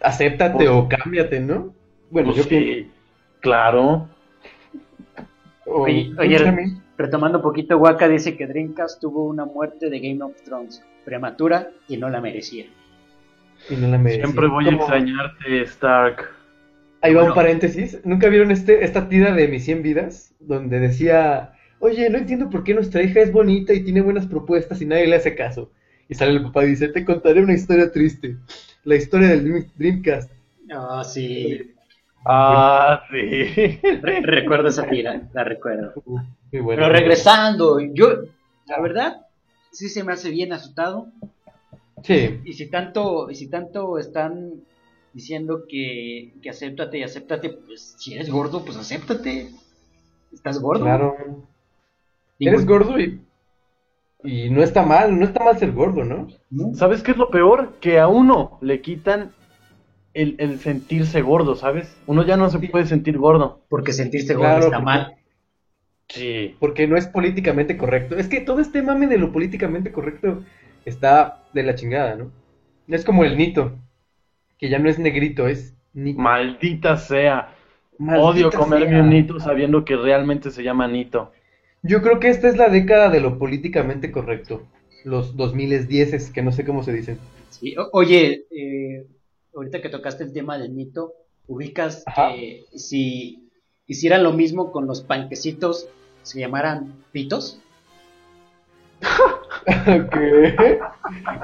acéptate 0.00 0.56
Pues- 0.56 0.68
o 0.68 0.88
cámbiate, 0.88 1.38
¿no? 1.40 1.72
Bueno, 2.10 2.28
Pues 2.32 2.38
yo 2.38 2.42
sí, 2.42 2.48
pienso... 2.48 2.90
claro. 3.40 4.08
Oye, 5.66 6.10
¿tú, 6.14 6.20
oye, 6.20 6.74
retomando 6.98 7.38
un 7.38 7.42
poquito, 7.42 7.78
Waka 7.78 8.08
dice 8.08 8.36
que 8.36 8.46
Dreamcast 8.46 9.00
tuvo 9.00 9.24
una 9.24 9.44
muerte 9.44 9.88
de 9.88 10.00
Game 10.00 10.22
of 10.22 10.34
Thrones 10.42 10.84
prematura 11.04 11.68
y 11.88 11.96
no 11.96 12.08
la 12.10 12.20
merecía. 12.20 12.66
Y 13.70 13.76
no 13.76 13.86
la 13.88 13.98
merecía. 13.98 14.24
Siempre 14.26 14.48
voy 14.48 14.66
a 14.68 14.72
extrañarte, 14.72 15.62
Stark. 15.62 16.28
Ahí 17.02 17.14
va 17.14 17.24
un 17.24 17.34
paréntesis. 17.34 17.98
¿Nunca 18.04 18.28
vieron 18.28 18.50
este, 18.50 18.84
esta 18.84 19.08
tira 19.08 19.34
de 19.34 19.48
Mis 19.48 19.64
100 19.64 19.82
vidas? 19.82 20.34
Donde 20.40 20.78
decía, 20.80 21.52
oye, 21.80 22.08
no 22.10 22.18
entiendo 22.18 22.48
por 22.48 22.64
qué 22.64 22.74
nuestra 22.74 23.02
hija 23.02 23.20
es 23.20 23.32
bonita 23.32 23.72
y 23.74 23.82
tiene 23.84 24.00
buenas 24.00 24.26
propuestas 24.26 24.80
y 24.80 24.86
nadie 24.86 25.06
le 25.08 25.16
hace 25.16 25.34
caso. 25.34 25.70
Y 26.08 26.14
sale 26.14 26.32
el 26.32 26.42
papá 26.42 26.64
y 26.64 26.68
dice, 26.68 26.88
te 26.88 27.04
contaré 27.04 27.42
una 27.42 27.54
historia 27.54 27.90
triste. 27.90 28.36
La 28.84 28.96
historia 28.96 29.28
del 29.28 29.44
Dream- 29.44 29.70
Dreamcast. 29.76 30.30
Ah, 30.70 31.02
sí. 31.04 31.72
Ah, 32.24 33.02
sí. 33.10 33.80
Re- 34.00 34.20
recuerdo 34.20 34.68
esa 34.68 34.88
tira, 34.88 35.22
la 35.32 35.44
recuerdo. 35.44 35.92
Muy 36.06 36.60
bueno. 36.62 36.82
Pero 36.82 36.92
regresando, 36.92 37.80
yo, 37.80 38.22
la 38.66 38.80
verdad, 38.80 39.26
sí 39.72 39.88
se 39.88 40.04
me 40.04 40.12
hace 40.12 40.30
bien 40.30 40.52
azotado. 40.52 41.08
Sí, 42.04 42.40
Y 42.44 42.52
si 42.54 42.66
tanto, 42.68 43.30
y 43.30 43.34
si 43.34 43.48
tanto 43.48 43.98
están 43.98 44.52
diciendo 45.12 45.64
que, 45.68 46.34
que 46.42 46.50
acéptate 46.50 46.98
y 46.98 47.02
acéptate, 47.02 47.50
pues 47.50 47.94
si 47.98 48.14
eres 48.14 48.30
gordo, 48.30 48.64
pues 48.64 48.76
acéptate. 48.76 49.50
Estás 50.32 50.58
gordo. 50.60 50.84
claro. 50.84 51.14
Eres 52.38 52.66
gordo 52.66 52.98
y, 52.98 53.20
y 54.24 54.50
no 54.50 54.62
está 54.62 54.82
mal, 54.82 55.16
no 55.18 55.24
está 55.24 55.44
mal 55.44 55.58
ser 55.58 55.72
gordo, 55.72 56.02
¿no? 56.04 56.26
¿no? 56.50 56.74
¿Sabes 56.74 57.02
qué 57.02 57.12
es 57.12 57.16
lo 57.16 57.30
peor? 57.30 57.74
Que 57.80 58.00
a 58.00 58.08
uno 58.08 58.58
le 58.62 58.80
quitan 58.80 59.30
el, 60.14 60.34
el 60.38 60.58
sentirse 60.58 61.22
gordo, 61.22 61.54
¿sabes? 61.54 61.94
Uno 62.06 62.24
ya 62.24 62.36
no 62.36 62.50
se 62.50 62.58
puede 62.58 62.86
sentir 62.86 63.18
gordo. 63.18 63.60
Porque 63.68 63.92
sentirse 63.92 64.34
gordo 64.34 64.48
Claro, 64.48 64.64
está 64.64 64.76
porque- 64.78 64.84
mal. 64.84 65.14
Sí. 66.08 66.56
Porque 66.58 66.86
no 66.88 66.96
es 66.96 67.06
políticamente 67.06 67.76
correcto. 67.76 68.16
Es 68.16 68.28
que 68.28 68.40
todo 68.40 68.60
este 68.60 68.82
mame 68.82 69.06
de 69.06 69.18
lo 69.18 69.32
políticamente 69.32 69.92
correcto 69.92 70.42
está 70.84 71.44
de 71.54 71.62
la 71.62 71.74
chingada, 71.74 72.16
¿no? 72.16 72.30
Es 72.88 73.04
como 73.04 73.24
el 73.24 73.38
Nito, 73.38 73.72
que 74.62 74.68
ya 74.68 74.78
no 74.78 74.88
es 74.88 74.96
negrito, 75.00 75.48
es 75.48 75.74
Nito. 75.92 76.20
Maldita 76.20 76.96
sea. 76.96 77.52
Maldita 77.98 78.24
Odio 78.24 78.50
comerme 78.52 78.90
sea. 78.90 79.02
un 79.02 79.10
nito 79.10 79.40
sabiendo 79.40 79.84
que 79.84 79.96
realmente 79.96 80.52
se 80.52 80.62
llama 80.62 80.86
nito. 80.86 81.32
Yo 81.82 82.00
creo 82.00 82.20
que 82.20 82.28
esta 82.28 82.48
es 82.48 82.56
la 82.56 82.68
década 82.68 83.10
de 83.10 83.18
lo 83.20 83.40
políticamente 83.40 84.12
correcto. 84.12 84.62
Los 85.04 85.36
2010, 85.36 86.30
que 86.30 86.42
no 86.42 86.52
sé 86.52 86.64
cómo 86.64 86.84
se 86.84 86.92
dicen. 86.92 87.18
Sí, 87.50 87.74
o- 87.76 87.88
oye, 87.92 88.44
eh, 88.52 89.04
ahorita 89.52 89.82
que 89.82 89.88
tocaste 89.88 90.22
el 90.22 90.32
tema 90.32 90.56
del 90.58 90.70
mito, 90.70 91.12
ubicas 91.48 92.04
Ajá. 92.06 92.32
que 92.32 92.62
si 92.76 93.48
hicieran 93.88 94.22
lo 94.22 94.32
mismo 94.32 94.70
con 94.70 94.86
los 94.86 95.02
panquecitos, 95.02 95.88
se 96.22 96.38
llamaran 96.38 96.94
pitos. 97.10 97.60
¿Qué? 99.66 100.78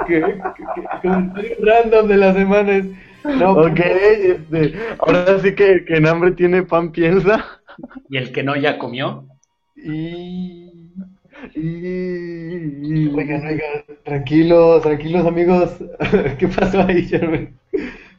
¿Qué? 0.07 0.39
¿Qué? 1.03 1.57
Random 1.61 2.07
de 2.07 2.17
la 2.17 2.33
semana 2.33 2.77
es... 2.77 2.87
No, 3.25 3.53
Ok, 3.53 3.81
este, 3.81 4.75
ahora 4.99 5.39
sí 5.41 5.55
que, 5.55 5.85
que 5.85 5.97
en 5.97 6.07
hambre 6.07 6.33
tiene 6.33 6.63
pan 6.63 6.93
piensa. 6.93 7.45
Y 8.11 8.17
el 8.17 8.33
que 8.33 8.43
no 8.43 8.57
ya 8.57 8.79
comió. 8.79 9.27
Y... 9.77 10.71
Y... 11.55 13.09
Oigan, 13.15 13.47
oigan, 13.47 13.85
tranquilos, 14.05 14.83
tranquilos 14.83 15.27
amigos. 15.27 15.77
¿Qué 16.39 16.49
pasó 16.49 16.81
ahí, 16.83 17.03
Sherman? 17.03 17.57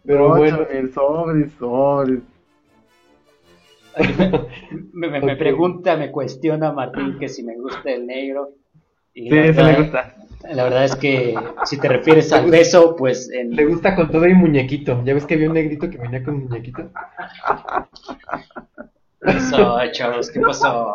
Pero 0.06 0.30
bueno, 0.30 0.60
el 0.72 0.94
sobre, 0.94 1.50
sobre. 1.50 2.20
Me, 4.94 5.10
me- 5.22 5.36
pregunta, 5.36 5.98
me 5.98 6.12
cuestiona 6.12 6.72
Martín 6.72 7.18
que 7.20 7.28
si 7.28 7.44
me 7.44 7.56
gusta 7.58 7.92
el 7.92 8.06
negro. 8.06 8.50
Y 9.14 9.24
Sí, 9.30 9.30
verdad- 9.36 9.72
le 9.72 9.84
gusta. 9.84 10.16
La 10.44 10.64
verdad 10.64 10.86
es 10.86 10.96
que 10.96 11.36
si 11.66 11.78
te 11.78 11.90
refieres 11.90 12.32
al 12.32 12.50
beso, 12.50 12.96
pues 12.96 13.30
en, 13.30 13.56
le 13.56 13.66
gusta 13.66 13.96
con 13.96 14.10
todo 14.10 14.26
y 14.26 14.34
muñequito. 14.34 15.04
¿Ya 15.04 15.14
ves 15.14 15.26
que 15.26 15.34
había 15.34 15.50
un 15.50 15.54
negrito 15.54 15.90
que 15.90 15.98
venía 15.98 16.24
con 16.24 16.46
muñequito? 16.46 16.90
Eso, 19.22 19.80
chavos, 19.92 20.32
¿qué 20.32 20.40
pasó? 20.40 20.94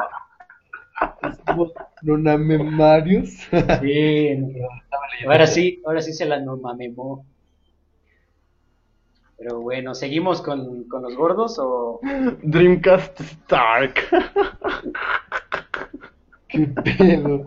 No 2.02 2.38
Marius. 2.38 3.48
Sí, 3.80 4.38
ahora 5.26 5.46
sí, 5.46 5.82
ahora 5.84 6.00
sí 6.00 6.12
se 6.12 6.24
la 6.24 6.40
mamemó. 6.40 7.26
Pero 9.36 9.60
bueno, 9.60 9.94
¿seguimos 9.94 10.40
con, 10.40 10.84
con 10.84 11.02
los 11.02 11.16
gordos 11.16 11.58
o...? 11.58 12.00
Dreamcast 12.42 13.20
Stark. 13.20 13.94
¿Qué 16.48 16.68
pedo? 16.68 17.44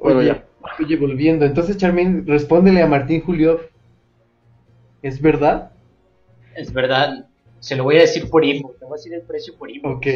Bueno, 0.00 0.18
Oye, 0.18 0.26
ya. 0.26 0.44
oye, 0.80 0.96
volviendo. 0.96 1.44
Entonces, 1.44 1.76
Charmin, 1.76 2.26
respóndele 2.26 2.82
a 2.82 2.86
Martín 2.86 3.22
Julio. 3.22 3.60
¿Es 5.02 5.20
verdad? 5.20 5.72
Es 6.54 6.72
verdad, 6.72 7.26
se 7.60 7.76
lo 7.76 7.84
voy 7.84 7.96
a 7.96 8.00
decir 8.00 8.28
por 8.30 8.44
inbox, 8.44 8.78
te 8.78 8.84
voy 8.84 8.94
a 8.94 8.96
decir 8.96 9.14
el 9.14 9.22
precio 9.22 9.54
por 9.56 9.70
inbox. 9.70 9.96
Ok, 9.96 10.06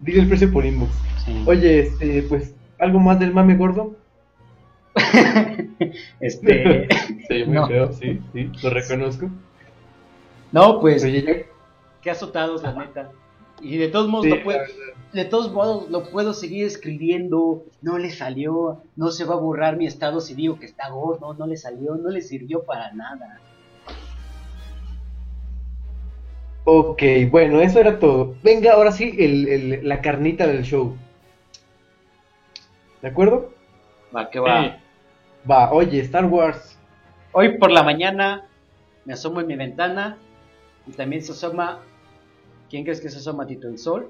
dile 0.00 0.20
el 0.20 0.28
precio 0.28 0.52
por 0.52 0.64
inbox. 0.64 0.92
Sí. 1.24 1.42
Oye, 1.46 1.80
este, 1.80 2.22
pues, 2.24 2.54
¿algo 2.78 2.98
más 3.00 3.18
del 3.18 3.32
mame 3.32 3.56
gordo? 3.56 3.96
este, 6.20 6.88
Sí, 7.28 7.44
muy 7.44 7.54
No. 7.54 7.66
feo, 7.66 7.92
sí, 7.92 8.20
sí, 8.32 8.50
lo 8.62 8.70
reconozco. 8.70 9.28
no, 10.52 10.80
pues, 10.80 11.02
Oye, 11.04 11.22
ya- 11.22 11.52
qué 12.02 12.10
azotados, 12.10 12.62
la 12.62 12.72
neta. 12.72 13.10
Y 13.60 13.78
de 13.78 13.88
todos 13.88 14.08
modos 14.08 14.24
Sí, 14.24 14.30
lo 14.30 14.42
puedo, 14.42 14.58
de 15.12 15.24
todos 15.24 15.52
modos 15.52 15.90
lo 15.90 16.04
puedo 16.10 16.34
seguir 16.34 16.66
escribiendo, 16.66 17.64
no 17.80 17.98
le 17.98 18.10
salió, 18.10 18.82
no 18.96 19.10
se 19.10 19.24
va 19.24 19.34
a 19.34 19.38
borrar 19.38 19.76
mi 19.76 19.86
estado 19.86 20.20
si 20.20 20.34
digo 20.34 20.58
que 20.58 20.66
está 20.66 20.90
gordo, 20.90 21.34
no 21.34 21.46
le 21.46 21.56
salió, 21.56 21.94
no 21.96 22.10
le 22.10 22.20
sirvió 22.20 22.64
para 22.64 22.92
nada. 22.92 23.40
Ok, 26.64 27.02
bueno, 27.30 27.60
eso 27.60 27.78
era 27.78 27.98
todo. 27.98 28.34
Venga, 28.42 28.72
ahora 28.72 28.90
sí, 28.90 29.14
el, 29.18 29.48
el- 29.48 29.88
la 29.88 30.00
carnita 30.00 30.46
del 30.46 30.62
show. 30.64 30.96
¿De 33.00 33.08
acuerdo? 33.08 33.50
Va, 34.14 34.28
que 34.30 34.40
va. 34.40 34.78
Va, 35.48 35.72
oye, 35.72 36.00
Star 36.00 36.24
Wars. 36.24 36.76
Hoy 37.32 37.56
por 37.58 37.70
la 37.70 37.82
mañana 37.84 38.46
me 39.04 39.12
asomo 39.12 39.40
en 39.40 39.46
mi 39.46 39.54
ventana 39.56 40.18
y 40.86 40.92
también 40.92 41.22
se 41.22 41.32
asoma. 41.32 41.80
¿Quién 42.70 42.84
crees 42.84 43.00
que 43.00 43.08
se 43.10 43.18
asoma, 43.18 43.46
Tito? 43.46 43.68
¿El 43.68 43.78
sol? 43.78 44.08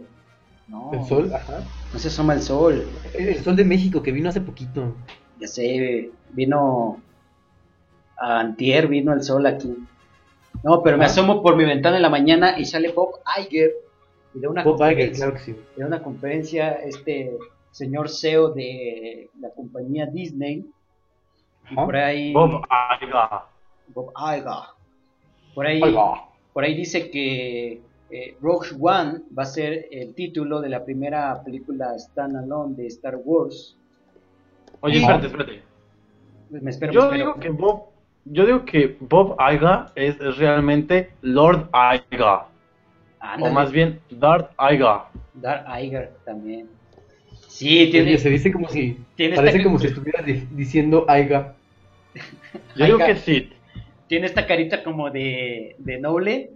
No. 0.69 0.91
El 0.93 1.05
sol, 1.05 1.33
ajá. 1.35 1.63
No 1.93 1.99
se 1.99 2.09
asoma 2.09 2.35
el 2.35 2.43
sol. 2.43 2.87
El 3.15 3.43
sol 3.43 3.55
de 3.57 3.65
México 3.65 4.03
que 4.03 4.13
vino 4.13 4.29
hace 4.29 4.41
poquito. 4.41 4.95
Ya 5.39 5.47
sé, 5.47 6.11
vino. 6.33 7.01
A 8.19 8.41
Antier 8.41 8.89
vino 8.89 9.13
el 9.13 9.23
sol 9.23 9.45
aquí. 9.47 9.77
No, 10.65 10.83
pero 10.83 10.97
me 10.97 11.05
Ah. 11.05 11.09
asomo 11.09 11.43
por 11.43 11.55
mi 11.55 11.65
ventana 11.67 11.97
en 11.97 12.03
la 12.03 12.09
mañana 12.09 12.59
y 12.59 12.65
sale 12.65 12.91
Bob 12.91 13.17
Iger 13.39 13.73
y 14.35 14.39
de 14.41 14.49
una 14.49 14.65
Bob 14.65 14.81
Iger, 14.91 15.13
claro 15.13 15.35
que 15.35 15.39
sí. 15.41 15.57
de 15.77 15.85
una 15.85 16.03
conferencia 16.03 16.73
este 16.73 17.37
señor 17.73 18.09
CEO 18.09 18.49
de 18.55 19.29
la 19.39 19.51
compañía 19.51 20.07
Disney. 20.07 20.65
Y 21.71 21.75
por 21.75 21.95
ahí. 21.95 22.33
Bob 22.33 22.63
Iger. 23.01 23.15
Bob 23.95 24.13
Iger. 24.17 24.45
Por 25.55 25.67
ahí. 25.67 25.83
Oiga. 25.83 26.23
Por 26.55 26.65
ahí 26.65 26.75
dice 26.75 27.11
que 27.11 27.83
eh, 28.11 28.37
Rogue 28.41 28.69
One 28.81 29.21
va 29.37 29.43
a 29.43 29.47
ser 29.47 29.87
el 29.91 30.15
título 30.15 30.61
de 30.61 30.69
la 30.69 30.85
primera 30.85 31.43
película 31.45 31.99
standalone 31.99 32.75
de 32.77 32.87
Star 32.87 33.17
Wars. 33.25 33.77
Oye, 34.81 34.99
espérate, 34.99 35.27
espérate. 35.27 35.63
Me 36.51 36.71
espero, 36.71 36.93
Yo 36.93 37.01
me 37.01 37.07
espero. 37.07 37.17
digo 37.33 37.41
que 37.41 37.49
Bob, 37.51 37.83
yo 38.25 38.47
digo 38.47 38.65
que 38.65 38.97
Bob 39.01 39.37
Iger 39.41 39.87
es, 39.97 40.21
es 40.21 40.37
realmente 40.37 41.11
Lord 41.23 41.69
Iger, 41.73 42.23
o 43.41 43.51
más 43.51 43.73
bien 43.73 44.01
Darth 44.11 44.51
Iger. 44.59 44.99
Darth 45.35 45.67
Iger 45.83 46.13
también. 46.25 46.69
Sí, 47.49 47.89
tiene. 47.91 48.11
Oye, 48.11 48.19
se 48.19 48.31
dice 48.31 48.53
como 48.53 48.69
si. 48.69 48.99
tiene 49.17 49.35
Parece 49.37 49.63
como 49.65 49.79
si 49.79 49.87
estuviera 49.89 50.23
di- 50.23 50.47
diciendo 50.53 51.05
Aiga. 51.09 51.55
Yo 52.77 52.85
digo 52.85 52.99
Iger. 52.99 53.15
que 53.15 53.21
sí. 53.21 53.51
tiene 54.07 54.27
esta 54.27 54.47
carita 54.47 54.85
como 54.85 55.11
de, 55.11 55.75
de 55.79 55.99
noble, 55.99 56.51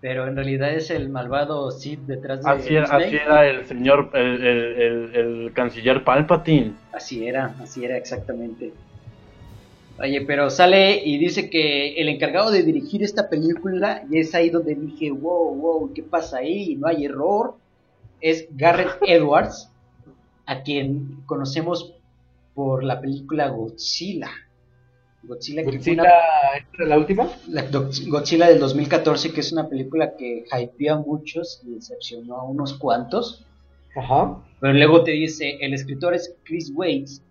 pero 0.00 0.26
en 0.26 0.36
realidad 0.36 0.72
es 0.72 0.90
el 0.90 1.10
malvado 1.10 1.70
Sith 1.70 2.00
detrás 2.00 2.42
de 2.42 2.50
Así 2.50 2.74
era, 2.74 2.84
así 2.86 3.16
era 3.16 3.46
el 3.46 3.66
señor, 3.66 4.10
el, 4.14 4.46
el, 4.46 4.80
el, 4.80 5.14
el 5.14 5.52
canciller 5.52 6.04
Palpatine. 6.04 6.72
Así 6.92 7.26
era, 7.26 7.54
así 7.60 7.84
era 7.84 7.96
exactamente. 7.96 8.72
Oye, 9.98 10.22
pero 10.22 10.48
sale 10.48 11.02
y 11.04 11.18
dice 11.18 11.50
que 11.50 12.00
el 12.00 12.08
encargado 12.08 12.50
de 12.50 12.62
dirigir 12.62 13.02
esta 13.02 13.28
película, 13.28 14.02
y 14.10 14.18
es 14.18 14.34
ahí 14.34 14.48
donde 14.48 14.74
dije, 14.74 15.10
wow, 15.10 15.54
wow, 15.54 15.92
¿qué 15.92 16.02
pasa 16.02 16.38
ahí? 16.38 16.74
No 16.76 16.88
hay 16.88 17.04
error. 17.04 17.56
Es 18.22 18.48
Garrett 18.52 18.96
Edwards, 19.06 19.70
a 20.46 20.62
quien 20.62 21.22
conocemos 21.26 21.94
por 22.54 22.82
la 22.82 22.98
película 22.98 23.48
Godzilla. 23.48 24.30
Godzilla, 25.22 25.62
que 25.62 25.68
fue 25.68 25.76
¿Godzilla 25.78 26.02
una- 26.02 26.58
¿esta 26.58 26.82
es 26.82 26.88
la 26.88 26.98
última? 26.98 27.28
la 27.48 27.62
Do- 27.62 27.90
Godzilla 28.08 28.48
del 28.48 28.58
2014, 28.58 29.32
que 29.32 29.40
es 29.40 29.52
una 29.52 29.68
película 29.68 30.14
que 30.16 30.44
hypeó 30.58 30.94
a 30.94 30.98
muchos 30.98 31.60
y 31.64 31.74
decepcionó 31.74 32.36
a 32.36 32.44
unos 32.44 32.74
cuantos. 32.78 33.44
Ajá. 33.96 34.36
Pero 34.60 34.72
luego 34.72 35.02
te 35.04 35.10
dice, 35.12 35.58
el 35.60 35.74
escritor 35.74 36.14
es 36.14 36.34
Chris 36.44 36.72
Waits, 36.74 37.22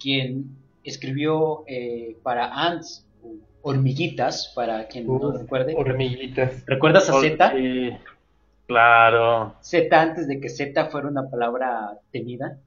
quien 0.00 0.56
escribió 0.84 1.64
eh, 1.66 2.16
para 2.22 2.46
Ants, 2.66 3.06
o 3.22 3.34
Hormiguitas, 3.62 4.52
para 4.54 4.86
quien 4.88 5.06
no 5.06 5.32
recuerde. 5.32 5.74
Hormiguitas. 5.76 6.64
¿Recuerdas 6.66 7.08
a 7.10 7.20
Z? 7.20 7.52
Sí, 7.56 7.90
claro. 8.66 9.54
Z 9.60 10.00
antes 10.00 10.28
de 10.28 10.40
que 10.40 10.48
Z 10.48 10.86
fuera 10.86 11.08
una 11.08 11.28
palabra 11.30 11.98
temida. 12.10 12.58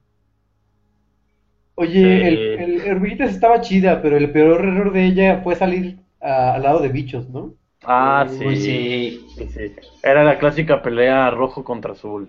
Oye, 1.80 1.92
Sí. 1.92 2.62
el, 2.64 2.80
el 2.80 3.22
estaba 3.22 3.60
chida, 3.60 4.02
pero 4.02 4.16
el 4.16 4.32
peor 4.32 4.64
error 4.64 4.92
de 4.92 5.04
ella 5.06 5.40
fue 5.44 5.54
salir 5.54 6.00
al 6.20 6.60
lado 6.62 6.80
de 6.80 6.88
bichos, 6.88 7.28
¿no? 7.30 7.54
Ah, 7.84 8.26
Uy, 8.28 8.56
sí. 8.56 8.56
sí. 8.56 9.26
Sí, 9.36 9.48
sí. 9.48 9.72
Era 10.02 10.24
la 10.24 10.38
clásica 10.40 10.82
pelea 10.82 11.30
rojo 11.30 11.62
contra 11.62 11.92
azul. 11.92 12.28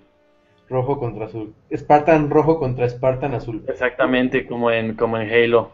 Rojo 0.70 1.00
contra 1.00 1.26
azul. 1.26 1.56
Spartan 1.76 2.30
rojo 2.30 2.60
contra 2.60 2.88
Spartan 2.88 3.34
azul. 3.34 3.64
Exactamente 3.68 4.45
como 4.45 4.70
en, 4.70 4.93
como 4.95 5.18
en 5.18 5.28
Halo. 5.28 5.72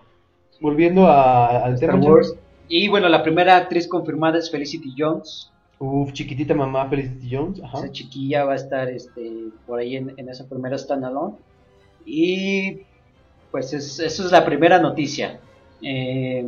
Volviendo 0.61 1.07
a- 1.07 1.65
al 1.65 1.73
Star 1.73 1.99
tema. 1.99 2.13
Wars. 2.13 2.33
Y 2.69 2.87
bueno, 2.87 3.09
la 3.09 3.23
primera 3.23 3.57
actriz 3.57 3.89
confirmada 3.89 4.37
es 4.37 4.49
Felicity 4.49 4.93
Jones. 4.97 5.51
Uf, 5.79 6.13
chiquitita 6.13 6.53
mamá 6.53 6.87
Felicity 6.87 7.35
Jones. 7.35 7.61
Ajá. 7.61 7.79
Esa 7.79 7.91
chiquilla 7.91 8.45
va 8.45 8.53
a 8.53 8.55
estar 8.55 8.87
este, 8.87 9.29
por 9.67 9.79
ahí 9.79 9.97
en, 9.97 10.13
en 10.15 10.29
esa 10.29 10.47
primera 10.47 10.77
standalone. 10.77 11.35
Y 12.05 12.81
pues 13.51 13.73
es- 13.73 13.99
eso 13.99 14.25
es 14.25 14.31
la 14.31 14.45
primera 14.45 14.79
noticia. 14.79 15.39
Eh, 15.81 16.47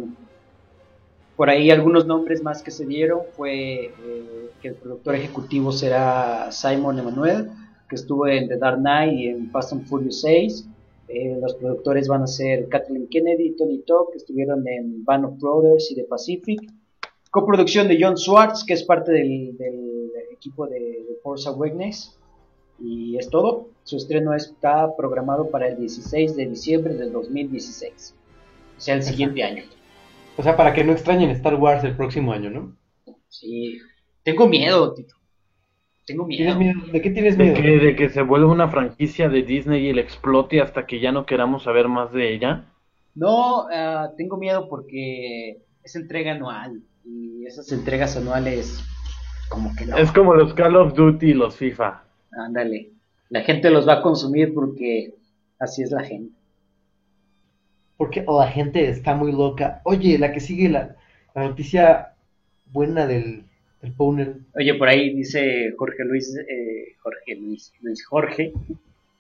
Por 1.36 1.52
ahí 1.52 1.70
algunos 1.70 2.08
nombres 2.08 2.42
más 2.42 2.64
que 2.64 2.72
se 2.72 2.84
dieron 2.88 3.20
fue 3.36 3.86
eh, 3.86 4.50
que 4.60 4.70
el 4.70 4.74
productor 4.74 5.14
ejecutivo 5.14 5.72
será 5.72 6.52
Simon 6.52 6.98
Emanuel, 6.98 7.52
que 7.88 7.96
estuvo 7.96 8.26
en 8.26 8.48
The 8.48 8.58
Dark 8.58 8.80
Knight 8.80 9.14
y 9.14 9.28
en 9.28 9.52
Fast 9.52 9.72
and 9.74 9.86
Furious 9.86 10.22
6. 10.22 10.68
Eh, 11.10 11.38
los 11.40 11.54
productores 11.54 12.08
van 12.08 12.24
a 12.24 12.28
ser 12.28 12.68
Kathleen 12.70 13.08
Kennedy 13.08 13.50
y 13.50 13.56
Tony 13.56 13.84
Todd, 13.86 14.08
que 14.12 14.18
estuvieron 14.18 14.68
en 14.68 15.06
Band 15.06 15.26
of 15.26 15.38
Brothers 15.40 15.92
y 15.92 15.96
The 15.96 16.06
Pacific. 16.06 16.60
Coproducción 17.30 17.88
de 17.88 18.00
John 18.02 18.18
Swartz, 18.18 18.64
que 18.66 18.74
es 18.74 18.84
parte 18.84 19.12
del, 19.12 19.56
equipo 20.32 20.66
de, 20.66 20.80
de 20.80 21.18
Force. 21.22 21.48
Y 22.80 23.18
es 23.18 23.30
todo. 23.30 23.70
Su 23.84 23.98
estreno 23.98 24.34
está 24.34 24.96
programado 24.96 25.50
para 25.50 25.68
el 25.68 25.78
16 25.78 26.36
de 26.36 26.48
diciembre 26.48 26.94
del 26.94 27.12
2016. 27.12 28.16
O 28.78 28.80
sea, 28.80 28.96
el 28.96 29.04
siguiente 29.04 29.44
año. 29.44 29.64
O 30.38 30.44
sea, 30.44 30.56
para 30.56 30.74
que 30.74 30.84
no 30.84 30.92
extrañen 30.92 31.32
Star 31.32 31.56
Wars 31.56 31.84
el 31.84 31.96
próximo 31.96 32.32
año, 32.32 32.50
¿no? 32.50 32.78
Sí. 33.30 33.80
Tengo 34.24 34.48
miedo, 34.48 34.94
Tito. 34.94 35.16
Tengo 36.06 36.26
miedo. 36.26 36.58
¿De 36.92 37.02
qué 37.02 37.10
tienes 37.10 37.38
De 37.38 37.46
miedo? 37.46 37.56
que, 37.56 37.86
de 37.86 37.96
que 37.96 38.10
se 38.10 38.22
vuelva 38.22 38.52
una 38.52 38.70
franquicia 38.70 39.30
de 39.30 39.42
Disney 39.42 39.88
y 39.88 39.94
le 39.94 40.02
explote 40.02 40.62
hasta 40.62 40.86
que 40.86 41.00
ya 41.00 41.12
no 41.12 41.26
queramos 41.26 41.64
saber 41.64 41.88
más 41.88 42.14
de 42.14 42.34
ella. 42.34 42.66
No, 43.16 43.68
ah, 43.74 44.12
tengo 44.16 44.38
miedo 44.38 44.70
porque 44.70 45.64
es 45.84 45.96
entrega 45.96 46.34
anual. 46.34 46.84
Y 47.04 47.46
esas 47.46 47.72
entregas 47.72 48.16
anuales, 48.16 48.84
como 49.50 49.76
que 49.76 49.86
no. 49.86 49.98
Es 49.98 50.12
como 50.12 50.34
los 50.34 50.54
Call 50.54 50.76
of 50.76 50.94
Duty 50.94 51.32
y 51.32 51.34
los 51.34 51.56
FIFA. 51.56 52.04
Ándale. 52.32 52.92
La 53.30 53.42
gente 53.42 53.70
los 53.70 53.88
va 53.88 53.94
a 53.94 54.02
consumir 54.02 54.54
porque 54.54 55.14
así 55.60 55.84
es 55.84 55.92
la 55.92 56.04
gente. 56.04 56.34
Porque 57.98 58.24
la 58.28 58.48
gente 58.48 58.90
está 58.90 59.16
muy 59.16 59.32
loca. 59.32 59.82
Oye, 59.84 60.18
la 60.18 60.32
que 60.32 60.40
sigue 60.40 60.70
la, 60.70 60.96
la 61.34 61.44
noticia 61.48 62.14
buena 62.72 63.08
del, 63.08 63.44
del 63.82 63.92
Powner. 63.94 64.38
Oye, 64.56 64.74
por 64.76 64.88
ahí 64.88 65.14
dice 65.14 65.74
Jorge 65.78 66.04
Luis, 66.06 66.38
eh, 66.38 66.96
Jorge 67.00 67.36
Luis, 67.36 67.74
Luis 67.82 68.06
Jorge, 68.06 68.54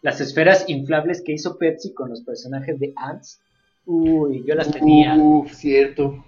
las 0.02 0.22
esferas 0.22 0.66
inflables 0.68 1.22
que 1.22 1.34
hizo 1.34 1.58
Pepsi 1.58 1.94
con 1.94 2.10
los 2.10 2.22
personajes 2.22 2.80
de 2.80 2.94
Ants. 2.96 3.42
Uy, 3.86 4.44
yo 4.46 4.54
las 4.54 4.72
tenía. 4.72 5.16
Uf, 5.16 5.54
cierto. 5.54 6.24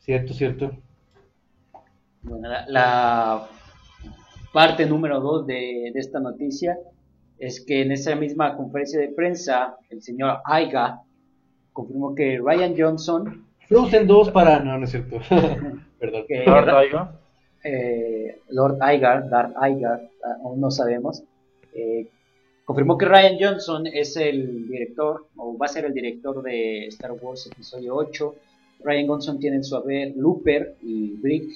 Cierto, 0.00 0.34
cierto. 0.34 0.76
Bueno, 2.22 2.48
la, 2.48 2.66
la 2.68 3.48
parte 4.52 4.86
número 4.86 5.20
dos 5.20 5.46
de, 5.46 5.90
de 5.92 6.00
esta 6.00 6.20
noticia 6.20 6.78
es 7.38 7.64
que 7.64 7.82
en 7.82 7.92
esa 7.92 8.14
misma 8.14 8.56
conferencia 8.56 9.00
de 9.00 9.08
prensa, 9.08 9.76
el 9.90 10.02
señor 10.02 10.38
Aiga 10.44 11.00
confirmó 11.72 12.14
que 12.14 12.38
Ryan 12.38 12.74
Johnson, 12.76 13.46
Frozen 13.68 14.06
2 14.06 14.30
para... 14.30 14.60
No, 14.60 14.76
no 14.78 14.84
es 14.84 14.90
cierto. 14.90 15.16
Perdón. 15.98 16.24
que 16.28 16.44
Lord 16.44 16.68
Iger. 16.84 17.00
eh, 17.64 18.38
Lord 18.50 18.76
Igar, 18.94 19.28
Darth 19.30 19.54
Igar, 19.62 20.10
aún 20.44 20.60
no 20.60 20.70
sabemos, 20.70 21.22
eh, 21.74 22.06
confirmó 22.64 22.98
que 22.98 23.06
Ryan 23.06 23.36
Johnson 23.40 23.86
es 23.86 24.16
el 24.16 24.68
director, 24.68 25.26
o 25.36 25.56
va 25.56 25.66
a 25.66 25.68
ser 25.70 25.84
el 25.86 25.94
director 25.94 26.42
de 26.42 26.86
Star 26.88 27.12
Wars 27.12 27.46
Episodio 27.50 27.94
8. 27.96 28.34
Ryan 28.84 29.06
Johnson 29.06 29.38
tiene 29.38 29.56
en 29.56 29.64
su 29.64 29.74
haber 29.76 30.12
Looper 30.16 30.76
y 30.82 31.14
Brick. 31.14 31.50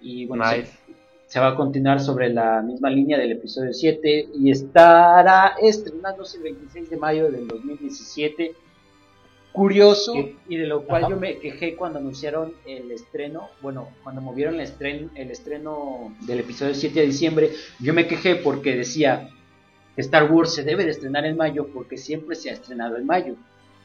Y 0.00 0.26
bueno, 0.26 0.44
Nice. 0.44 0.66
se 0.66 0.92
va 1.40 1.48
a 1.48 1.54
continuar 1.56 2.00
sobre 2.00 2.28
la 2.30 2.62
misma 2.62 2.90
línea 2.90 3.18
del 3.18 3.32
episodio 3.32 3.72
7 3.72 4.28
y 4.34 4.50
estará 4.50 5.54
estrenándose 5.60 6.36
el 6.38 6.42
26 6.44 6.90
de 6.90 6.96
mayo 6.96 7.30
del 7.30 7.46
2017. 7.48 8.54
Curioso 9.52 10.14
y 10.48 10.56
de 10.56 10.66
lo 10.66 10.82
cual 10.82 11.04
Ajá. 11.04 11.10
yo 11.14 11.20
me 11.20 11.38
quejé 11.38 11.76
cuando 11.76 12.00
anunciaron 12.00 12.54
el 12.66 12.90
estreno, 12.90 13.50
bueno, 13.62 13.88
cuando 14.02 14.20
movieron 14.20 14.54
el 14.54 14.62
estreno, 14.62 15.10
el 15.14 15.30
estreno 15.30 16.12
del 16.26 16.40
episodio 16.40 16.74
7 16.74 16.98
de 16.98 17.06
diciembre, 17.06 17.50
yo 17.78 17.94
me 17.94 18.08
quejé 18.08 18.34
porque 18.34 18.74
decía 18.74 19.28
que 19.94 20.00
Star 20.00 20.28
Wars 20.32 20.52
se 20.52 20.64
debe 20.64 20.84
de 20.84 20.90
estrenar 20.90 21.24
en 21.24 21.36
mayo 21.36 21.68
porque 21.72 21.96
siempre 21.96 22.34
se 22.34 22.50
ha 22.50 22.54
estrenado 22.54 22.96
en 22.96 23.06
mayo 23.06 23.36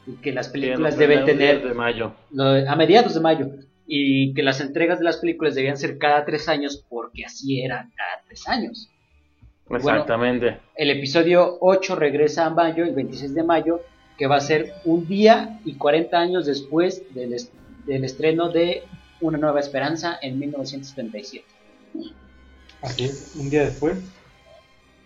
y 0.07 0.13
que 0.13 0.31
las 0.33 0.49
películas 0.49 0.95
Sí, 0.95 0.99
deben 1.01 1.23
tener 1.25 1.61
de 1.67 1.73
mayo. 1.75 2.13
lo- 2.31 2.45
a 2.67 2.75
mediados 2.75 3.13
de 3.13 3.19
mayo 3.19 3.49
y 3.91 4.35
que 4.35 4.43
las 4.43 4.61
entregas 4.61 4.99
de 4.99 5.05
las 5.05 5.17
películas 5.17 5.55
debían 5.55 5.75
ser 5.75 5.97
cada 5.97 6.23
tres 6.23 6.47
años 6.47 6.85
porque 6.87 7.25
así 7.25 7.61
era 7.61 7.89
cada 7.95 8.21
tres 8.27 8.47
años. 8.47 8.87
Exactamente. 9.67 10.57
El 10.75 10.91
episodio 10.91 11.57
8 11.59 11.95
regresa 11.95 12.45
a 12.45 12.49
mayo, 12.51 12.83
el 12.85 12.93
26 12.93 13.33
de 13.33 13.43
mayo, 13.43 13.81
que 14.17 14.27
va 14.27 14.35
a 14.35 14.41
ser 14.41 14.73
un 14.85 15.07
día 15.07 15.59
y 15.65 15.73
40 15.73 16.17
años 16.19 16.45
después 16.45 17.01
del, 17.15 17.33
est- 17.33 17.51
del 17.87 18.03
estreno 18.05 18.49
de 18.49 18.83
Una 19.21 19.37
Nueva 19.39 19.59
Esperanza 19.59 20.19
en 20.21 20.37
1937. 20.37 21.45
Así 22.81 23.05
es, 23.05 23.35
un 23.39 23.49
día 23.49 23.65
después. 23.65 23.97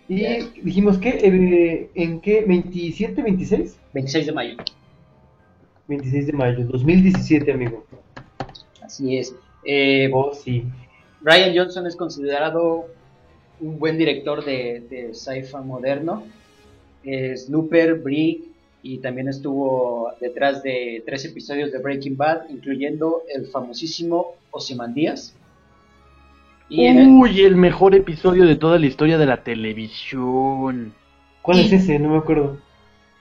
Y 0.10 0.24
dijimos 0.62 0.98
que, 0.98 1.10
eh, 1.10 1.90
¿en 1.96 2.20
qué? 2.20 2.46
¿27, 2.46 3.24
26? 3.24 3.78
26 3.94 4.26
de 4.26 4.32
mayo, 4.34 4.58
26 5.88 6.28
de 6.28 6.34
mayo, 6.34 6.66
2017, 6.66 7.52
amigo. 7.52 7.86
Así 8.94 9.18
es. 9.18 9.36
Eh, 9.66 10.10
Oh, 10.14 10.34
sí. 10.34 10.64
Ryan 11.22 11.56
Johnson 11.56 11.88
es 11.88 11.96
considerado 11.96 12.86
un 13.60 13.80
buen 13.80 13.98
director 13.98 14.44
de, 14.44 14.82
de 14.90 15.14
sci-fi 15.14 15.58
moderno. 15.64 16.24
Es 17.04 17.50
Looper, 17.50 17.96
Brick 17.96 18.44
y 18.82 18.98
también 19.00 19.30
estuvo 19.30 20.12
detrás 20.20 20.62
de 20.64 21.02
tres 21.06 21.24
episodios 21.26 21.72
de 21.72 21.80
Breaking 21.80 22.18
Bad, 22.18 22.50
incluyendo 22.50 23.24
el 23.34 23.48
famosísimo 23.48 24.34
Ozymandias. 24.52 25.34
Y 26.70 26.86
el- 26.86 27.08
Uy, 27.08 27.42
el 27.42 27.56
mejor 27.56 27.96
episodio 27.96 28.46
de 28.46 28.56
toda 28.56 28.80
la 28.80 28.86
historia 28.86 29.18
de 29.18 29.26
la 29.26 29.44
televisión. 29.44 30.94
¿Cuál 31.42 31.60
es 31.60 31.72
ese? 31.74 32.00
No 32.00 32.10
me 32.10 32.18
acuerdo. 32.18 32.58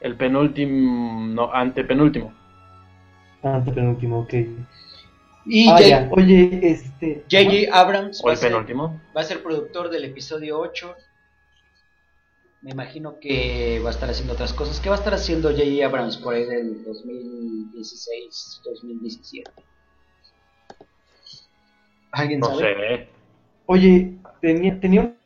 El 0.00 0.16
penúltimo, 0.16 1.26
no, 1.26 1.52
antepenúltimo. 1.52 2.32
Ah, 3.42 3.60
penúltimo, 3.64 4.20
ok. 4.20 4.34
Y 5.44 5.68
Ah, 5.68 5.76
J-. 5.78 6.08
Oye, 6.12 6.60
este... 6.62 7.24
J.J. 7.30 7.72
Abrams 7.72 8.20
O 8.22 8.26
va 8.26 8.30
a, 8.32 8.34
el 8.34 8.38
ser, 8.40 8.52
va 8.52 9.20
a 9.20 9.24
ser 9.24 9.42
productor 9.42 9.90
del 9.90 10.04
episodio 10.04 10.58
8. 10.58 10.94
Me 12.62 12.70
imagino 12.70 13.18
que 13.18 13.80
va 13.84 13.88
a 13.88 13.92
estar 13.92 14.08
haciendo 14.08 14.34
otras 14.34 14.52
cosas. 14.52 14.78
¿Qué 14.78 14.88
va 14.88 14.94
a 14.94 14.98
estar 14.98 15.14
haciendo 15.14 15.50
J.J. 15.50 15.84
Abrams 15.84 16.16
por 16.18 16.34
ahí 16.34 16.44
del 16.44 16.84
2016, 16.84 18.60
2017? 18.64 19.50
¿Alguien 22.12 22.40
No 22.40 22.46
sabe? 22.58 22.60
sé. 22.96 23.08
Oye, 23.66 24.18
tenía, 24.40 24.78
tenía 24.78 25.16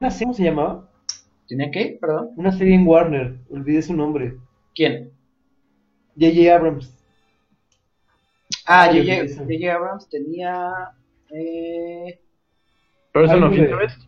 una 0.00 0.10
serie, 0.10 0.24
¿cómo 0.26 0.34
se 0.34 0.44
llamaba? 0.44 0.88
¿Tenía 1.48 1.70
qué? 1.70 1.96
Perdón. 2.00 2.30
Una 2.36 2.52
serie 2.52 2.74
en 2.74 2.86
Warner, 2.86 3.36
olvidé 3.50 3.80
su 3.82 3.94
nombre. 3.94 4.36
¿Quién? 4.74 5.12
J.J. 6.18 6.54
Abrams. 6.54 6.92
Ah, 8.74 8.86
J.J. 8.86 9.34
J.J. 9.36 9.72
Abrams 9.74 10.08
tenía. 10.08 10.72
Eh, 11.30 12.18
Person 13.12 13.42
of 13.44 13.52
Algo 13.52 13.62
Interest. 13.64 14.00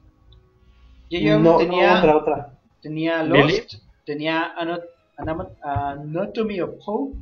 J.J. 1.11 1.35
Abrams 1.35 1.45
No, 1.45 1.59
tenía, 1.59 1.93
no, 1.93 1.99
otra, 1.99 2.17
otra. 2.17 2.59
tenía 2.81 3.23
Billy. 3.23 3.39
Lost, 3.59 3.75
tenía 4.05 4.53
Ano- 4.57 4.81
Anam- 5.19 5.49
Anatomy 5.62 6.61
of 6.61 6.71
Hope, 6.85 7.17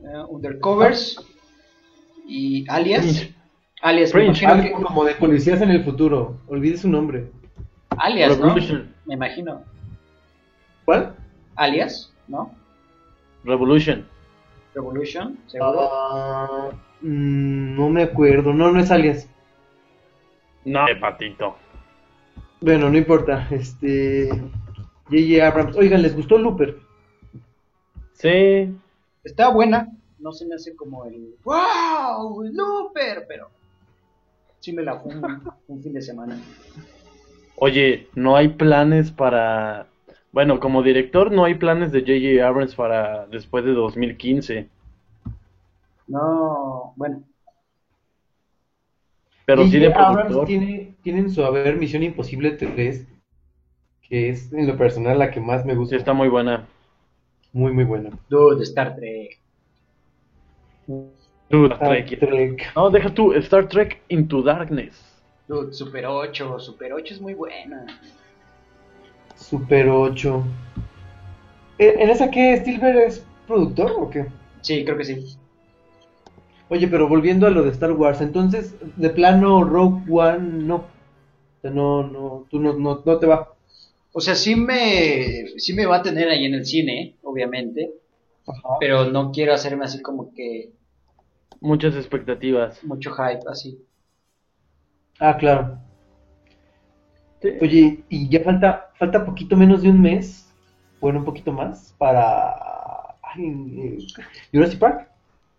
eh, 0.00 0.22
Undercovers 0.28 1.16
y 2.26 2.64
Alias. 2.68 3.02
Fringe. 3.04 3.34
Alias, 3.82 4.14
me 4.14 4.20
Fringe, 4.20 4.44
imagino 4.44 4.62
que- 4.62 4.74
Algo 4.74 4.86
como 4.86 5.04
de 5.04 5.14
policías 5.16 5.60
en 5.60 5.70
el 5.70 5.84
futuro. 5.84 6.40
Olvidé 6.46 6.78
su 6.78 6.88
nombre. 6.88 7.30
Alias, 7.98 8.38
¿no? 8.38 8.46
Revolution. 8.46 8.94
Me 9.04 9.14
imagino. 9.14 9.62
¿Cuál? 10.86 11.14
Alias, 11.56 12.12
¿no? 12.28 12.54
Revolution. 13.44 14.06
Revolution, 14.74 15.38
seguro. 15.46 15.88
Ah, 15.92 16.70
mm, 17.00 17.76
no 17.76 17.88
me 17.88 18.02
acuerdo. 18.02 18.52
No, 18.52 18.72
no 18.72 18.80
es 18.80 18.90
alias. 18.90 19.28
No, 20.64 20.84
patito. 21.00 21.56
Bueno, 22.60 22.90
no 22.90 22.98
importa. 22.98 23.46
Este. 23.50 24.28
J.J. 25.08 25.46
Abrams. 25.46 25.76
Oigan, 25.76 26.02
¿les 26.02 26.16
gustó 26.16 26.38
Looper? 26.38 26.76
Sí. 28.14 28.74
Está 29.22 29.48
buena. 29.50 29.88
No 30.18 30.32
se 30.32 30.46
me 30.46 30.54
hace 30.54 30.74
como 30.74 31.04
el 31.04 31.34
¡Wow! 31.44 32.44
¡Looper! 32.44 33.26
Pero 33.28 33.50
sí 34.60 34.72
me 34.72 34.82
la 34.82 34.94
un, 34.94 35.42
un 35.68 35.82
fin 35.82 35.92
de 35.92 36.00
semana. 36.00 36.40
Oye, 37.56 38.08
no 38.14 38.34
hay 38.34 38.48
planes 38.48 39.12
para... 39.12 39.86
Bueno, 40.34 40.58
como 40.58 40.82
director 40.82 41.30
no 41.30 41.44
hay 41.44 41.54
planes 41.54 41.92
de 41.92 42.00
J.J. 42.00 42.44
Abrams 42.46 42.74
para 42.74 43.26
después 43.28 43.64
de 43.64 43.72
2015. 43.72 44.68
No, 46.08 46.92
bueno, 46.96 47.22
Pero 49.46 49.64
sí 49.68 49.78
de 49.78 49.86
J.J. 49.92 50.08
Abrams 50.08 50.26
productor. 50.26 50.46
tiene, 50.48 50.94
tiene 51.02 51.20
en 51.20 51.30
su 51.30 51.44
haber 51.44 51.76
Misión 51.76 52.02
Imposible 52.02 52.50
3, 52.50 53.06
que 54.02 54.28
es 54.30 54.52
en 54.52 54.66
lo 54.66 54.76
personal 54.76 55.20
la 55.20 55.30
que 55.30 55.40
más 55.40 55.64
me 55.64 55.74
Sí, 55.74 55.78
gusta. 55.78 55.96
está 55.96 56.12
muy 56.12 56.28
buena. 56.28 56.66
Muy, 57.52 57.72
muy 57.72 57.84
buena. 57.84 58.10
dude, 58.28 58.64
Star 58.64 58.96
Trek. 58.96 59.38
Dude, 61.48 61.74
Star 61.74 61.78
Trek. 61.78 62.18
Trek. 62.18 62.72
No, 62.74 62.90
deja 62.90 63.14
tú, 63.14 63.32
Star 63.34 63.68
Trek 63.68 64.02
Into 64.08 64.42
Darkness. 64.42 65.00
Dude, 65.46 65.72
Super 65.72 66.06
8, 66.06 66.58
Super 66.58 66.92
8 66.92 67.14
es 67.14 67.20
muy 67.20 67.34
buena. 67.34 67.86
Super 69.36 69.88
8. 69.88 70.42
¿En 71.78 72.00
en 72.00 72.10
esa 72.10 72.30
qué? 72.30 72.56
¿Stilber 72.56 72.96
es 72.96 73.24
productor 73.46 73.92
o 73.98 74.10
qué? 74.10 74.26
Sí, 74.62 74.84
creo 74.84 74.96
que 74.96 75.04
sí. 75.04 75.36
Oye, 76.70 76.88
pero 76.88 77.08
volviendo 77.08 77.46
a 77.46 77.50
lo 77.50 77.62
de 77.62 77.70
Star 77.70 77.92
Wars, 77.92 78.20
entonces, 78.20 78.74
de 78.96 79.10
plano, 79.10 79.64
Rogue 79.64 80.02
One, 80.10 80.64
no. 80.64 80.76
O 80.76 81.60
sea, 81.60 81.70
no, 81.70 82.02
no, 82.02 82.46
tú 82.50 82.58
no, 82.58 82.72
no, 82.72 83.02
no 83.04 83.18
te 83.18 83.26
va. 83.26 83.54
O 84.12 84.20
sea, 84.20 84.34
sí 84.34 84.56
me, 84.56 85.46
sí 85.58 85.74
me 85.74 85.86
va 85.86 85.96
a 85.96 86.02
tener 86.02 86.28
ahí 86.28 86.44
en 86.46 86.54
el 86.54 86.64
cine, 86.64 87.16
obviamente, 87.22 87.90
Ajá. 88.46 88.76
pero 88.80 89.04
no 89.10 89.30
quiero 89.32 89.52
hacerme 89.52 89.84
así 89.84 90.00
como 90.00 90.32
que 90.34 90.72
Muchas 91.60 91.94
expectativas. 91.96 92.82
mucho 92.84 93.10
hype 93.12 93.40
así. 93.48 93.78
Ah, 95.18 95.36
claro. 95.36 95.78
Sí. 97.44 97.50
Oye, 97.60 97.98
y 98.08 98.26
ya 98.30 98.40
falta, 98.40 98.88
falta 98.98 99.26
poquito 99.26 99.54
menos 99.54 99.82
de 99.82 99.90
un 99.90 100.00
mes, 100.00 100.50
bueno, 100.98 101.18
un 101.18 101.26
poquito 101.26 101.52
más, 101.52 101.94
para 101.98 102.54
ay, 103.22 103.44
eh, 103.76 103.98
Jurassic 104.50 104.78
Park. 104.78 105.08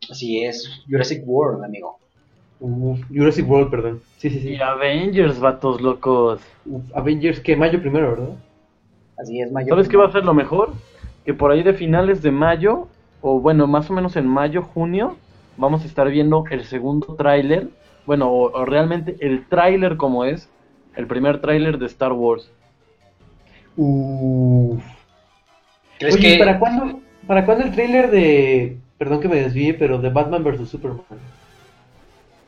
Así 0.10 0.44
es, 0.44 0.84
Jurassic 0.90 1.22
World, 1.28 1.64
amigo. 1.64 2.00
Jurassic 3.14 3.48
World, 3.48 3.70
perdón. 3.70 4.02
Sí, 4.18 4.32
sí, 4.32 4.40
sí. 4.40 4.50
Y 4.54 4.56
Avengers, 4.56 5.40
vatos 5.40 5.80
locos. 5.80 6.42
Avengers, 6.96 7.40
que 7.40 7.56
mayo 7.56 7.80
primero, 7.80 8.10
¿verdad? 8.10 8.36
Así 9.20 9.40
es, 9.40 9.52
mayo. 9.52 9.70
¿Sabes 9.70 9.88
qué 9.88 9.98
va 9.98 10.08
a 10.08 10.12
ser 10.12 10.26
lo 10.26 10.34
mejor? 10.34 10.74
Que 11.24 11.36
por 11.36 11.52
ahí 11.52 11.62
de 11.62 11.76
finales 11.76 12.24
de 12.24 12.32
mayo, 12.32 12.88
o 13.22 13.40
bueno, 13.40 13.68
más 13.68 13.92
o 13.92 13.94
menos 13.94 14.16
en 14.16 14.26
mayo, 14.26 14.64
junio, 14.64 15.18
vamos 15.56 15.84
a 15.84 15.86
estar 15.86 16.10
viendo 16.10 16.46
el 16.50 16.64
segundo 16.64 17.14
tráiler, 17.16 17.70
bueno, 18.08 18.32
o, 18.32 18.52
o 18.52 18.66
realmente 18.66 19.18
el 19.20 19.46
tráiler 19.46 19.98
como 19.98 20.26
es, 20.26 20.50
el 20.96 21.08
primer 21.08 21.40
tráiler 21.42 21.78
de 21.78 21.86
Star 21.88 22.14
Wars. 22.14 22.50
Uf. 23.78 24.84
¿Crees 26.00 26.16
Oye, 26.16 26.34
que 26.34 26.38
¿para 26.38 26.60
cuándo, 26.60 27.00
¿para 27.28 27.46
cuándo 27.46 27.66
el 27.66 27.72
tráiler 27.72 28.10
de, 28.12 28.78
perdón 28.98 29.22
que 29.22 29.28
me 29.28 29.38
desvíe, 29.38 29.74
pero 29.74 29.98
de 30.00 30.10
Batman 30.10 30.44
vs 30.44 30.70
Superman? 30.70 31.02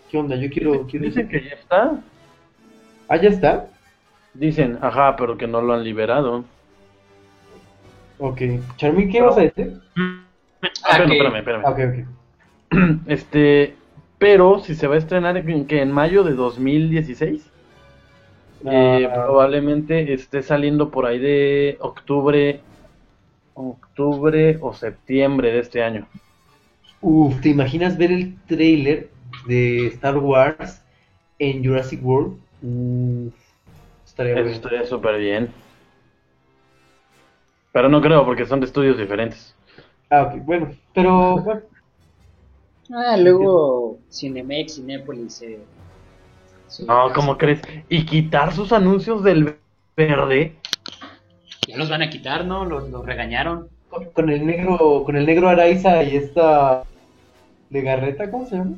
¿Qué 0.10 0.18
onda? 0.18 0.36
Yo 0.36 0.50
quiero, 0.50 0.86
quiero 0.88 1.06
Dicen 1.06 1.28
que 1.28 1.44
ya 1.44 1.56
está. 1.56 2.00
Ah, 3.10 3.18
¿ya 3.18 3.30
está? 3.30 3.68
Dicen, 4.34 4.78
ajá, 4.82 5.16
pero 5.16 5.38
que 5.38 5.48
no 5.48 5.62
lo 5.62 5.74
han 5.74 5.84
liberado. 5.84 6.46
Ok. 8.20 8.42
Charmin, 8.78 9.10
¿qué 9.10 9.22
vas 9.22 9.38
a 9.38 9.42
decir? 9.42 9.80
Ah, 10.84 10.98
que- 10.98 11.04
espérame, 11.14 11.38
espérame, 11.38 11.64
Ah, 11.66 11.70
espérame. 11.72 12.02
ok, 12.02 12.06
ok. 12.70 12.98
Este, 13.08 13.76
pero 14.18 14.60
si 14.60 14.76
se 14.76 14.88
va 14.88 14.96
a 14.96 14.98
estrenar 14.98 15.38
en, 15.38 15.66
que 15.68 15.82
en 15.82 15.92
mayo 15.92 16.24
de 16.24 16.34
2016, 16.34 17.50
eh, 18.66 19.10
probablemente 19.14 20.14
esté 20.14 20.42
saliendo 20.44 20.92
por 20.92 21.06
ahí 21.06 21.20
de 21.20 21.78
octubre, 21.82 22.62
octubre 23.54 24.58
o 24.62 24.74
septiembre 24.74 25.52
de 25.52 25.60
este 25.60 25.84
año. 25.84 26.08
Uf, 27.02 27.42
¿te 27.42 27.50
imaginas 27.50 27.98
ver 27.98 28.12
el 28.12 28.38
tráiler 28.46 29.10
de 29.48 29.88
Star 29.88 30.18
Wars 30.20 30.80
en 31.40 31.64
Jurassic 31.66 32.04
World? 32.06 32.38
Uf, 32.62 33.34
estaría 34.06 34.36
Eso 34.36 34.48
bueno. 34.48 34.56
estaría 34.56 34.86
súper 34.86 35.18
bien. 35.18 35.52
Pero 37.72 37.88
no 37.88 38.02
creo, 38.02 38.26
porque 38.26 38.46
son 38.46 38.60
de 38.60 38.66
estudios 38.66 38.98
diferentes. 38.98 39.56
Ah, 40.10 40.24
ok, 40.24 40.44
bueno, 40.46 40.76
pero 40.94 41.42
bueno, 41.44 41.62
Ah, 42.94 43.16
luego 43.18 44.00
Cinemex, 44.10 44.76
Cinépolis. 44.76 45.42
Eh, 45.42 45.70
No, 46.88 47.12
¿cómo 47.14 47.38
crees? 47.38 47.62
Y 47.90 48.06
quitar 48.06 48.54
sus 48.54 48.72
anuncios 48.72 49.24
del 49.24 49.56
verde. 49.96 50.56
Ya 51.68 51.78
los 51.78 51.90
van 51.90 52.02
a 52.02 52.10
quitar, 52.10 52.46
¿no? 52.46 52.66
Los, 52.66 52.90
los 52.90 53.06
regañaron. 53.06 53.70
con, 53.90 54.06
con 54.12 54.30
el 54.30 54.46
negro, 54.46 55.04
con 55.06 55.16
el 55.16 55.26
negro 55.26 55.50
Araiza 55.50 56.04
y 56.04 56.16
esta 56.18 56.84
Legarreta, 57.70 58.30
¿cómo 58.32 58.46
se 58.48 58.56
llama? 58.58 58.76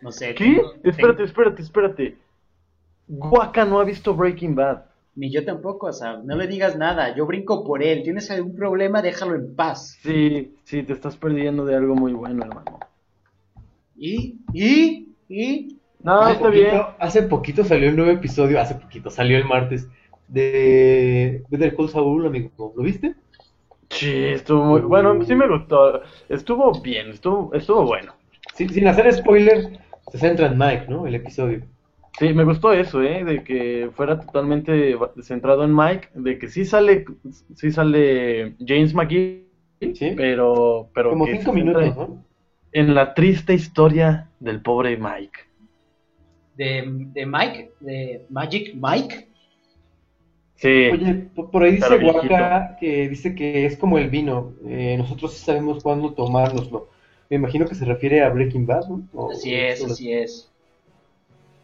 No 0.00 0.12
sé. 0.12 0.34
¿Qué? 0.34 0.44
tengo- 0.56 0.72
Espérate, 0.84 1.14
tengo- 1.16 1.24
espérate, 1.24 1.62
espérate. 1.62 2.16
Guaca 3.08 3.64
no 3.64 3.78
ha 3.80 3.84
visto 3.84 4.14
Breaking 4.14 4.54
Bad. 4.54 4.82
Ni 5.14 5.30
yo 5.30 5.44
tampoco, 5.46 5.86
o 5.86 5.92
sea, 5.92 6.18
no 6.22 6.36
le 6.36 6.46
digas 6.46 6.76
nada. 6.76 7.14
Yo 7.16 7.24
brinco 7.24 7.64
por 7.64 7.82
él. 7.82 8.02
¿Tienes 8.02 8.30
algún 8.30 8.54
problema? 8.54 9.00
Déjalo 9.00 9.34
en 9.34 9.54
paz. 9.54 9.96
Sí, 10.02 10.54
sí, 10.64 10.82
te 10.82 10.92
estás 10.92 11.16
perdiendo 11.16 11.64
de 11.64 11.74
algo 11.76 11.94
muy 11.94 12.12
bueno, 12.12 12.44
hermano. 12.44 12.80
¿Y? 13.96 14.40
¿Y? 14.52 15.08
¿Y? 15.28 15.75
No, 16.06 16.20
hace, 16.20 16.32
está 16.34 16.44
poquito, 16.46 16.70
bien. 16.70 16.82
hace 16.98 17.22
poquito 17.22 17.64
salió 17.64 17.90
un 17.90 17.96
nuevo 17.96 18.12
episodio, 18.12 18.60
hace 18.60 18.76
poquito, 18.76 19.10
salió 19.10 19.36
el 19.36 19.44
martes, 19.44 19.88
de 20.28 21.42
Better 21.50 21.74
Call 21.76 21.88
Saul, 21.88 22.26
amigo. 22.26 22.72
¿Lo 22.76 22.82
viste? 22.82 23.14
Sí, 23.90 24.24
estuvo 24.26 24.64
muy 24.64 24.80
bueno, 24.82 25.22
sí 25.24 25.34
me 25.34 25.48
gustó. 25.48 26.02
Estuvo 26.28 26.80
bien, 26.80 27.10
estuvo, 27.10 27.52
estuvo 27.54 27.84
bueno. 27.84 28.14
Sin, 28.54 28.68
sin 28.70 28.86
hacer 28.88 29.12
spoiler, 29.12 29.78
se 30.10 30.18
centra 30.18 30.46
en 30.46 30.58
Mike, 30.58 30.86
¿no? 30.88 31.06
El 31.06 31.14
episodio. 31.16 31.62
Sí, 32.18 32.32
me 32.32 32.44
gustó 32.44 32.72
eso, 32.72 33.02
¿eh? 33.02 33.24
De 33.24 33.44
que 33.44 33.90
fuera 33.94 34.18
totalmente 34.20 34.96
centrado 35.22 35.64
en 35.64 35.74
Mike, 35.74 36.08
de 36.14 36.38
que 36.38 36.48
sí 36.48 36.64
sale, 36.64 37.04
sí 37.54 37.70
sale 37.70 38.54
James 38.64 38.94
McGee, 38.94 39.44
Sí. 39.92 40.14
pero, 40.16 40.88
pero 40.94 41.10
Como 41.10 41.26
que 41.26 41.36
cinco 41.36 41.52
minutos, 41.52 41.96
¿no? 41.96 42.24
En 42.72 42.94
la 42.94 43.12
triste 43.14 43.52
historia 43.54 44.30
del 44.40 44.62
pobre 44.62 44.96
Mike. 44.96 45.40
De, 46.56 46.84
de 47.12 47.26
Mike, 47.26 47.72
de 47.80 48.26
Magic 48.30 48.74
Mike. 48.74 49.28
Sí, 50.56 50.88
Oye, 50.90 51.14
por 51.52 51.62
ahí 51.62 51.72
dice. 51.72 51.98
Waka 52.04 52.76
que 52.80 53.08
dice 53.08 53.34
que 53.34 53.66
es 53.66 53.76
como 53.76 53.98
el 53.98 54.08
vino. 54.08 54.54
eh, 54.66 54.96
nosotros 54.98 55.34
sí 55.34 55.44
sabemos 55.44 55.82
cuándo 55.82 56.14
tomárnoslo. 56.14 56.88
Me 57.28 57.36
imagino 57.36 57.66
que 57.66 57.74
se 57.74 57.84
refiere 57.84 58.22
a 58.22 58.30
Breaking 58.30 58.66
Bad, 58.66 58.88
¿no? 58.88 59.06
O- 59.14 59.30
Así 59.32 59.54
es, 59.54 59.82
o- 59.82 59.86
así 59.86 60.12
es. 60.12 60.48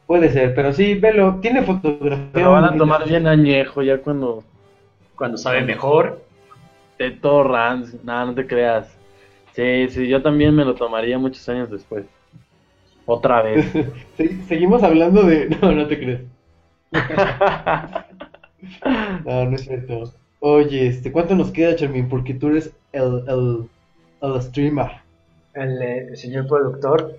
Puede 0.07 0.31
ser, 0.31 0.55
pero 0.55 0.73
sí, 0.73 0.95
velo. 0.95 1.39
Tiene 1.41 1.63
fotografía. 1.63 2.29
pero 2.33 2.51
van 2.53 2.65
a 2.65 2.77
tomar 2.77 3.09
bien 3.09 3.27
añejo 3.27 3.83
ya 3.83 3.99
cuando 3.99 4.45
Cuando 5.17 5.39
sabe 5.39 5.63
mejor. 5.63 6.21
te 6.99 7.11
torrans. 7.11 7.95
No, 8.05 8.27
no 8.27 8.35
te 8.35 8.47
creas. 8.47 8.97
Sí, 9.55 9.89
sí, 9.91 10.09
yo 10.09 10.23
también 10.23 10.55
me 10.55 10.65
lo 10.65 10.75
tomaría 10.75 11.19
muchos 11.19 11.47
años 11.49 11.71
después. 11.71 12.07
Otra 13.13 13.43
vez. 13.43 13.67
Se- 14.17 14.43
Seguimos 14.45 14.83
hablando 14.83 15.23
de. 15.23 15.49
No, 15.63 15.73
no 15.73 15.87
te 15.87 15.99
crees. 15.99 16.21
No, 19.25 19.45
no 19.47 19.57
es 19.57 19.63
cierto. 19.63 20.05
Oye, 20.41 20.87
este, 20.87 21.11
¿cuánto 21.11 21.35
nos 21.35 21.51
queda, 21.51 21.75
Charmin? 21.77 22.09
Porque 22.09 22.35
tú 22.35 22.49
eres 22.49 22.73
el, 22.93 23.23
el, 23.29 23.69
el 24.23 24.43
streamer. 24.43 24.91
El, 25.55 25.83
eh, 25.83 26.07
el 26.11 26.17
señor 26.17 26.47
productor. 26.47 27.17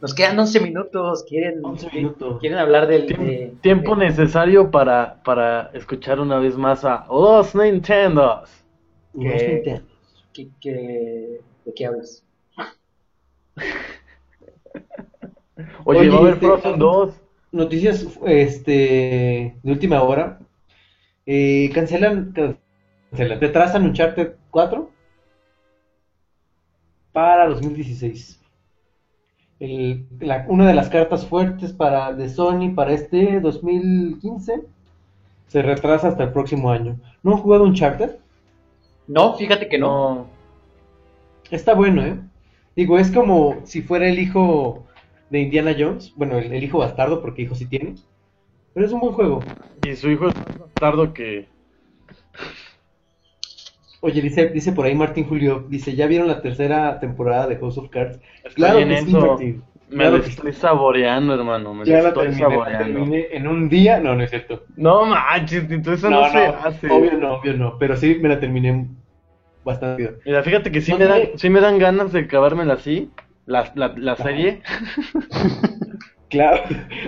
Nos 0.00 0.14
quedan 0.14 0.38
11 0.38 0.60
minutos. 0.60 1.24
¿Quieren, 1.28 1.60
11 1.62 1.88
minutos. 1.92 2.40
¿quieren 2.40 2.58
hablar 2.58 2.86
del 2.86 3.06
Tiempo, 3.06 3.24
de- 3.24 3.52
tiempo 3.60 3.96
de- 3.96 4.06
necesario 4.06 4.70
para, 4.70 5.22
para 5.24 5.70
escuchar 5.74 6.20
una 6.20 6.38
vez 6.38 6.56
más 6.56 6.84
a 6.84 7.04
los 7.10 7.54
Nintendos. 7.54 8.48
Los 9.14 9.24
Que- 9.34 9.48
Nintendo. 9.54 9.82
que- 10.32 10.48
que- 10.60 11.40
¿De 11.66 11.74
qué 11.74 11.86
hablas? 11.86 12.24
Oye, 15.84 16.00
Oye, 16.00 16.08
va 16.10 16.16
a 16.16 16.18
haber 16.20 16.34
este, 16.34 16.46
Frozen 16.46 16.72
ah, 16.74 16.78
2. 16.78 17.20
Noticias 17.50 18.06
este, 18.26 19.56
de 19.62 19.72
última 19.72 20.02
hora. 20.02 20.38
Eh, 21.26 21.70
cancelan, 21.74 22.32
cancelan, 22.32 23.40
retrasan 23.40 23.84
Uncharted 23.84 24.34
4 24.50 24.90
para 27.12 27.48
2016. 27.48 28.40
El- 29.60 30.06
la- 30.20 30.46
una 30.48 30.66
de 30.68 30.74
las 30.74 30.88
cartas 30.88 31.26
fuertes 31.26 31.72
para, 31.72 32.12
de 32.12 32.28
Sony 32.28 32.74
para 32.74 32.92
este 32.92 33.40
2015 33.40 34.62
se 35.48 35.62
retrasa 35.62 36.08
hasta 36.08 36.24
el 36.24 36.32
próximo 36.32 36.70
año. 36.70 37.00
¿No 37.22 37.32
han 37.32 37.38
jugado 37.38 37.64
Uncharted? 37.64 38.16
No, 39.08 39.34
fíjate 39.34 39.68
que 39.68 39.78
no. 39.78 40.14
No. 40.14 40.26
Está 41.50 41.74
bueno, 41.74 42.04
¿eh? 42.04 42.20
Digo, 42.76 42.98
es 42.98 43.10
como 43.10 43.56
si 43.64 43.82
fuera 43.82 44.06
el 44.08 44.18
hijo 44.18 44.84
de 45.30 45.40
Indiana 45.40 45.74
Jones. 45.78 46.12
Bueno, 46.16 46.38
el, 46.38 46.52
el 46.52 46.64
hijo 46.64 46.78
bastardo, 46.78 47.20
porque 47.20 47.42
hijo 47.42 47.54
sí 47.54 47.66
tiene. 47.66 47.94
Pero 48.74 48.86
es 48.86 48.92
un 48.92 49.00
buen 49.00 49.12
juego. 49.14 49.40
Y 49.86 49.94
su 49.96 50.10
hijo 50.10 50.28
es 50.28 50.36
más 50.36 50.58
bastardo 50.58 51.12
que. 51.12 51.48
Oye, 54.00 54.22
dice, 54.22 54.48
dice 54.50 54.72
por 54.72 54.86
ahí 54.86 54.94
Martín 54.94 55.24
Julio, 55.28 55.66
dice, 55.68 55.94
¿ya 55.96 56.06
vieron 56.06 56.28
la 56.28 56.40
tercera 56.40 57.00
temporada 57.00 57.48
de 57.48 57.56
House 57.56 57.78
of 57.78 57.88
Cards? 57.90 58.20
Estoy 58.44 58.54
Claro 58.54 58.78
en 58.78 58.88
que 58.88 58.96
sí. 58.98 59.12
Martín. 59.12 59.64
Me 59.90 59.96
Claro 59.96 60.16
lo 60.18 60.22
que 60.22 60.30
sí. 60.30 60.36
estoy 60.36 60.52
saboreando, 60.52 61.34
hermano. 61.34 61.74
Me 61.74 61.84
Ya 61.84 61.96
lo 61.96 62.02
la 62.02 62.08
estoy 62.10 62.26
terminé, 62.26 62.40
saboreando. 62.42 62.84
terminé 63.00 63.26
en 63.32 63.48
un 63.48 63.68
día. 63.68 63.98
No, 63.98 64.14
no 64.14 64.22
es 64.22 64.30
cierto. 64.30 64.64
No 64.76 65.04
manches, 65.06 65.68
entonces 65.70 66.04
eso 66.04 66.10
no, 66.10 66.28
se 66.30 66.46
hace. 66.46 66.90
obvio 66.90 67.14
no, 67.18 67.34
obvio 67.34 67.54
no. 67.54 67.78
Pero 67.78 67.96
sí 67.96 68.16
me 68.20 68.28
la 68.28 68.38
terminé 68.38 68.86
bastante. 69.64 70.18
Mira, 70.24 70.42
fíjate 70.44 70.70
que 70.70 70.80
sí 70.80 70.92
No 70.92 70.98
me, 70.98 71.04
dan, 71.06 71.20
sí 71.34 71.50
me 71.50 71.60
dan 71.60 71.78
ganas 71.78 72.12
de 72.12 72.20
acabármela 72.20 72.74
así. 72.74 73.10
La, 73.48 73.72
la, 73.74 73.94
la 73.96 74.14
serie, 74.16 74.62
Claro. 76.28 76.62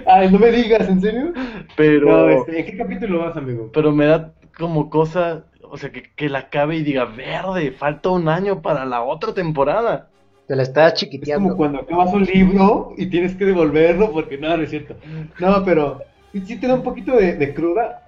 Ay, 0.07 0.31
no 0.31 0.39
me 0.39 0.51
digas, 0.51 0.89
¿en 0.89 1.01
serio? 1.01 1.33
pero, 1.77 2.07
No, 2.09 2.29
este, 2.31 2.61
¿en 2.61 2.67
qué 2.67 2.77
capítulo 2.79 3.19
vas, 3.21 3.37
amigo? 3.37 3.71
pero 3.73 3.93
me 3.93 4.07
da 4.07 4.33
como 4.57 4.89
cosa, 4.89 5.45
o 5.63 5.77
sea, 5.77 5.91
que, 5.93 6.03
que 6.17 6.29
la 6.31 6.39
acabe 6.41 6.77
y 6.77 6.83
diga, 6.83 7.05
verde, 7.05 7.73
falta 7.73 8.09
un 8.09 8.29
año 8.29 8.63
para 8.63 8.87
la 8.87 9.03
otra 9.03 9.35
temporada. 9.35 10.09
Te 10.47 10.57
la 10.57 10.63
estás 10.63 10.95
Es 10.95 11.01
chiquiteando. 11.01 11.49
como 11.51 11.57
cuando 11.59 11.81
acabas 11.81 12.13
un 12.15 12.25
libro 12.25 12.95
y 12.97 13.07
tienes 13.07 13.35
que 13.37 13.45
devolverlo 13.45 14.11
porque 14.11 14.39
no, 14.39 14.57
no 14.57 14.63
es 14.63 14.71
cierto. 14.71 14.97
No, 15.39 15.65
pero 15.65 16.01
sí, 16.33 16.43
sí 16.47 16.57
te 16.59 16.67
da 16.67 16.75
un 16.75 16.83
poquito 16.83 17.15
de, 17.17 17.35
de 17.37 17.55
cruda 17.55 18.03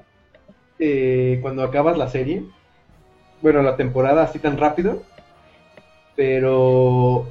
eh, 0.78 1.38
cuando 1.42 1.62
acabas 1.62 1.96
la 1.98 2.08
serie. 2.08 2.42
Bueno, 3.42 3.62
la 3.62 3.76
temporada 3.76 4.22
así 4.24 4.38
tan 4.38 4.56
rápido. 4.58 5.02
Pero 6.16 7.26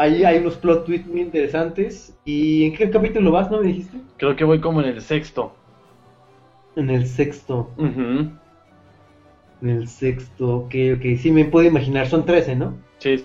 ahí 0.00 0.24
hay 0.24 0.38
unos 0.38 0.56
plot 0.56 0.86
twists 0.86 1.06
muy 1.08 1.20
interesantes. 1.20 2.14
¿Y 2.24 2.64
en 2.64 2.74
qué 2.74 2.90
capítulo 2.90 3.30
vas, 3.32 3.50
no 3.50 3.60
me 3.60 3.68
dijiste? 3.68 3.98
Creo 4.16 4.34
que 4.36 4.44
voy 4.44 4.60
como 4.60 4.80
en 4.80 4.88
el 4.88 5.00
sexto. 5.00 5.52
En 6.76 6.90
el 6.90 7.06
sexto. 7.06 7.70
Ujú. 7.76 8.30
En 9.62 9.68
el 9.68 9.88
sexto, 9.88 10.56
ok, 10.56 10.74
ok. 10.96 11.18
Sí 11.18 11.30
me 11.30 11.44
puedo 11.44 11.66
imaginar, 11.68 12.08
son 12.08 12.24
13, 12.24 12.56
¿no? 12.56 12.74
Sí, 12.98 13.24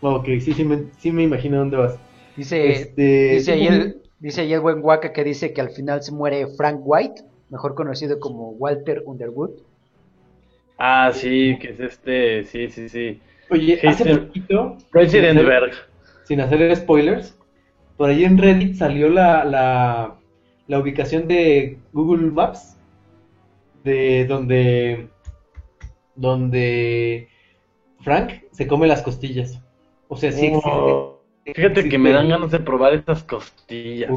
Ok, 0.00 0.26
sí, 0.40 0.52
sí 0.52 0.64
me, 0.64 0.84
sí 0.98 1.10
me 1.10 1.22
imagino 1.22 1.58
dónde 1.58 1.76
vas. 1.78 1.98
Dice, 2.36 2.72
Este, 2.72 3.02
dice, 3.34 3.52
ahí 3.52 3.66
¿tú 3.66 3.72
el, 3.72 4.02
dice 4.20 4.42
ahí 4.42 4.52
el 4.52 4.60
buen 4.60 4.84
Waka 4.84 5.12
que 5.12 5.24
dice 5.24 5.52
que 5.52 5.60
al 5.62 5.70
final 5.70 6.02
se 6.02 6.12
muere 6.12 6.46
Frank 6.56 6.80
White, 6.84 7.22
mejor 7.48 7.74
conocido 7.74 8.20
como 8.20 8.50
Walter 8.50 9.02
Underwood. 9.06 9.50
Ah, 10.78 11.10
sí, 11.12 11.58
que 11.60 11.70
es 11.70 11.80
este, 11.80 12.44
sí, 12.44 12.68
sí, 12.70 12.88
sí. 12.88 13.20
Oye, 13.50 13.80
hace 13.86 14.16
poquito, 14.16 14.76
President 14.90 15.38
sin 15.38 15.46
hacer- 15.48 15.60
Berg. 15.60 15.72
sin 16.24 16.40
hacer 16.40 16.76
spoilers, 16.76 17.38
por 17.96 18.10
ahí 18.10 18.24
en 18.24 18.38
Reddit 18.38 18.74
salió 18.76 19.08
la, 19.08 19.44
la, 19.44 20.16
la 20.66 20.78
ubicación 20.78 21.28
de 21.28 21.78
Google 21.92 22.30
Maps, 22.30 22.76
de 23.84 24.26
donde, 24.26 25.08
donde 26.14 27.28
Frank 28.00 28.32
se 28.52 28.66
come 28.66 28.86
las 28.86 29.02
costillas. 29.02 29.60
O 30.08 30.16
sea, 30.16 30.32
sí 30.32 30.46
existe. 30.46 30.70
Oh, 30.70 31.16
Fíjate 31.54 31.88
que 31.88 31.98
me 31.98 32.10
dan 32.10 32.28
ganas 32.28 32.50
de 32.50 32.58
probar 32.58 32.92
estas 32.94 33.22
costillas. 33.22 34.10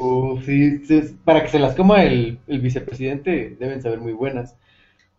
Sí, 0.43 0.79
sí, 0.85 1.01
para 1.23 1.43
que 1.43 1.49
se 1.49 1.59
las 1.59 1.75
coma 1.75 2.03
el, 2.03 2.39
el 2.47 2.59
vicepresidente 2.59 3.55
deben 3.59 3.81
saber 3.83 3.99
muy 3.99 4.13
buenas. 4.13 4.57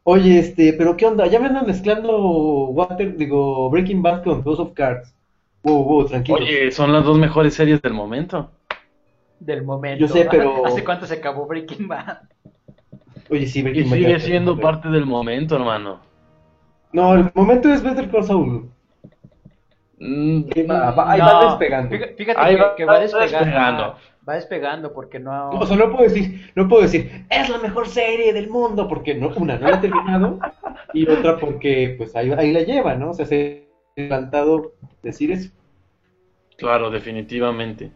Oye, 0.02 0.38
este, 0.38 0.72
pero 0.72 0.96
¿qué 0.96 1.06
onda? 1.06 1.26
Ya 1.26 1.38
me 1.38 1.46
andan 1.46 1.66
mezclando 1.66 2.16
Water, 2.70 3.16
digo, 3.16 3.68
Breaking 3.70 4.02
Bad 4.02 4.24
con 4.24 4.42
House 4.42 4.58
of 4.58 4.72
Cards. 4.72 5.14
Wow, 5.62 5.84
wow, 5.84 6.06
tranquilo. 6.06 6.38
Oye, 6.38 6.70
son 6.72 6.92
las 6.92 7.04
dos 7.04 7.18
mejores 7.18 7.54
series 7.54 7.82
del 7.82 7.92
momento. 7.92 8.50
Del 9.38 9.62
momento. 9.62 10.00
Yo 10.00 10.08
sé, 10.08 10.26
pero- 10.30 10.64
¿Hace 10.66 10.84
cuánto 10.84 11.06
se 11.06 11.14
acabó 11.14 11.46
Breaking 11.46 11.86
Bad? 11.86 12.18
Oye, 13.30 13.46
sí, 13.46 13.60
Y 13.60 13.62
Breaking 13.62 13.90
Bad 13.90 13.96
ya 13.98 14.06
sigue 14.06 14.20
siendo 14.20 14.58
parte 14.58 14.88
del 14.88 15.04
momento, 15.06 15.54
hermano. 15.56 16.00
No, 16.92 17.14
el 17.14 17.30
momento 17.34 17.72
es 17.72 17.82
Better 17.82 18.10
Call 18.10 18.24
Saul. 18.24 18.70
Mm, 20.02 20.42
Ahí 20.56 20.62
va, 20.66 20.90
va- 20.92 21.12
ahí 21.12 21.20
va 21.20 21.44
despegando. 21.44 21.90
Fíjate, 21.90 22.14
fíjate 22.14 22.40
Ahí 22.40 22.56
que, 22.56 22.62
va- 22.62 22.74
que 22.76 22.84
va 22.86 22.92
va 22.94 22.98
despegando. 23.00 23.36
despegando. 23.38 23.96
Va 24.28 24.34
despegando 24.34 24.92
porque 24.94 25.18
no. 25.18 25.50
O 25.50 25.66
sea, 25.66 25.76
no 25.76 25.90
puedo 25.90 26.04
decir, 26.04 26.50
no 26.54 26.68
puedo 26.68 26.82
decir, 26.82 27.26
es 27.28 27.48
la 27.50 27.58
mejor 27.58 27.86
serie 27.86 28.32
del 28.32 28.48
mundo, 28.48 28.88
porque 28.88 29.14
no, 29.14 29.28
una, 29.36 29.58
no 29.58 29.68
la 29.68 29.76
he 29.76 29.80
terminado, 29.80 30.38
y 30.94 31.08
otra 31.08 31.36
porque, 31.38 31.94
pues, 31.98 32.16
ahí, 32.16 32.30
ahí 32.32 32.52
la 32.52 32.60
lleva, 32.62 32.94
¿no? 32.94 33.10
O 33.10 33.14
sea, 33.14 33.26
se 33.26 33.68
ha 33.96 34.00
encantado 34.00 34.72
decir 35.02 35.32
eso. 35.32 35.50
Claro, 36.56 36.90
definitivamente. 36.90 37.92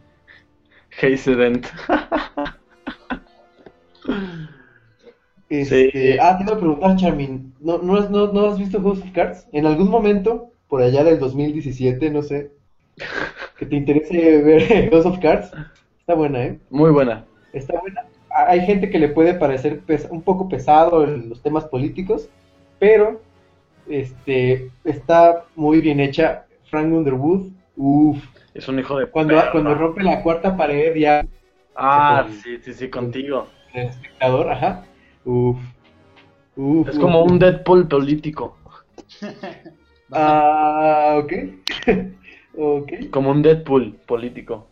Heisedent. 1.01 1.67
Este, 5.49 5.91
Sí. 5.93 6.19
Ah, 6.21 6.37
te 6.37 6.45
iba 6.45 6.55
a 6.55 6.59
preguntar, 6.59 6.97
Charmin, 6.97 7.55
¿no, 7.61 7.79
no, 7.79 7.97
has, 7.97 8.11
no, 8.11 8.33
¿no 8.33 8.47
has 8.47 8.59
visto 8.59 8.81
House 8.83 9.01
of 9.01 9.11
Cards? 9.13 9.47
En 9.53 9.67
algún 9.67 9.89
momento, 9.91 10.51
por 10.69 10.83
allá 10.83 11.05
del 11.05 11.19
2017, 11.19 12.11
no 12.11 12.23
sé, 12.23 12.51
que 13.59 13.67
te 13.67 13.77
interese 13.77 14.43
ver 14.43 14.91
House 14.91 15.07
of 15.07 15.19
Cards, 15.21 15.51
está 16.01 16.15
buena, 16.15 16.45
¿eh? 16.45 16.59
Muy 16.71 16.91
buena. 16.91 17.25
Está 17.53 17.79
buena. 17.81 18.03
A- 18.31 18.51
Hay 18.51 18.61
gente 18.67 18.91
que 18.91 18.99
le 18.99 19.09
puede 19.09 19.35
parecer 19.35 19.81
pes- 19.81 20.09
un 20.11 20.23
poco 20.23 20.49
pesado 20.49 21.05
el- 21.05 21.29
los 21.29 21.43
temas 21.43 21.65
políticos, 21.67 22.29
pero 22.79 23.21
este 23.89 24.71
está 24.85 25.45
muy 25.57 25.81
bien 25.81 26.01
hecha. 26.01 26.47
Frank 26.71 26.93
Underwood, 26.93 27.53
uff, 27.77 28.25
Es 28.55 28.67
un 28.69 28.79
hijo 28.79 28.99
de 28.99 29.07
cuando, 29.07 29.37
perra. 29.37 29.53
cuando 29.53 29.75
rompe 29.75 30.03
la 30.03 30.23
cuarta 30.23 30.57
pared 30.57 30.95
ya 30.97 31.25
Ah, 31.77 32.27
sí, 32.43 32.59
sí, 32.63 32.73
sí, 32.73 32.89
contigo. 32.89 33.47
el 33.75 33.87
espectador, 33.89 34.51
ajá, 34.51 34.85
uff, 35.25 35.59
uff. 36.57 36.89
Es 36.89 36.99
como 36.99 37.23
un 37.25 37.39
Deadpool 37.39 37.87
político. 37.89 38.57
Ah, 40.15 41.17
ok, 41.19 41.33
ok. 42.55 42.93
Como 43.11 43.31
un 43.31 43.43
Deadpool 43.43 44.01
político. 44.07 44.71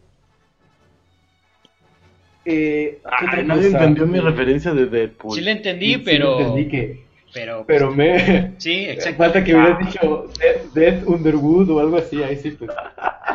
Eh, 2.45 3.03
¿qué 3.18 3.24
otra 3.26 3.38
Ay, 3.38 3.47
nadie 3.47 3.70
cosa? 3.70 3.78
entendió 3.78 4.07
mi 4.07 4.18
referencia 4.20 4.72
de 4.74 4.86
Deadpool. 4.86 5.38
Sí 5.38 5.40
le 5.43 5.53
entendí, 5.53 5.95
Sí, 5.95 5.95
sí, 5.95 5.99
pero. 6.05 6.40
entendí 6.40 6.68
que, 6.68 7.07
Pero. 7.32 7.64
pero 7.66 7.90
me... 7.93 8.55
Sí, 8.59 8.84
exacto. 8.88 9.18
Falta 9.18 9.45
que 9.45 9.55
hubieras 9.55 9.78
dicho 9.78 10.28
Death, 10.38 10.72
Death 10.74 11.07
Underwood 11.09 11.70
o 11.70 11.80
algo 11.80 11.97
así, 11.99 12.22
ahí 12.22 12.36
sí, 12.36 12.53
pues. 12.53 12.70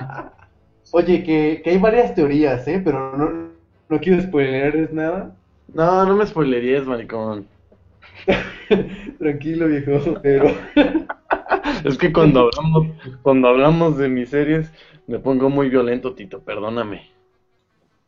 Oye, 0.91 1.23
que, 1.23 1.61
que 1.63 1.69
hay 1.71 1.77
varias 1.77 2.15
teorías, 2.15 2.67
¿eh? 2.67 2.81
Pero 2.83 3.17
no, 3.17 3.51
no 3.89 3.99
quiero 3.99 4.21
spoilerarles 4.21 4.91
nada. 4.93 5.35
No, 5.73 6.05
no 6.05 6.15
me 6.15 6.25
spoilerías, 6.25 6.85
maricón. 6.85 7.47
Tranquilo, 9.19 9.67
viejo, 9.67 10.19
pero... 10.21 10.53
Es 11.87 11.97
que 11.97 12.13
cuando 12.13 12.41
hablamos, 12.41 12.87
cuando 13.23 13.47
hablamos 13.47 13.97
de 13.97 14.09
mis 14.09 14.29
series, 14.29 14.71
me 15.07 15.17
pongo 15.19 15.49
muy 15.49 15.69
violento, 15.69 16.13
Tito, 16.13 16.43
perdóname. 16.43 17.15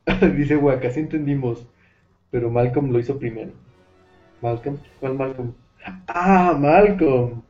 Dice 0.38 0.58
Waka, 0.58 0.90
sí 0.92 1.00
entendimos, 1.02 1.68
pero 2.32 2.52
Malcolm 2.52 2.92
lo 2.92 3.00
hizo 3.00 3.20
primero. 3.20 3.54
¿Malcolm? 4.42 4.80
¿Cuál 5.00 5.16
Malcolm? 5.16 5.56
Ah, 6.08 6.54
Malcolm. 6.60 7.44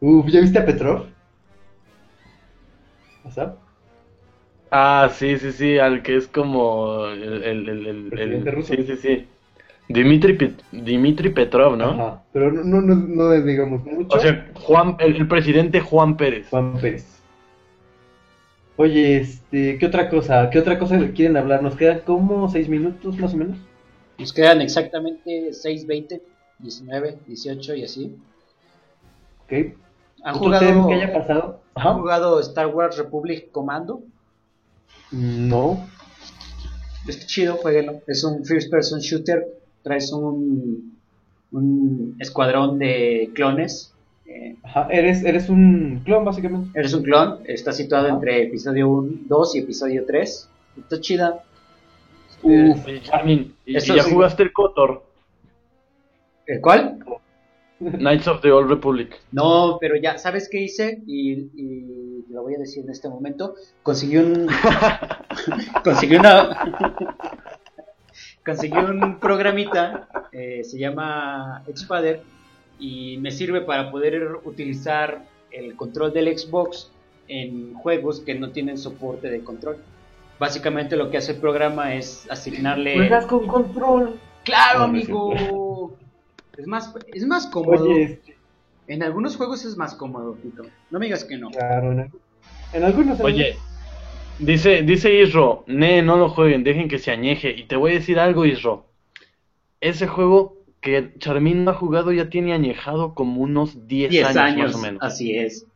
Uf, 0.00 0.26
¿ya 0.32 0.40
viste 0.40 0.58
a 0.58 0.66
Petrov? 0.66 1.06
¿WhatsApp? 3.22 3.58
Ah, 4.70 5.08
sí, 5.12 5.38
sí, 5.38 5.52
sí, 5.52 5.78
al 5.78 6.02
que 6.02 6.16
es 6.16 6.28
como 6.28 7.06
el, 7.06 7.22
el, 7.44 7.68
el, 7.68 8.14
el- 8.16 8.16
Presidente 8.16 8.50
ruso. 8.50 8.76
sí, 8.76 8.82
sí, 8.84 8.96
sí. 8.96 9.28
Dimitri, 9.88 10.34
Pet- 10.34 10.62
Dimitri 10.70 11.30
Petrov, 11.30 11.76
¿no? 11.76 11.90
Ajá, 11.90 12.22
pero 12.32 12.52
no, 12.52 12.62
no, 12.62 12.80
no, 12.80 12.94
no 12.94 13.30
digamos 13.42 13.84
mucho. 13.84 14.16
O 14.16 14.20
sea, 14.20 14.50
Juan, 14.54 14.96
el, 14.98 15.16
el 15.16 15.28
presidente 15.28 15.80
Juan 15.80 16.16
Pérez. 16.16 16.48
Juan 16.50 16.74
Pérez. 16.78 17.06
Oye, 18.76 19.16
este, 19.18 19.78
¿qué 19.78 19.86
otra 19.86 20.08
cosa? 20.08 20.50
¿Qué 20.50 20.58
otra 20.58 20.78
cosa 20.78 20.98
quieren 21.14 21.36
hablar? 21.36 21.62
Nos 21.62 21.74
quedan 21.74 22.00
como 22.00 22.48
seis 22.48 22.68
minutos 22.68 23.18
más 23.18 23.34
o 23.34 23.36
menos. 23.36 23.56
Nos 24.18 24.32
quedan 24.32 24.60
exactamente 24.60 25.52
6, 25.52 25.86
20, 25.86 26.22
19, 26.58 27.18
18 27.26 27.74
y 27.74 27.84
así. 27.84 28.16
¿Ok? 29.44 29.52
¿Han 30.22 30.34
¿Otro 30.36 30.58
tema 30.58 30.82
jugado, 30.82 30.88
que 30.88 30.94
haya 30.94 31.12
pasado? 31.12 31.60
¿Han 31.74 31.98
jugado 31.98 32.40
Star 32.40 32.66
Wars 32.68 32.98
Republic 32.98 33.50
Commando? 33.50 34.02
No. 35.10 35.88
Está 37.06 37.26
chido, 37.26 37.56
jueguenlo. 37.56 38.00
Es 38.06 38.22
un 38.24 38.44
first 38.44 38.70
person 38.70 39.00
shooter. 39.00 39.57
Traes 39.82 40.12
un, 40.12 40.98
un 41.52 42.16
escuadrón 42.18 42.78
de 42.78 43.30
clones. 43.34 43.94
Eh, 44.26 44.56
Ajá, 44.62 44.88
eres, 44.90 45.24
eres 45.24 45.48
un 45.48 46.02
clon, 46.04 46.24
básicamente. 46.24 46.78
eres 46.78 46.92
un 46.94 47.02
clon. 47.02 47.38
Está 47.44 47.72
situado 47.72 48.06
Ajá. 48.06 48.14
entre 48.16 48.42
episodio 48.42 48.88
1, 48.88 49.10
2 49.26 49.54
y 49.56 49.58
episodio 49.60 50.04
3. 50.06 50.48
Está 50.78 51.00
chida. 51.00 51.42
Uf. 52.42 52.86
Oye, 52.86 53.00
Charmin, 53.02 53.54
¿y, 53.66 53.76
Eso 53.76 53.94
y 53.94 53.96
ya 53.96 54.02
sí. 54.04 54.12
jugaste 54.12 54.42
el 54.44 54.52
Kotor? 54.52 55.02
¿El 56.46 56.60
cuál? 56.60 56.98
Knights 57.80 58.26
of 58.28 58.40
the 58.42 58.50
Old 58.50 58.68
Republic. 58.68 59.20
No, 59.32 59.78
pero 59.80 59.94
ya, 59.96 60.18
¿sabes 60.18 60.48
qué 60.50 60.60
hice? 60.62 61.00
Y, 61.06 61.32
y 61.54 62.24
lo 62.30 62.42
voy 62.42 62.54
a 62.54 62.58
decir 62.58 62.84
en 62.84 62.90
este 62.90 63.08
momento. 63.08 63.54
Conseguí 63.82 64.16
un. 64.18 64.48
conseguí 65.84 66.16
una. 66.16 66.50
Conseguí 68.48 68.78
un 68.78 69.18
programita. 69.18 70.08
eh, 70.32 70.62
se 70.64 70.78
llama 70.78 71.62
Xpader. 71.74 72.22
Y 72.80 73.18
me 73.18 73.30
sirve 73.32 73.60
para 73.62 73.90
poder 73.90 74.36
utilizar 74.44 75.24
el 75.50 75.74
control 75.74 76.12
del 76.12 76.38
Xbox 76.38 76.90
en 77.26 77.74
juegos 77.74 78.20
que 78.20 78.34
no 78.34 78.50
tienen 78.50 78.78
soporte 78.78 79.28
de 79.30 79.42
control. 79.42 79.78
Básicamente 80.38 80.96
lo 80.96 81.10
que 81.10 81.16
hace 81.18 81.32
el 81.32 81.38
programa 81.38 81.94
es 81.94 82.26
asignarle. 82.30 82.94
Juegas 82.94 83.26
con 83.26 83.46
control. 83.48 84.18
¡Claro, 84.44 84.78
No, 84.80 84.84
amigo! 84.84 85.96
Es 86.56 86.66
más, 86.66 86.94
es 87.12 87.26
más 87.26 87.46
cómodo. 87.48 87.84
Oye, 87.84 88.02
este, 88.04 88.36
En 88.86 89.02
algunos 89.02 89.36
juegos 89.36 89.64
es 89.64 89.76
más 89.76 89.94
cómodo, 89.94 90.34
Tito. 90.40 90.62
No 90.90 90.98
me 91.00 91.06
digas 91.06 91.24
que 91.24 91.36
no. 91.36 91.50
claro, 91.50 91.92
en, 91.92 92.10
en 92.72 92.84
algunos. 92.84 93.20
Oye, 93.20 93.56
Dice, 94.38 94.82
dice 94.82 95.12
Isro, 95.20 95.64
ne, 95.66 96.00
no 96.02 96.16
lo 96.16 96.28
jueguen, 96.28 96.62
dejen 96.64 96.88
que 96.88 96.98
se 96.98 97.10
añeje. 97.10 97.50
Y 97.50 97.64
te 97.64 97.74
voy 97.76 97.90
a 97.92 97.94
decir 97.94 98.18
algo, 98.20 98.44
Isro. 98.44 98.84
Ese 99.80 100.06
juego 100.06 100.56
que 100.80 101.12
Charmin 101.18 101.64
no 101.64 101.72
ha 101.72 101.74
jugado 101.74 102.12
ya 102.12 102.30
tiene 102.30 102.52
añejado 102.52 103.14
como 103.14 103.40
unos 103.42 103.88
10, 103.88 104.10
10 104.10 104.26
años, 104.26 104.36
años, 104.38 104.66
más 104.66 104.74
o 104.76 104.78
menos. 104.78 105.02
así 105.02 105.36
es. 105.36 105.66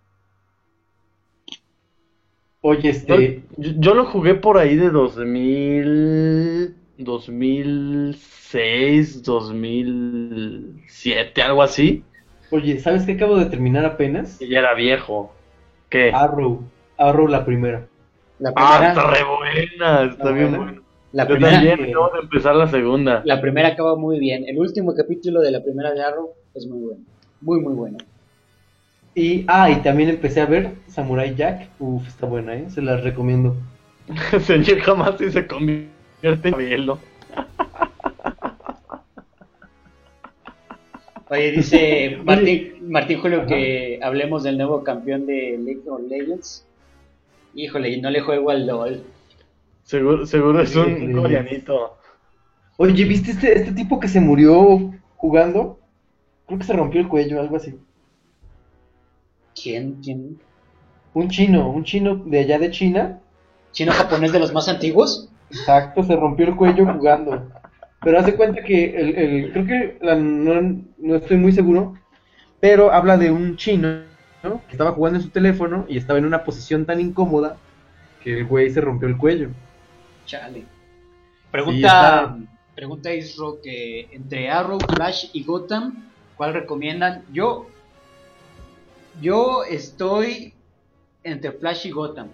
Oye, 2.61 2.83
Yo, 2.83 2.91
este. 2.91 3.43
yo- 3.57 3.73
yo 3.79 3.95
lo 3.95 4.05
jugué 4.07 4.35
por 4.37 4.59
ahí 4.59 4.77
de 4.77 4.91
2000, 4.91 6.77
2006, 6.99 9.25
2007, 9.25 11.43
algo 11.43 11.63
así. 11.63 12.05
Oye, 12.51 12.79
¿sabes 12.79 13.05
qué 13.05 13.13
acabo 13.13 13.37
de 13.39 13.47
terminar 13.47 13.85
apenas? 13.85 14.41
Y 14.41 14.47
ya 14.49 14.61
era 14.61 14.75
viejo. 14.75 15.35
¿Qué? 15.89 16.13
Arrow. 16.15 16.63
Arrow 16.99 17.27
la 17.27 17.45
primera. 17.45 17.89
La 18.43 18.53
Ah, 18.57 18.89
está 18.89 19.11
re 19.11 19.21
buena, 19.25 20.03
está 20.03 20.05
¿Está 20.15 20.31
bien 20.33 20.49
buena? 20.51 20.65
buena. 20.65 20.83
la 21.13 21.23
Yo 21.25 21.29
primera, 21.35 21.53
también 21.53 21.91
acabo 21.91 22.11
de 22.15 22.21
empezar 22.21 22.57
la 22.57 22.67
segunda. 22.67 23.23
la 23.25 23.41
primera 23.41 23.69
acaba 23.69 23.97
muy 23.97 24.19
bien. 24.19 24.45
El 24.49 24.59
último 24.59 24.95
capítulo 24.95 25.41
de 25.41 25.51
la 25.53 25.63
primera 25.63 25.93
de 25.93 26.03
Arrow 26.03 26.31
es 26.55 26.67
muy 26.67 26.81
bueno. 26.81 27.01
Muy, 27.41 27.61
muy 27.61 27.75
bueno. 27.75 27.99
Y, 29.15 29.45
ah, 29.49 29.71
y 29.71 29.77
también 29.83 30.09
empecé 30.09 30.41
a 30.41 30.47
ver 30.47 30.71
Samurai 30.89 31.35
Jack. 31.35 31.69
Uf, 31.79 32.07
está 32.09 32.27
buena, 32.27 32.55
¿eh? 32.55 32.65
Se 32.71 32.81
las 32.83 33.03
recomiendo. 33.05 33.55
Se 34.41 34.55
añeja 34.55 34.95
más 34.95 35.21
y 35.21 35.31
se 35.31 35.47
convierte 35.47 36.49
en 36.49 36.59
hielo. 36.59 36.99
Oye, 41.29 41.51
dice 41.53 42.19
Martín, 42.25 42.91
Martín 42.91 43.21
Julio 43.21 43.47
que 43.47 43.99
hablemos 44.03 44.43
del 44.43 44.57
nuevo 44.59 44.83
campeón 44.83 45.27
de 45.27 45.59
League 45.63 45.83
of 45.89 46.01
Legends. 46.09 46.67
Híjole, 47.55 47.91
y 47.91 48.01
no 48.01 48.11
le 48.11 48.21
juego 48.21 48.51
al 48.51 48.67
LOL. 48.67 49.03
Seguro, 49.83 50.27
seguro 50.27 50.61
es 50.61 50.75
un 50.77 50.97
Sí. 50.97 51.13
coreanito. 51.13 51.97
Oye, 52.79 53.05
¿viste 53.05 53.33
este, 53.33 53.59
este 53.59 53.73
tipo 53.73 54.01
que 54.01 54.09
se 54.09 54.21
murió 54.21 54.93
jugando? 55.17 55.79
Creo 56.47 56.59
que 56.59 56.65
se 56.65 56.73
rompió 56.73 57.01
el 57.01 57.09
cuello, 57.09 57.41
algo 57.41 57.57
así. 57.57 57.79
¿Quién? 59.61 60.01
¿Quién? 60.03 60.39
Un 61.15 61.29
chino, 61.29 61.69
un 61.71 61.85
chino 61.85 62.17
de 62.17 62.41
allá 62.41 62.59
de 62.59 62.71
China. 62.71 63.21
¿Chino 63.73 63.93
japonés 63.93 64.33
de 64.33 64.39
los 64.39 64.53
más 64.53 64.69
antiguos? 64.69 65.29
Exacto, 65.51 66.03
se 66.03 66.17
rompió 66.17 66.47
el 66.47 66.57
cuello 66.57 66.87
jugando. 66.87 67.51
Pero 68.01 68.19
haz 68.19 68.27
de 68.27 68.35
cuenta 68.35 68.63
que 68.65 68.97
el, 68.97 69.15
el- 69.17 69.53
creo 69.53 69.67
que 69.67 69.99
la- 70.01 70.17
no, 70.17 70.83
no 70.99 71.17
estoy 71.17 71.37
muy 71.37 71.53
seguro, 71.53 71.95
pero 72.61 72.91
habla 72.93 73.17
de 73.17 73.31
un 73.31 73.57
chino 73.57 73.89
estaba 74.73 74.93
jugando 74.93 75.19
en 75.19 75.25
su 75.25 75.31
teléfono 75.31 75.85
y 75.89 75.99
estaba 75.99 76.19
en 76.19 76.25
una 76.25 76.45
posición 76.45 76.85
tan 76.87 77.01
incómoda 77.01 77.57
que 78.23 78.39
el 78.39 78.47
güey 78.47 78.71
se 78.71 78.81
rompió 78.81 79.07
el 79.09 79.17
cuello. 79.17 79.51
Chale. 80.27 80.65
Pregunta, 81.51 82.39
pregunta 82.75 83.13
Isro 83.13 83.61
que 83.63 84.09
entre 84.13 84.49
Arrow, 84.49 84.79
Flash 84.81 85.27
y 85.35 85.45
Gotham, 85.45 86.11
¿cuál 86.37 86.55
recomiendan? 86.55 87.25
Yo, 87.33 87.67
yo 89.21 89.63
estoy 89.65 90.55
entre 91.23 91.53
Flash 91.53 91.87
y 91.87 91.91
Gotham. 91.91 92.29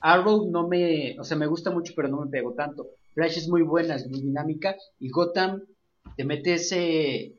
Arrow 0.00 0.50
no 0.50 0.66
me, 0.66 1.16
o 1.20 1.24
sea, 1.24 1.36
me 1.36 1.46
gusta 1.46 1.70
mucho, 1.70 1.92
pero 1.94 2.08
no 2.08 2.22
me 2.22 2.30
pego 2.30 2.54
tanto. 2.54 2.88
Flash 3.14 3.38
es 3.38 3.48
muy 3.48 3.62
buena, 3.62 3.94
es 3.94 4.08
muy 4.08 4.20
dinámica 4.20 4.74
y 4.98 5.10
Gotham 5.10 5.62
te 6.16 6.24
mete 6.24 6.54
ese, 6.54 7.34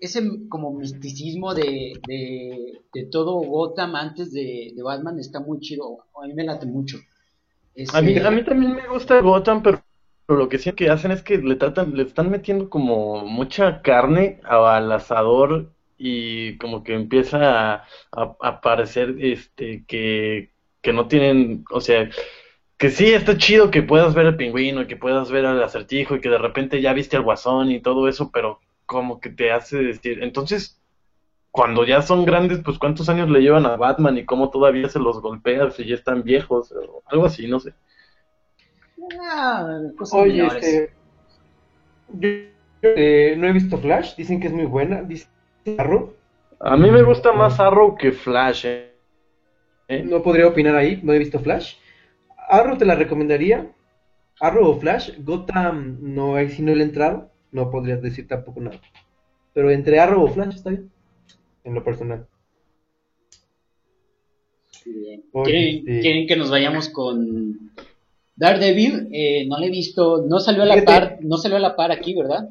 ese 0.00 0.20
como 0.48 0.72
misticismo 0.72 1.54
de, 1.54 2.00
de, 2.06 2.82
de 2.92 3.06
todo 3.06 3.34
Gotham 3.40 3.94
antes 3.96 4.32
de, 4.32 4.72
de 4.74 4.82
Batman 4.82 5.18
está 5.18 5.40
muy 5.40 5.60
chido. 5.60 5.98
A 6.22 6.26
mí 6.26 6.34
me 6.34 6.44
late 6.44 6.66
mucho. 6.66 6.98
A 7.88 8.00
mí, 8.02 8.16
Este- 8.16 8.18
a 8.18 8.30
mí 8.30 8.44
también 8.44 8.74
me 8.74 8.88
gusta 8.88 9.20
Gotham, 9.20 9.62
pero, 9.62 9.82
pero 10.26 10.38
lo 10.38 10.48
que 10.48 10.58
sí 10.58 10.72
que 10.72 10.90
hacen 10.90 11.10
es 11.10 11.22
que 11.22 11.38
le 11.38 11.56
tratan, 11.56 11.94
le 11.96 12.04
están 12.04 12.30
metiendo 12.30 12.70
como 12.70 13.24
mucha 13.26 13.82
carne 13.82 14.40
al 14.44 14.90
asador 14.92 15.72
y 15.98 16.56
como 16.58 16.82
que 16.84 16.94
empieza 16.94 17.74
a, 17.74 17.84
a, 18.12 18.36
a 18.40 18.60
parecer 18.60 19.16
este 19.20 19.84
que, 19.86 20.50
que 20.80 20.92
no 20.92 21.06
tienen, 21.08 21.64
o 21.70 21.80
sea, 21.80 22.08
que 22.78 22.90
sí 22.90 23.12
está 23.12 23.36
chido 23.38 23.70
que 23.70 23.82
puedas 23.82 24.14
ver 24.14 24.26
al 24.26 24.36
pingüino 24.36 24.86
que 24.86 24.96
puedas 24.96 25.30
ver 25.30 25.46
al 25.46 25.62
acertijo 25.62 26.16
y 26.16 26.20
que 26.20 26.30
de 26.30 26.38
repente 26.38 26.80
ya 26.82 26.92
viste 26.94 27.16
al 27.16 27.22
guasón 27.24 27.70
y 27.70 27.80
todo 27.82 28.08
eso, 28.08 28.30
pero 28.32 28.60
como 28.92 29.18
que 29.20 29.30
te 29.30 29.50
hace 29.50 29.78
decir, 29.78 30.22
entonces 30.22 30.80
cuando 31.50 31.84
ya 31.84 32.00
son 32.00 32.24
grandes, 32.24 32.60
pues 32.64 32.78
cuántos 32.78 33.08
años 33.08 33.28
le 33.28 33.40
llevan 33.40 33.66
a 33.66 33.76
Batman 33.76 34.16
y 34.16 34.24
cómo 34.24 34.50
todavía 34.50 34.88
se 34.88 34.98
los 34.98 35.20
golpea 35.20 35.70
si 35.70 35.84
ya 35.84 35.94
están 35.94 36.22
viejos, 36.22 36.72
o 36.72 37.02
algo 37.06 37.26
así, 37.26 37.46
no 37.46 37.60
sé. 37.60 37.74
Ah, 39.20 39.80
cosas 39.98 40.20
Oye, 40.20 40.42
menores. 40.42 40.64
este. 40.64 40.94
Yo 42.14 42.28
eh, 42.82 43.34
no 43.36 43.46
he 43.46 43.52
visto 43.52 43.76
Flash, 43.78 44.16
dicen 44.16 44.40
que 44.40 44.46
es 44.46 44.52
muy 44.52 44.64
buena. 44.64 45.02
Dice 45.02 45.28
Arrow. 45.76 46.14
A 46.60 46.76
mí 46.76 46.90
me 46.90 47.02
gusta 47.02 47.32
más 47.32 47.60
Arrow 47.60 47.96
que 47.96 48.12
Flash, 48.12 48.66
¿eh? 48.66 48.94
¿Eh? 49.88 50.04
No 50.04 50.22
podría 50.22 50.46
opinar 50.46 50.76
ahí, 50.76 51.00
no 51.02 51.12
he 51.12 51.18
visto 51.18 51.38
Flash. 51.38 51.76
Arrow 52.48 52.78
te 52.78 52.86
la 52.86 52.94
recomendaría. 52.94 53.70
Arrow 54.40 54.70
o 54.70 54.78
Flash, 54.78 55.12
Gotham 55.18 55.98
no 56.00 56.36
ahí 56.36 56.48
si 56.48 56.62
no 56.62 56.74
le 56.74 56.82
he 56.82 56.86
entrado, 56.86 57.30
no 57.52 57.70
podría 57.70 57.96
decir 57.96 58.26
tampoco 58.26 58.60
nada. 58.60 58.80
Pero 59.54 59.70
entre 59.70 60.00
Arrow 60.00 60.24
o 60.24 60.28
Flash 60.28 60.56
está 60.56 60.70
bien, 60.70 60.90
en 61.64 61.74
lo 61.74 61.84
personal. 61.84 62.26
Muy 64.86 64.94
bien. 64.94 65.24
Oye, 65.32 65.44
¿Quieren, 65.52 65.78
este- 65.78 66.00
quieren 66.00 66.26
que 66.26 66.36
nos 66.36 66.50
vayamos 66.50 66.88
con 66.88 67.70
Daredevil? 68.36 69.08
Eh, 69.12 69.46
no 69.46 69.58
le 69.58 69.66
he 69.66 69.70
visto, 69.70 70.24
no 70.28 70.40
salió 70.40 70.62
a 70.62 70.66
la 70.66 70.82
par, 70.84 71.18
no 71.20 71.36
salió 71.36 71.56
a 71.56 71.60
la 71.60 71.76
par 71.76 71.92
aquí, 71.92 72.14
¿verdad? 72.14 72.48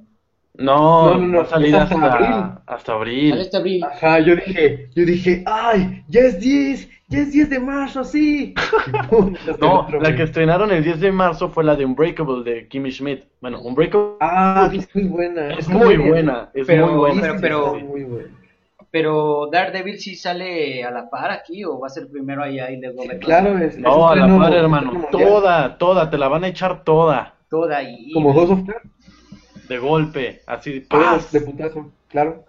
No, 0.54 1.12
No, 1.14 1.18
no, 1.18 1.28
no, 1.28 1.41
hasta 1.41 1.56
hasta, 1.56 1.95
abril. 1.95 2.60
hasta 2.66 2.93
abril. 2.93 3.30
Sale 3.32 3.41
este 3.41 3.58
abril. 3.58 3.84
Ajá, 3.84 4.20
yo 4.20 4.36
dije, 4.36 4.89
yo 4.95 5.06
dije, 5.06 5.43
ay, 5.45 6.04
ya 6.08 6.22
es 6.22 6.39
10, 6.39 6.89
ya 7.12 7.20
es 7.20 7.32
10 7.32 7.49
de 7.49 7.59
marzo, 7.59 8.03
sí. 8.03 8.53
No, 9.62 9.88
la 10.01 10.16
que 10.16 10.24
estrenaron 10.24 10.72
el 10.72 10.84
10 10.84 10.99
de 11.01 11.12
marzo 11.12 11.49
fue 11.49 11.64
la 11.64 11.76
de 11.76 11.86
Unbreakable 11.86 12.43
de 12.49 12.68
Kimmy 12.68 12.91
Schmidt. 12.91 13.26
Bueno, 13.41 13.62
Unbreakable 13.62 14.16
Ah, 14.22 14.70
es 14.74 14.89
muy 14.95 15.03
buena. 15.05 15.53
es 15.53 15.68
muy 15.70 15.97
buena, 15.97 16.49
es 16.53 16.66
Pero- 16.68 16.88
muy 16.88 16.95
buena. 16.97 17.22
pero- 17.22 17.39
pero- 17.74 17.76
muy 17.86 18.03
buena. 18.03 18.30
Pero 18.89 19.47
Daredevil 19.51 19.99
sí 19.99 20.16
sale 20.16 20.84
a 20.84 20.91
la 20.91 21.09
par 21.09 21.32
aquí 21.32 21.64
o 21.64 21.80
va 21.80 21.88
a 21.88 21.89
ser 21.89 22.09
primero 22.09 22.43
allá 22.43 22.70
y 22.72 22.82
luego 22.82 23.07
ver 23.07 23.20
Claro, 23.20 23.57
es. 23.57 23.76
es 23.76 23.80
No, 23.80 24.09
a 24.09 24.16
la 24.18 24.28
par, 24.38 24.53
hermano. 24.53 25.05
Toda, 25.12 25.78
toda, 25.78 26.09
te 26.09 26.18
la 26.18 26.28
van 26.28 26.43
a 26.43 26.47
echar 26.47 26.84
toda. 26.84 27.36
toda 27.49 27.82
y 27.84 28.12
Como 28.12 28.34
House 28.34 28.49
of 28.51 28.59
Cards, 28.68 28.89
De 29.70 29.78
golpe, 29.78 30.41
así. 30.45 30.82
todas 30.82 31.24
¡paz! 31.24 31.32
de 31.32 31.39
putazo, 31.41 31.91
claro. 32.09 32.43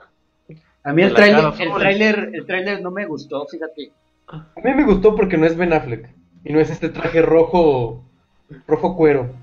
a 0.82 0.92
mí 0.92 1.02
el 1.02 1.14
tráiler, 1.14 1.44
el 1.60 1.72
tráiler, 1.74 2.30
el 2.32 2.44
tráiler 2.46 2.82
no 2.82 2.90
me 2.90 3.06
gustó, 3.06 3.46
fíjate. 3.46 3.92
A 4.28 4.60
mí 4.62 4.74
me 4.74 4.84
gustó 4.84 5.14
porque 5.16 5.36
no 5.36 5.46
es 5.46 5.56
Ben 5.56 5.72
Affleck 5.72 6.08
y 6.44 6.52
no 6.52 6.60
es 6.60 6.70
este 6.70 6.88
traje 6.88 7.22
rojo, 7.22 8.04
rojo 8.66 8.96
cuero. 8.96 9.34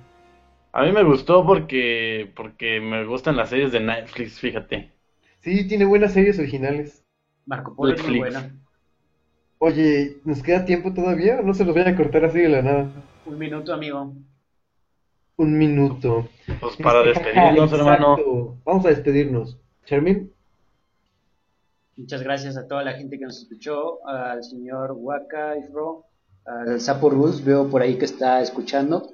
A 0.72 0.84
mí 0.84 0.92
me 0.92 1.04
gustó 1.04 1.46
porque, 1.46 2.32
porque 2.36 2.80
me 2.80 3.06
gustan 3.06 3.38
las 3.38 3.50
series 3.50 3.72
de 3.72 3.80
Netflix, 3.80 4.40
fíjate. 4.40 4.92
Sí, 5.40 5.68
tiene 5.68 5.86
buenas 5.86 6.14
series 6.14 6.38
originales. 6.38 7.04
Marco 7.46 7.76
Polo 7.76 7.94
es 7.94 8.08
muy 8.08 8.20
buena. 8.20 8.52
Oye, 9.60 10.18
¿nos 10.24 10.42
queda 10.42 10.66
tiempo 10.66 10.94
todavía 10.94 11.40
o 11.40 11.44
no 11.44 11.54
se 11.54 11.66
los 11.66 11.74
voy 11.74 11.84
a 11.84 11.96
cortar 11.96 12.26
así 12.26 12.40
de 12.40 12.50
la 12.50 12.62
nada? 12.62 12.92
Un 13.26 13.38
minuto, 13.38 13.74
amigo. 13.74 14.14
Un 15.38 15.58
minuto. 15.58 16.28
Pues 16.60 16.78
para 16.78 17.04
Este, 17.04 17.24
despedirnos, 17.24 17.72
hermano. 17.74 18.58
Vamos 18.66 18.86
a 18.86 18.90
despedirnos. 18.90 19.60
Charmin, 19.86 20.32
Muchas 22.00 22.24
gracias 22.24 22.56
a 22.56 22.66
toda 22.66 22.82
la 22.82 22.94
gente 22.94 23.20
que 23.20 23.26
nos 23.26 23.40
escuchó, 23.40 24.08
al 24.08 24.42
señor 24.42 24.94
Waka 24.94 25.58
Ifro, 25.58 26.06
al 26.46 26.80
Sapo 26.80 27.10
Rus, 27.10 27.44
veo 27.44 27.70
por 27.70 27.82
ahí 27.82 27.98
que 27.98 28.06
está 28.06 28.42
escuchando, 28.42 29.12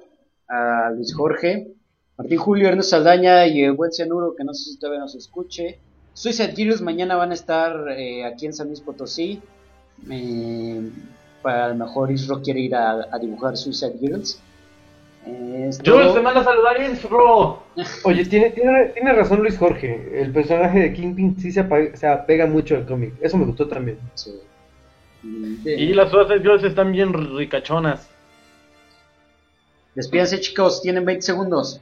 a 0.48 0.90
Luis 0.94 1.12
Jorge, 1.12 1.74
Martín 2.16 2.38
Julio, 2.38 2.68
Ernesto 2.68 2.90
Saldaña 2.90 3.44
y 3.48 3.64
el 3.64 3.72
buen 3.72 3.90
Cianuro, 3.90 4.36
que 4.36 4.44
no 4.44 4.54
sé 4.54 4.70
si 4.70 4.78
todavía 4.78 5.00
nos 5.00 5.16
escuche. 5.16 5.80
Suicide 6.14 6.52
Girls 6.54 6.80
mañana 6.80 7.16
van 7.16 7.32
a 7.32 7.34
estar 7.34 7.88
eh, 7.88 8.24
aquí 8.24 8.46
en 8.46 8.52
San 8.52 8.68
Luis 8.68 8.80
Potosí. 8.80 9.42
Eh, 10.08 10.88
para 11.42 11.64
a 11.64 11.68
lo 11.70 11.74
mejor 11.74 12.12
Isro 12.12 12.40
quiere 12.40 12.60
ir 12.60 12.76
a, 12.76 13.08
a 13.10 13.18
dibujar 13.18 13.56
Suicide 13.56 13.98
Girls. 13.98 14.40
Es 15.26 15.80
Jules, 15.84 16.14
te 16.14 16.20
manda 16.20 16.40
a 16.40 16.44
saludar 16.44 16.80
Isro. 16.80 17.62
Oye, 18.04 18.24
tiene, 18.26 18.50
tiene, 18.50 18.86
tiene 18.90 19.12
razón 19.12 19.40
Luis 19.40 19.58
Jorge. 19.58 20.20
El 20.22 20.32
personaje 20.32 20.78
de 20.78 20.92
Kingpin 20.92 21.36
sí 21.40 21.50
se, 21.50 21.60
apa- 21.60 21.94
se 21.94 22.06
apega 22.06 22.46
mucho 22.46 22.76
al 22.76 22.86
cómic. 22.86 23.14
Eso 23.20 23.36
me 23.36 23.44
gustó 23.44 23.66
también. 23.66 23.98
Sí. 24.14 24.32
Y 25.64 25.92
las 25.94 26.10
Suicide 26.10 26.38
Girls 26.40 26.62
están 26.62 26.92
bien 26.92 27.12
ricachonas. 27.36 28.08
Despídense 29.96 30.40
chicos, 30.40 30.80
tienen 30.82 31.04
20 31.04 31.22
segundos. 31.22 31.80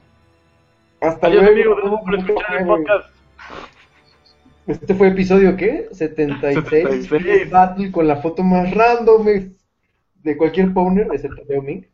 Hasta 1.01 1.27
Adiós, 1.27 1.43
luego. 1.43 1.73
amigos, 1.75 1.77
gracias 1.77 2.01
por 2.03 2.15
escuchar 2.15 2.61
el 2.61 2.67
podcast. 2.67 3.09
Este 4.67 4.95
fue 4.95 5.09
episodio, 5.09 5.55
¿qué? 5.55 5.89
76. 5.91 6.55
76. 7.05 7.49
Battle 7.51 7.91
con 7.91 8.07
la 8.07 8.15
foto 8.15 8.41
más 8.41 8.73
random. 8.73 9.25
de 10.23 10.37
cualquier 10.37 10.73
Powner, 10.73 11.07
excepto 11.13 11.43
Leo 11.47 11.61
Ming. 11.61 11.85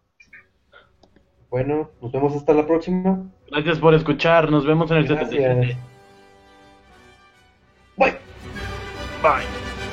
Bueno, 1.52 1.92
nos 2.02 2.12
vemos 2.14 2.34
hasta 2.34 2.54
la 2.54 2.66
próxima. 2.66 3.30
Gracias 3.52 3.78
por 3.80 3.94
escuchar. 3.94 4.50
Nos 4.50 4.66
vemos 4.66 4.90
en 4.90 4.98
el 4.98 5.08
Gracias. 5.08 5.30
77. 5.30 5.78
Bye. 7.98 8.16
Bye. 9.22 9.61